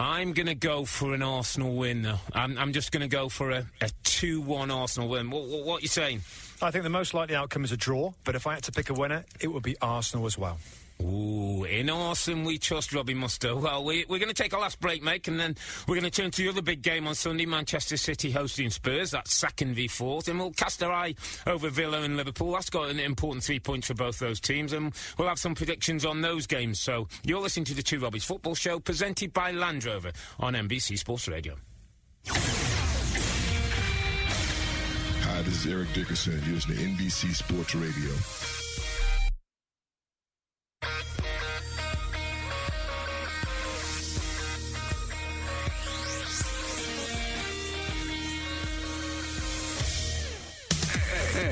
I'm 0.00 0.32
going 0.32 0.46
to 0.46 0.54
go 0.54 0.84
for 0.84 1.12
an 1.12 1.22
Arsenal 1.22 1.74
win, 1.74 2.02
though. 2.02 2.20
I'm, 2.32 2.56
I'm 2.56 2.72
just 2.72 2.92
going 2.92 3.00
to 3.00 3.08
go 3.08 3.28
for 3.28 3.50
a, 3.50 3.66
a 3.80 3.90
2 4.04 4.40
1 4.40 4.70
Arsenal 4.70 5.08
win. 5.08 5.28
What, 5.28 5.48
what, 5.48 5.64
what 5.64 5.78
are 5.78 5.82
you 5.82 5.88
saying? 5.88 6.20
I 6.62 6.70
think 6.70 6.84
the 6.84 6.90
most 6.90 7.14
likely 7.14 7.34
outcome 7.34 7.64
is 7.64 7.72
a 7.72 7.76
draw, 7.76 8.12
but 8.24 8.36
if 8.36 8.46
I 8.46 8.54
had 8.54 8.62
to 8.64 8.72
pick 8.72 8.90
a 8.90 8.94
winner, 8.94 9.24
it 9.40 9.48
would 9.48 9.64
be 9.64 9.76
Arsenal 9.82 10.26
as 10.26 10.38
well. 10.38 10.58
Ooh, 11.00 11.64
in 11.64 11.86
Arsène 11.86 12.44
we 12.44 12.58
trust 12.58 12.92
Robbie 12.92 13.14
Mustoe. 13.14 13.60
Well, 13.60 13.84
we, 13.84 14.04
we're 14.08 14.18
going 14.18 14.34
to 14.34 14.42
take 14.42 14.52
our 14.52 14.60
last 14.60 14.80
break, 14.80 15.02
mate, 15.02 15.28
and 15.28 15.38
then 15.38 15.54
we're 15.86 15.94
going 15.94 16.10
to 16.10 16.22
turn 16.22 16.32
to 16.32 16.42
the 16.42 16.48
other 16.48 16.62
big 16.62 16.82
game 16.82 17.06
on 17.06 17.14
Sunday, 17.14 17.46
Manchester 17.46 17.96
City 17.96 18.32
hosting 18.32 18.70
Spurs. 18.70 19.12
That's 19.12 19.32
second 19.32 19.74
v 19.74 19.86
fourth, 19.86 20.28
and 20.28 20.38
we'll 20.38 20.50
cast 20.50 20.82
our 20.82 20.92
eye 20.92 21.14
over 21.46 21.68
Villa 21.70 22.02
and 22.02 22.16
Liverpool. 22.16 22.52
That's 22.52 22.70
got 22.70 22.90
an 22.90 22.98
important 22.98 23.44
three 23.44 23.60
points 23.60 23.86
for 23.86 23.94
both 23.94 24.18
those 24.18 24.40
teams, 24.40 24.72
and 24.72 24.92
we'll 25.16 25.28
have 25.28 25.38
some 25.38 25.54
predictions 25.54 26.04
on 26.04 26.20
those 26.20 26.46
games. 26.46 26.80
So 26.80 27.06
you're 27.22 27.40
listening 27.40 27.66
to 27.66 27.74
the 27.74 27.82
Two 27.82 28.00
Robbies 28.00 28.24
Football 28.24 28.56
Show, 28.56 28.80
presented 28.80 29.32
by 29.32 29.52
Land 29.52 29.84
Rover 29.84 30.10
on 30.40 30.54
NBC 30.54 30.98
Sports 30.98 31.28
Radio. 31.28 31.54
Hi, 35.22 35.42
this 35.42 35.64
is 35.64 35.72
Eric 35.72 35.92
Dickerson. 35.92 36.42
You're 36.44 36.56
listening 36.56 36.96
to 36.96 37.04
NBC 37.04 37.34
Sports 37.34 37.74
Radio. 37.76 38.67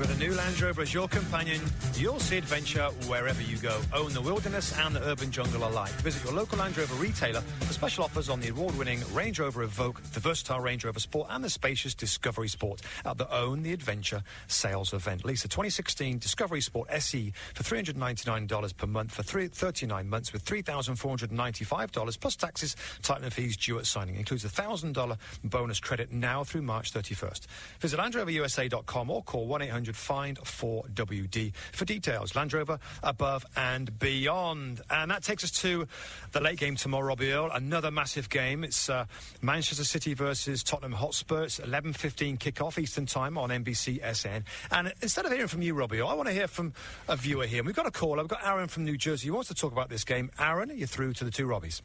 With 0.00 0.16
a 0.16 0.18
new 0.18 0.34
Land 0.34 0.58
Rover 0.58 0.80
as 0.80 0.94
your 0.94 1.08
companion, 1.08 1.60
you'll 1.94 2.20
see 2.20 2.38
adventure 2.38 2.86
wherever 3.06 3.42
you 3.42 3.58
go. 3.58 3.78
Own 3.92 4.14
the 4.14 4.22
wilderness 4.22 4.74
and 4.78 4.96
the 4.96 5.06
urban 5.06 5.30
jungle 5.30 5.68
alike. 5.68 5.90
Visit 6.00 6.24
your 6.24 6.32
local 6.32 6.56
Land 6.56 6.78
Rover 6.78 6.94
retailer 6.94 7.42
for 7.42 7.74
special 7.74 8.04
offers 8.04 8.30
on 8.30 8.40
the 8.40 8.48
award 8.48 8.78
winning 8.78 9.02
Range 9.12 9.38
Rover 9.38 9.66
Evoque, 9.66 10.00
the 10.12 10.20
versatile 10.20 10.60
Range 10.60 10.82
Rover 10.86 11.00
Sport, 11.00 11.26
and 11.28 11.44
the 11.44 11.50
spacious 11.50 11.94
Discovery 11.94 12.48
Sport 12.48 12.80
at 13.04 13.18
the 13.18 13.30
Own 13.30 13.62
the 13.62 13.74
Adventure 13.74 14.22
sales 14.46 14.94
event. 14.94 15.26
Lease 15.26 15.44
a 15.44 15.48
2016 15.48 16.16
Discovery 16.16 16.62
Sport 16.62 16.88
SE 16.92 17.34
for 17.52 17.62
$399 17.62 18.76
per 18.78 18.86
month 18.86 19.12
for 19.12 19.22
three, 19.22 19.48
39 19.48 20.08
months 20.08 20.32
with 20.32 20.42
$3,495 20.46 22.18
plus 22.18 22.36
taxes, 22.36 22.74
title, 23.02 23.24
and 23.24 23.34
fees 23.34 23.54
due 23.54 23.78
at 23.78 23.84
signing. 23.84 24.16
Includes 24.16 24.46
a 24.46 24.48
$1,000 24.48 25.18
bonus 25.44 25.78
credit 25.78 26.10
now 26.10 26.42
through 26.42 26.62
March 26.62 26.90
31st. 26.94 27.46
Visit 27.80 28.00
LandRoverUSA.com 28.00 29.10
or 29.10 29.22
call 29.24 29.46
1 29.46 29.60
800 29.60 29.89
Find 29.96 30.38
for 30.38 30.84
WD. 30.94 31.52
For 31.72 31.84
details, 31.84 32.34
Land 32.34 32.52
Rover 32.52 32.78
above 33.02 33.44
and 33.56 33.98
beyond. 33.98 34.80
And 34.90 35.10
that 35.10 35.22
takes 35.22 35.44
us 35.44 35.50
to 35.62 35.86
the 36.32 36.40
late 36.40 36.58
game 36.58 36.76
tomorrow, 36.76 37.06
Robbie 37.06 37.32
Earle. 37.32 37.50
Another 37.50 37.90
massive 37.90 38.28
game. 38.28 38.64
It's 38.64 38.88
uh, 38.88 39.06
Manchester 39.42 39.84
City 39.84 40.14
versus 40.14 40.62
Tottenham 40.62 40.92
Hotspurs. 40.92 41.60
11.15 41.60 42.38
kickoff 42.38 42.78
Eastern 42.78 43.06
Time 43.06 43.36
on 43.38 43.50
NBC 43.50 44.00
SN. 44.14 44.44
And 44.70 44.92
instead 45.02 45.26
of 45.26 45.32
hearing 45.32 45.48
from 45.48 45.62
you, 45.62 45.74
Robbie 45.74 46.00
Earle, 46.00 46.08
I 46.08 46.14
want 46.14 46.28
to 46.28 46.34
hear 46.34 46.48
from 46.48 46.72
a 47.08 47.16
viewer 47.16 47.46
here. 47.46 47.62
We've 47.62 47.74
got 47.74 47.86
a 47.86 47.90
call. 47.90 48.16
We've 48.16 48.28
got 48.28 48.46
Aaron 48.46 48.68
from 48.68 48.84
New 48.84 48.96
Jersey 48.96 49.28
who 49.28 49.34
wants 49.34 49.48
to 49.48 49.54
talk 49.54 49.72
about 49.72 49.88
this 49.88 50.04
game. 50.04 50.30
Aaron, 50.38 50.70
you're 50.76 50.86
through 50.86 51.12
to 51.14 51.24
the 51.24 51.30
two 51.30 51.46
Robbies. 51.46 51.82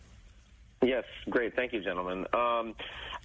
Yes, 0.84 1.06
great. 1.30 1.56
Thank 1.56 1.74
you, 1.74 1.82
gentlemen. 1.82 2.26
Um, 2.34 2.76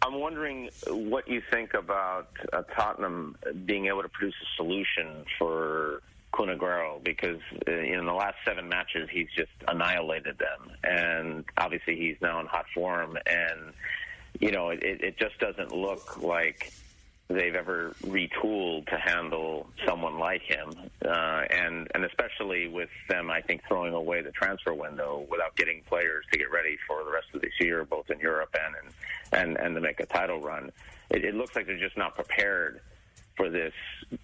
I'm 0.02 0.18
wondering 0.18 0.70
what 0.88 1.28
you 1.28 1.42
think 1.50 1.74
about 1.74 2.28
uh, 2.52 2.62
Tottenham 2.74 3.36
being 3.66 3.86
able 3.86 4.02
to 4.02 4.08
produce 4.08 4.34
a 4.42 4.56
solution 4.56 5.24
for 5.38 6.02
Kun 6.32 6.48
Aguero 6.48 7.02
because 7.04 7.40
uh, 7.68 7.70
in 7.70 8.06
the 8.06 8.12
last 8.12 8.36
seven 8.46 8.68
matches 8.68 9.08
he's 9.12 9.28
just 9.36 9.50
annihilated 9.68 10.38
them, 10.38 10.70
and 10.84 11.44
obviously 11.58 11.96
he's 11.96 12.16
now 12.22 12.40
in 12.40 12.46
hot 12.46 12.66
form, 12.74 13.18
and 13.26 13.74
you 14.38 14.50
know 14.50 14.70
it, 14.70 14.82
it 14.82 15.18
just 15.18 15.38
doesn't 15.38 15.72
look 15.72 16.22
like 16.22 16.72
they've 17.30 17.54
ever 17.54 17.94
retooled 18.02 18.86
to 18.88 18.96
handle 18.96 19.68
someone 19.86 20.18
like 20.18 20.42
him, 20.42 20.74
uh, 21.04 21.42
and 21.50 21.88
and 21.94 22.04
especially 22.04 22.68
with 22.68 22.90
them, 23.08 23.30
I 23.30 23.40
think 23.40 23.62
throwing 23.68 23.94
away 23.94 24.20
the 24.22 24.32
transfer 24.32 24.74
window 24.74 25.26
without 25.30 25.56
getting 25.56 25.82
players 25.88 26.24
to 26.32 26.38
get 26.38 26.50
ready 26.50 26.76
for 26.86 27.04
the 27.04 27.10
rest 27.10 27.28
of 27.32 27.40
this 27.40 27.52
year, 27.60 27.84
both 27.84 28.10
in 28.10 28.18
Europe 28.18 28.54
and 28.54 28.74
and 28.74 28.94
and, 29.32 29.64
and 29.64 29.74
to 29.76 29.80
make 29.80 30.00
a 30.00 30.06
title 30.06 30.40
run. 30.40 30.72
It, 31.10 31.24
it 31.24 31.34
looks 31.34 31.54
like 31.54 31.66
they're 31.66 31.78
just 31.78 31.96
not 31.96 32.14
prepared 32.14 32.80
for 33.36 33.48
this 33.48 33.74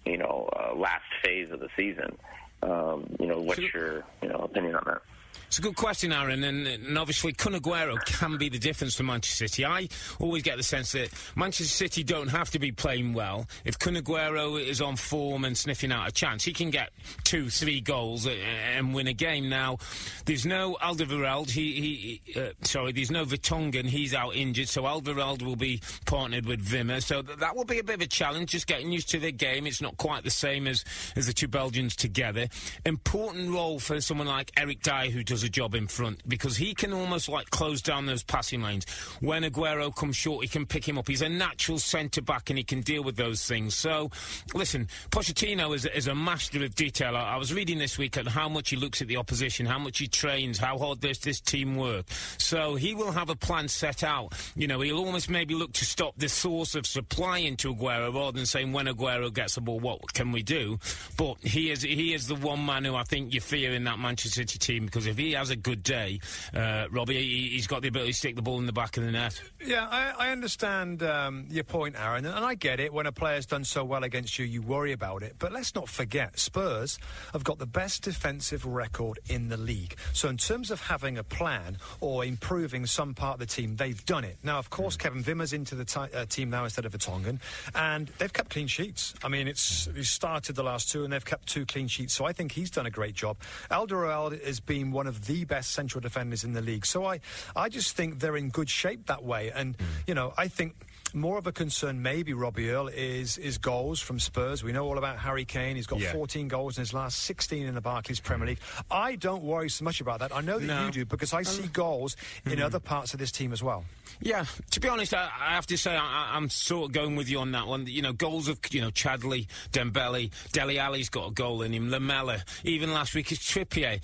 you 0.05 0.17
know 0.17 0.49
uh, 0.55 0.75
last 0.75 1.05
phase 1.23 1.49
of 1.51 1.59
the 1.59 1.69
season. 1.77 2.17
Um, 2.61 3.15
you 3.19 3.27
know, 3.27 3.39
what's 3.39 3.73
your 3.73 4.03
you 4.21 4.29
know 4.29 4.39
opinion 4.39 4.75
on 4.75 4.83
that? 4.85 5.01
It's 5.47 5.59
a 5.59 5.61
good 5.61 5.77
question, 5.77 6.11
Aaron, 6.11 6.43
and, 6.43 6.67
and 6.67 6.97
obviously 6.97 7.31
Kun 7.31 7.53
Aguero 7.53 8.03
can 8.05 8.37
be 8.37 8.49
the 8.49 8.59
difference 8.59 8.95
for 8.95 9.03
Manchester 9.03 9.47
City. 9.47 9.65
I 9.65 9.87
always 10.19 10.43
get 10.43 10.57
the 10.57 10.63
sense 10.63 10.91
that 10.91 11.09
Manchester 11.37 11.73
City 11.73 12.03
don't 12.03 12.27
have 12.27 12.49
to 12.51 12.59
be 12.59 12.73
playing 12.73 13.13
well. 13.13 13.47
If 13.63 13.79
Kun 13.79 13.95
Aguero 13.95 14.61
is 14.61 14.81
on 14.81 14.97
form 14.97 15.45
and 15.45 15.57
sniffing 15.57 15.93
out 15.93 16.05
a 16.05 16.11
chance, 16.11 16.43
he 16.43 16.51
can 16.51 16.69
get 16.69 16.91
two, 17.23 17.49
three 17.49 17.79
goals 17.79 18.27
and 18.27 18.93
win 18.93 19.07
a 19.07 19.13
game. 19.13 19.47
Now, 19.47 19.77
there's 20.25 20.45
no 20.45 20.77
Alderweireld. 20.81 21.49
He, 21.49 22.21
he 22.25 22.39
uh, 22.39 22.49
sorry, 22.63 22.91
there's 22.91 23.09
no 23.09 23.23
Vertonghen. 23.23 23.85
He's 23.85 24.13
out 24.13 24.35
injured, 24.35 24.67
so 24.67 24.83
Alderweireld 24.83 25.43
will 25.43 25.55
be 25.55 25.81
partnered 26.05 26.45
with 26.45 26.67
Wimmer. 26.67 27.01
So 27.01 27.21
th- 27.21 27.39
that 27.39 27.55
will 27.55 27.65
be 27.65 27.79
a 27.79 27.83
bit 27.83 27.95
of 27.95 28.01
a 28.01 28.07
challenge, 28.07 28.51
just 28.51 28.67
getting 28.67 28.91
used 28.91 29.09
to 29.11 29.19
the 29.19 29.31
game. 29.31 29.65
It's 29.65 29.81
not 29.81 29.95
quite 29.95 30.25
the 30.25 30.29
same 30.29 30.67
as, 30.67 30.83
as 31.15 31.27
the 31.27 31.33
two 31.33 31.47
Belgians 31.47 31.95
together. 31.95 32.49
Important 32.85 33.49
role 33.49 33.79
for 33.79 34.01
someone 34.01 34.27
like 34.27 34.51
Eric 34.57 34.81
Dier, 34.81 35.09
who 35.09 35.23
does 35.23 35.36
a 35.43 35.49
job 35.49 35.75
in 35.75 35.87
front 35.87 36.27
because 36.27 36.57
he 36.57 36.73
can 36.73 36.93
almost 36.93 37.29
like 37.29 37.49
close 37.49 37.81
down 37.81 38.05
those 38.05 38.23
passing 38.23 38.61
lanes. 38.61 38.85
When 39.19 39.43
Aguero 39.43 39.95
comes 39.95 40.15
short, 40.15 40.43
he 40.43 40.47
can 40.47 40.65
pick 40.65 40.87
him 40.87 40.97
up. 40.97 41.07
He's 41.07 41.21
a 41.21 41.29
natural 41.29 41.79
centre 41.79 42.21
back 42.21 42.49
and 42.49 42.57
he 42.57 42.63
can 42.63 42.81
deal 42.81 43.03
with 43.03 43.15
those 43.15 43.45
things. 43.45 43.75
So, 43.75 44.11
listen, 44.53 44.87
Pochettino 45.09 45.75
is, 45.75 45.85
is 45.85 46.07
a 46.07 46.15
master 46.15 46.63
of 46.63 46.75
detail. 46.75 47.15
I, 47.15 47.33
I, 47.33 47.37
was 47.37 47.53
reading 47.53 47.77
this 47.77 47.97
week 47.97 48.17
at 48.17 48.27
how 48.27 48.49
much 48.49 48.69
he 48.69 48.75
looks 48.75 49.01
at 49.01 49.07
the 49.07 49.17
opposition, 49.17 49.65
how 49.65 49.79
much 49.79 49.99
he 49.99 50.07
trains, 50.07 50.57
how 50.57 50.77
hard 50.77 50.99
does 50.99 51.19
this 51.19 51.39
team 51.39 51.77
work. 51.77 52.05
So 52.37 52.75
he 52.75 52.93
will 52.93 53.11
have 53.11 53.29
a 53.29 53.35
plan 53.35 53.67
set 53.67 54.03
out. 54.03 54.33
You 54.55 54.67
know, 54.67 54.81
he'll 54.81 54.99
almost 54.99 55.29
maybe 55.29 55.55
look 55.55 55.73
to 55.73 55.85
stop 55.85 56.15
the 56.17 56.29
source 56.29 56.75
of 56.75 56.85
supply 56.85 57.39
into 57.39 57.73
Aguero 57.73 58.13
rather 58.13 58.37
than 58.37 58.45
saying 58.45 58.73
when 58.73 58.87
Aguero 58.87 59.33
gets 59.33 59.55
the 59.55 59.61
ball, 59.61 59.79
what 59.79 60.13
can 60.13 60.31
we 60.31 60.43
do? 60.43 60.79
But 61.17 61.37
he 61.41 61.71
is 61.71 61.81
he 61.81 62.13
is 62.13 62.27
the 62.27 62.35
one 62.35 62.65
man 62.65 62.85
who 62.85 62.95
I 62.95 63.03
think 63.03 63.33
you 63.33 63.41
fear 63.41 63.73
in 63.73 63.83
that 63.85 63.99
Manchester 63.99 64.41
City 64.41 64.59
team 64.59 64.85
because 64.85 65.07
if 65.07 65.17
he 65.17 65.26
has 65.33 65.49
a 65.49 65.55
good 65.55 65.83
day, 65.83 66.19
uh, 66.53 66.87
Robbie, 66.91 67.21
he, 67.21 67.55
has 67.57 67.67
got 67.67 67.81
the 67.81 67.87
ability 67.87 68.11
to 68.11 68.17
stick 68.17 68.35
the 68.35 68.41
ball 68.41 68.59
in 68.59 68.65
the 68.65 68.73
back 68.73 68.97
of 68.97 69.03
the 69.03 69.11
net. 69.11 69.41
Yeah, 69.63 69.87
I, 69.89 70.27
I 70.27 70.31
understand 70.31 71.03
um, 71.03 71.45
your 71.49 71.63
point, 71.63 71.95
Aaron, 71.99 72.25
and 72.25 72.45
I 72.45 72.55
get 72.55 72.79
it. 72.79 72.93
When 72.93 73.05
a 73.05 73.11
player's 73.11 73.45
done 73.45 73.63
so 73.63 73.83
well 73.83 74.03
against 74.03 74.39
you, 74.39 74.45
you 74.45 74.61
worry 74.61 74.91
about 74.91 75.23
it. 75.23 75.35
But 75.39 75.51
let's 75.51 75.75
not 75.75 75.89
forget, 75.89 76.39
Spurs 76.39 76.99
have 77.33 77.43
got 77.43 77.59
the 77.59 77.65
best 77.65 78.03
defensive 78.03 78.65
record 78.65 79.19
in 79.29 79.49
the 79.49 79.57
league. 79.57 79.95
So 80.13 80.29
in 80.29 80.37
terms 80.37 80.71
of 80.71 80.81
having 80.81 81.17
a 81.17 81.23
plan 81.23 81.77
or 81.99 82.25
improving 82.25 82.85
some 82.85 83.13
part 83.13 83.35
of 83.35 83.39
the 83.39 83.45
team, 83.45 83.75
they've 83.75 84.03
done 84.05 84.23
it. 84.23 84.37
Now, 84.43 84.59
of 84.59 84.69
course, 84.69 84.95
mm. 84.95 84.99
Kevin 84.99 85.23
Wimmer's 85.23 85.53
into 85.53 85.75
the 85.75 85.85
t- 85.85 85.99
uh, 85.99 86.25
team 86.25 86.49
now 86.49 86.63
instead 86.63 86.85
of 86.85 86.93
Vertonghen, 86.93 87.39
and 87.75 88.07
they've 88.17 88.33
kept 88.33 88.49
clean 88.49 88.67
sheets. 88.67 89.13
I 89.23 89.29
mean, 89.29 89.47
it's 89.47 89.89
he 89.95 90.03
started 90.03 90.55
the 90.55 90.63
last 90.63 90.89
two, 90.89 91.03
and 91.03 91.11
they've 91.11 91.23
kept 91.23 91.47
two 91.47 91.65
clean 91.65 91.87
sheets. 91.87 92.13
So 92.13 92.25
I 92.25 92.33
think 92.33 92.51
he's 92.51 92.71
done 92.71 92.85
a 92.85 92.91
great 92.91 93.15
job. 93.15 93.37
Alderweireld 93.69 94.43
has 94.45 94.59
been 94.59 94.91
one 94.91 95.07
of 95.07 95.16
the 95.25 95.45
best 95.45 95.71
central 95.71 96.01
defenders 96.01 96.43
in 96.43 96.53
the 96.53 96.61
league. 96.61 96.85
So 96.85 97.05
I, 97.05 97.19
I 97.55 97.69
just 97.69 97.95
think 97.95 98.19
they're 98.19 98.37
in 98.37 98.49
good 98.49 98.69
shape 98.69 99.07
that 99.07 99.23
way. 99.23 99.51
And, 99.53 99.77
mm. 99.77 99.85
you 100.05 100.13
know, 100.13 100.33
I 100.37 100.47
think 100.47 100.75
more 101.13 101.37
of 101.37 101.47
a 101.47 101.51
concern, 101.51 102.01
maybe 102.01 102.33
Robbie 102.33 102.69
Earle, 102.69 102.89
is 102.89 103.37
is 103.37 103.57
goals 103.57 103.99
from 103.99 104.19
Spurs. 104.19 104.63
We 104.63 104.71
know 104.71 104.85
all 104.85 104.97
about 104.97 105.17
Harry 105.17 105.45
Kane. 105.45 105.75
He's 105.75 105.87
got 105.87 105.99
yeah. 105.99 106.11
14 106.11 106.47
goals 106.47 106.77
in 106.77 106.81
his 106.81 106.93
last 106.93 107.19
16 107.23 107.65
in 107.65 107.75
the 107.75 107.81
Barclays 107.81 108.19
Premier 108.19 108.47
League. 108.47 108.59
I 108.91 109.15
don't 109.15 109.43
worry 109.43 109.69
so 109.69 109.85
much 109.85 110.01
about 110.01 110.19
that. 110.19 110.35
I 110.35 110.41
know 110.41 110.59
that 110.59 110.65
no. 110.65 110.85
you 110.85 110.91
do 110.91 111.05
because 111.05 111.33
I 111.33 111.43
see 111.43 111.67
goals 111.67 112.15
mm. 112.45 112.53
in 112.53 112.61
other 112.61 112.79
parts 112.79 113.13
of 113.13 113.19
this 113.19 113.31
team 113.31 113.53
as 113.53 113.63
well. 113.63 113.85
Yeah, 114.21 114.45
to 114.71 114.79
be 114.79 114.87
honest, 114.87 115.13
I, 115.13 115.29
I 115.39 115.53
have 115.53 115.65
to 115.67 115.77
say 115.77 115.95
I, 115.95 116.37
am 116.37 116.49
sort 116.49 116.89
of 116.89 116.91
going 116.93 117.15
with 117.15 117.29
you 117.29 117.39
on 117.39 117.51
that 117.51 117.67
one. 117.67 117.87
You 117.87 118.01
know, 118.01 118.13
goals 118.13 118.47
of 118.47 118.59
you 118.71 118.81
know 118.81 118.91
Chadli, 118.91 119.47
Dembele, 119.71 120.31
Dele 120.51 120.79
Ali's 120.79 121.09
got 121.09 121.29
a 121.29 121.33
goal 121.33 121.61
in 121.61 121.73
him, 121.73 121.89
Lamela, 121.89 122.43
even 122.63 122.93
last 122.93 123.15
week 123.15 123.31
is 123.31 123.39
Trippier. 123.39 124.01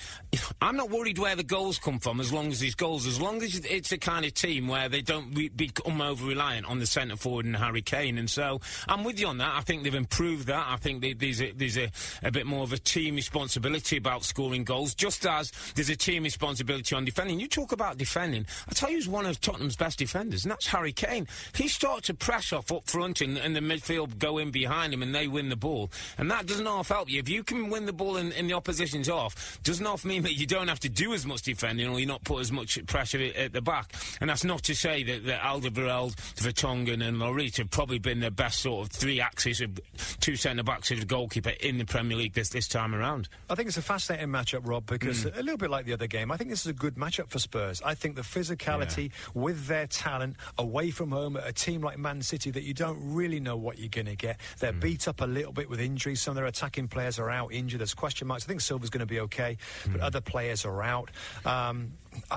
I'm 0.62 0.76
not 0.76 0.90
worried 0.90 1.18
where 1.18 1.36
the 1.36 1.44
goals 1.44 1.78
come 1.78 2.00
from 2.00 2.20
as 2.20 2.32
long 2.34 2.52
as 2.52 2.60
these 2.60 2.76
goals, 2.76 3.06
as 3.06 3.20
long 3.20 3.44
as 3.44 3.56
it's 3.60 3.92
a 3.92 3.98
kind 3.98 4.26
of 4.26 4.34
team 4.34 4.68
where 4.68 4.90
they 4.90 5.02
don't 5.02 5.34
re- 5.34 5.50
become 5.50 6.02
over 6.02 6.26
reliant 6.26 6.66
on 6.66 6.80
the 6.80 6.86
centre 6.86 7.16
forward 7.16 7.46
and 7.46 7.56
Harry 7.56 7.82
Kane. 7.82 8.18
And 8.18 8.30
so 8.30 8.62
I'm 8.88 9.04
with 9.04 9.20
you 9.20 9.28
on 9.28 9.38
that. 9.38 9.56
I 9.56 9.62
think 9.62 9.84
they've 9.84 9.94
improved 9.94 10.48
that. 10.48 10.66
I 10.68 10.78
think 10.78 11.02
they, 11.02 11.14
there's, 11.14 11.42
a, 11.42 11.52
there's 11.52 11.78
a, 11.78 11.92
a, 12.24 12.32
bit 12.32 12.46
more 12.46 12.64
of 12.64 12.74
a 12.74 12.78
team 12.78 13.16
responsibility 13.16 13.98
about 13.98 14.24
scoring 14.24 14.64
goals, 14.64 14.96
just 14.96 15.26
as 15.26 15.52
there's 15.76 15.90
a 15.90 15.96
team 15.96 16.24
responsibility 16.24 16.96
on 16.96 17.06
defending. 17.06 17.40
You 17.40 17.48
talk 17.48 17.72
about 17.72 17.98
defending. 17.98 18.46
I 18.68 18.74
tell 18.74 18.90
you, 18.90 18.98
who's 19.04 19.10
one 19.10 19.26
of 19.26 19.42
Tottenham's 19.42 19.76
best 19.76 19.93
defenders, 19.96 20.44
and 20.46 20.52
that's 20.52 20.68
Harry 20.68 20.92
Kane. 20.92 21.28
He 21.56 21.68
starts 21.68 22.08
to 22.08 22.14
press 22.14 22.52
off 22.54 22.72
up 22.72 22.88
front, 22.88 23.22
and, 23.22 23.38
and 23.38 23.56
the 23.56 23.60
midfield 23.60 24.18
go 24.18 24.38
in 24.38 24.52
behind 24.52 24.94
him, 24.94 25.02
and 25.02 25.14
they 25.14 25.28
win 25.28 25.50
the 25.50 25.56
ball. 25.56 25.92
And 26.18 26.30
that 26.32 26.46
doesn't 26.46 26.66
half 26.66 26.90
help 26.90 27.10
you. 27.10 27.20
If 27.20 27.30
you 27.30 27.44
can 27.44 27.70
win 27.70 27.86
the 27.86 27.94
ball 27.94 28.18
in, 28.18 28.32
in 28.32 28.48
the 28.48 28.54
opposition's 28.54 29.10
off, 29.10 29.60
doesn't 29.64 29.86
half 29.86 30.06
mean 30.06 30.24
that 30.24 30.34
you 30.34 30.46
don't 30.46 30.68
have 30.68 30.80
to 30.82 30.90
do 30.90 31.14
as 31.14 31.26
much 31.26 31.44
defending 31.44 31.88
or 31.88 32.00
you're 32.00 32.08
not 32.08 32.24
put 32.24 32.42
as 32.42 32.52
much 32.52 32.84
pressure 32.88 33.20
at, 33.20 33.36
at 33.36 33.54
the 33.54 33.62
back. 33.62 33.94
And 34.22 34.30
that's 34.30 34.44
not 34.44 34.64
to 34.64 34.76
say 34.76 35.04
that, 35.04 35.26
that 35.26 35.42
Alderweireld, 35.42 36.16
Vertonghen, 36.36 37.06
and 37.06 37.18
Lloris 37.18 37.58
have 37.58 37.70
probably 37.70 38.00
been 38.00 38.20
the 38.20 38.32
best 38.32 38.60
sort 38.60 38.88
of 38.88 38.92
three 38.92 39.22
axes 39.22 39.62
of 39.62 39.80
two 40.20 40.36
centre 40.36 40.64
backs 40.64 40.92
of 40.92 41.08
goalkeeper 41.08 41.52
in 41.62 41.78
the 41.78 41.86
Premier 41.86 42.18
League 42.18 42.34
this 42.34 42.50
this 42.50 42.68
time 42.68 42.94
around. 42.96 43.30
I 43.50 43.56
think 43.56 43.68
it's 43.68 43.78
a 43.78 43.82
fascinating 43.82 44.30
matchup, 44.30 44.62
Rob, 44.68 44.86
because 44.86 45.26
mm. 45.26 45.38
a 45.38 45.42
little 45.42 45.58
bit 45.58 45.70
like 45.70 45.86
the 45.86 45.94
other 45.94 46.08
game, 46.08 46.32
I 46.32 46.38
think 46.38 46.50
this 46.50 46.62
is 46.62 46.68
a 46.68 46.74
good 46.74 46.96
matchup 46.96 47.30
for 47.30 47.40
Spurs. 47.40 47.82
I 47.84 47.96
think 47.96 48.16
the 48.16 48.22
physicality 48.22 49.10
yeah. 49.10 49.42
with 49.42 49.68
their 49.68 49.83
talent 49.88 50.36
away 50.58 50.92
from 50.92 51.12
home 51.12 51.38
at 51.38 51.48
a 51.48 51.54
team 51.54 51.82
like 51.82 51.98
Man 51.98 52.22
City 52.22 52.52
that 52.52 52.64
you 52.64 52.74
don't 52.74 53.00
really 53.02 53.40
know 53.40 53.58
what 53.58 53.80
you're 53.80 53.90
going 53.90 54.08
to 54.08 54.16
get. 54.16 54.40
They're 54.60 54.74
mm. 54.74 54.82
beat 54.82 55.08
up 55.08 55.22
a 55.22 55.26
little 55.26 55.54
bit 55.54 55.70
with 55.70 55.80
injuries. 55.80 56.22
Some 56.22 56.32
of 56.32 56.36
their 56.36 56.46
attacking 56.46 56.88
players 56.88 57.20
are 57.20 57.30
out 57.30 57.54
injured. 57.54 57.80
There's 57.80 57.94
question 57.94 58.28
marks. 58.28 58.46
I 58.46 58.48
think 58.48 58.62
Silva's 58.62 58.90
going 58.90 59.00
to 59.00 59.06
be 59.06 59.20
okay, 59.22 59.58
mm. 59.84 59.94
but 59.94 60.02
other 60.02 60.22
players 60.22 60.66
are 60.66 60.82
out. 60.82 61.12
Um, 61.46 61.94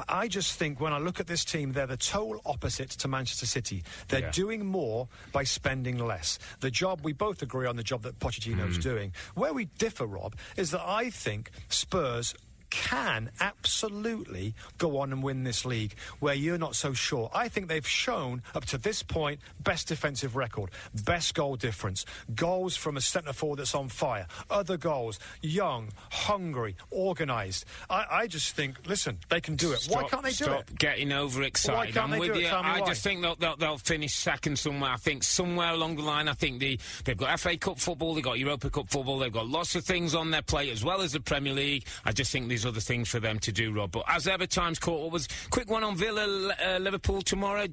I 0.08 0.28
just 0.28 0.54
think 0.54 0.80
when 0.80 0.92
I 0.92 0.98
look 0.98 1.20
at 1.20 1.26
this 1.26 1.44
team, 1.44 1.72
they're 1.72 1.86
the 1.86 1.96
total 1.96 2.40
opposite 2.46 2.90
to 2.90 3.08
Manchester 3.08 3.46
City. 3.46 3.84
They're 4.08 4.20
yeah. 4.20 4.30
doing 4.30 4.64
more 4.64 5.08
by 5.32 5.44
spending 5.44 5.98
less. 5.98 6.38
The 6.60 6.70
job, 6.70 7.00
we 7.02 7.12
both 7.12 7.42
agree 7.42 7.66
on 7.66 7.76
the 7.76 7.82
job 7.82 8.02
that 8.02 8.18
Pochettino's 8.18 8.78
mm. 8.78 8.82
doing. 8.82 9.12
Where 9.34 9.52
we 9.52 9.66
differ, 9.78 10.06
Rob, 10.06 10.36
is 10.56 10.70
that 10.70 10.82
I 10.82 11.10
think 11.10 11.50
Spurs 11.68 12.34
can 12.70 13.30
absolutely 13.40 14.54
go 14.78 14.98
on 14.98 15.12
and 15.12 15.22
win 15.22 15.44
this 15.44 15.64
league 15.64 15.94
where 16.20 16.34
you're 16.34 16.58
not 16.58 16.74
so 16.74 16.92
sure. 16.92 17.30
I 17.34 17.48
think 17.48 17.68
they've 17.68 17.86
shown 17.86 18.42
up 18.54 18.64
to 18.66 18.78
this 18.78 19.02
point 19.02 19.40
best 19.60 19.88
defensive 19.88 20.36
record, 20.36 20.70
best 21.04 21.34
goal 21.34 21.56
difference, 21.56 22.04
goals 22.34 22.76
from 22.76 22.96
a 22.96 23.00
centre 23.00 23.32
forward 23.32 23.58
that's 23.58 23.74
on 23.74 23.88
fire, 23.88 24.26
other 24.50 24.76
goals, 24.76 25.18
young, 25.42 25.90
hungry, 26.10 26.76
organised. 26.92 27.64
I, 27.90 28.06
I, 28.10 28.26
just 28.26 28.54
think, 28.54 28.76
listen, 28.86 29.18
they 29.28 29.40
can 29.40 29.56
do 29.56 29.72
it. 29.72 29.80
Stop, 29.80 30.02
why 30.02 30.08
can't 30.08 30.22
they 30.22 30.30
do 30.30 30.44
stop 30.44 30.70
it? 30.70 30.78
getting 30.78 31.12
overexcited. 31.12 31.96
I'm 31.96 32.10
they 32.10 32.18
with 32.18 32.36
you. 32.36 32.48
I 32.48 32.80
just 32.86 33.02
think 33.02 33.22
they'll, 33.22 33.36
they'll, 33.36 33.56
they'll, 33.56 33.78
finish 33.78 34.14
second 34.14 34.58
somewhere. 34.58 34.90
I 34.90 34.96
think 34.96 35.22
somewhere 35.22 35.70
along 35.70 35.96
the 35.96 36.02
line, 36.02 36.28
I 36.28 36.32
think 36.32 36.60
the, 36.60 36.78
they've 37.04 37.16
got 37.16 37.38
FA 37.38 37.56
Cup 37.56 37.78
football, 37.78 38.14
they've 38.14 38.24
got 38.24 38.38
Europa 38.38 38.70
Cup 38.70 38.88
football, 38.90 39.18
they've 39.18 39.32
got 39.32 39.46
lots 39.46 39.74
of 39.76 39.84
things 39.84 40.14
on 40.14 40.30
their 40.30 40.42
plate 40.42 40.70
as 40.70 40.84
well 40.84 41.02
as 41.02 41.12
the 41.12 41.20
Premier 41.20 41.52
League. 41.52 41.86
I 42.04 42.12
just 42.12 42.32
think 42.32 42.48
these 42.56 42.64
other 42.64 42.80
things 42.80 43.10
for 43.10 43.20
them 43.20 43.38
to 43.38 43.52
do, 43.52 43.70
Rob. 43.70 43.92
But 43.92 44.04
as 44.08 44.26
ever, 44.26 44.46
time's 44.46 44.78
caught. 44.78 45.02
What 45.02 45.12
was 45.12 45.28
quick 45.50 45.68
one 45.68 45.84
on 45.84 45.94
Villa, 45.94 46.54
uh, 46.54 46.78
Liverpool 46.78 47.20
tomorrow? 47.20 47.66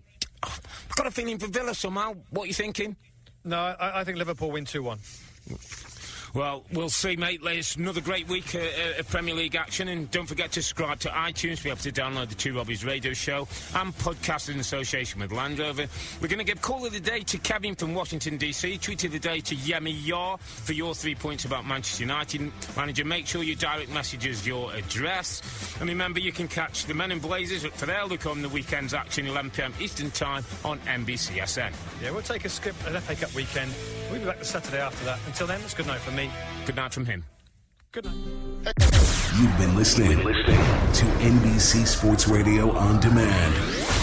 I've 0.44 0.96
got 0.98 1.08
a 1.08 1.12
feeling 1.12 1.38
for 1.40 1.48
Villa 1.48 1.74
somehow. 1.74 2.16
What 2.32 2.44
are 2.44 2.48
you 2.48 2.54
thinking? 2.54 2.98
No, 3.46 3.58
I, 3.58 4.02
I 4.02 4.04
think 4.04 4.18
Liverpool 4.18 4.52
win 4.52 4.66
2 4.66 4.84
1. 4.84 5.00
Well, 6.34 6.64
we'll 6.74 6.90
see, 6.90 7.16
mate. 7.16 7.42
It's 7.44 7.76
another 7.76 8.02
great 8.02 8.28
week 8.28 8.56
uh, 8.56 9.00
of 9.00 9.08
Premier 9.08 9.36
League 9.36 9.56
action. 9.56 9.88
And 9.88 10.10
don't 10.10 10.26
forget 10.26 10.52
to 10.54 10.64
subscribe 10.64 11.00
to 11.02 11.10
iTunes 11.10 11.58
to 11.58 11.64
be 11.66 11.70
able 11.70 11.82
to 11.82 11.92
download 11.92 12.30
the 12.30 12.36
Two 12.36 12.54
Robbies 12.54 12.84
radio 12.84 13.14
show 13.14 13.48
and 13.76 13.96
podcast 14.00 14.50
in 14.50 14.60
association 14.60 15.22
with 15.22 15.32
Land 15.32 15.60
Rover. 15.60 15.86
We're 16.20 16.28
going 16.28 16.40
to 16.40 16.44
give 16.44 16.60
call 16.60 16.88
of 16.88 16.92
the 16.92 17.00
day 17.00 17.20
to 17.20 17.38
Kevin 17.38 17.76
from 17.76 17.94
Washington, 17.94 18.38
D.C., 18.38 18.80
tweet 18.80 19.04
of 19.04 19.12
the 19.12 19.20
day 19.20 19.42
to 19.42 19.56
Yemi 19.56 19.94
Yar 20.08 20.40
for 20.40 20.74
your 20.74 20.96
three 20.96 21.14
points 21.14 21.46
about 21.46 21.68
Manchester 21.68 22.02
United. 22.02 22.52
Manager, 22.76 23.06
make 23.06 23.28
sure 23.28 23.44
your 23.44 23.56
direct 23.56 23.92
messages 23.92 24.48
your 24.48 24.74
address. 24.74 25.78
And 25.80 25.88
remember, 25.88 26.20
you 26.20 26.32
can 26.32 26.48
catch 26.48 26.86
the 26.86 26.96
Men 26.96 27.12
in 27.12 27.20
Blazers 27.20 27.64
for 27.64 27.86
their 27.86 28.02
on 28.02 28.42
the 28.42 28.50
weekend's 28.50 28.96
action, 28.96 29.28
11pm 29.28 29.80
Eastern 29.80 30.10
Time 30.10 30.44
on 30.66 30.80
NBCSN. 30.80 31.74
Yeah, 32.02 32.10
we'll 32.10 32.22
take 32.24 32.44
a 32.46 32.50
skip 32.50 32.76
an 32.88 33.00
FA 33.02 33.16
Cup 33.16 33.36
weekend. 33.36 33.72
We'll 34.10 34.20
be 34.20 34.26
back 34.26 34.40
the 34.40 34.46
Saturday 34.46 34.80
after 34.80 35.06
that. 35.06 35.20
Until 35.26 35.48
then, 35.48 35.62
it's 35.62 35.74
good 35.74 35.88
night 35.88 36.02
for 36.02 36.12
me. 36.12 36.22
Good 36.65 36.76
night 36.76 36.93
from 36.93 37.05
him. 37.05 37.26
Good 37.91 38.05
night. 38.05 38.15
You've 39.39 39.57
been 39.57 39.76
listening, 39.76 40.24
listening 40.24 40.57
to 40.93 41.05
NBC 41.26 41.86
Sports 41.86 42.28
Radio 42.28 42.71
on 42.71 42.99
Demand. 42.99 44.03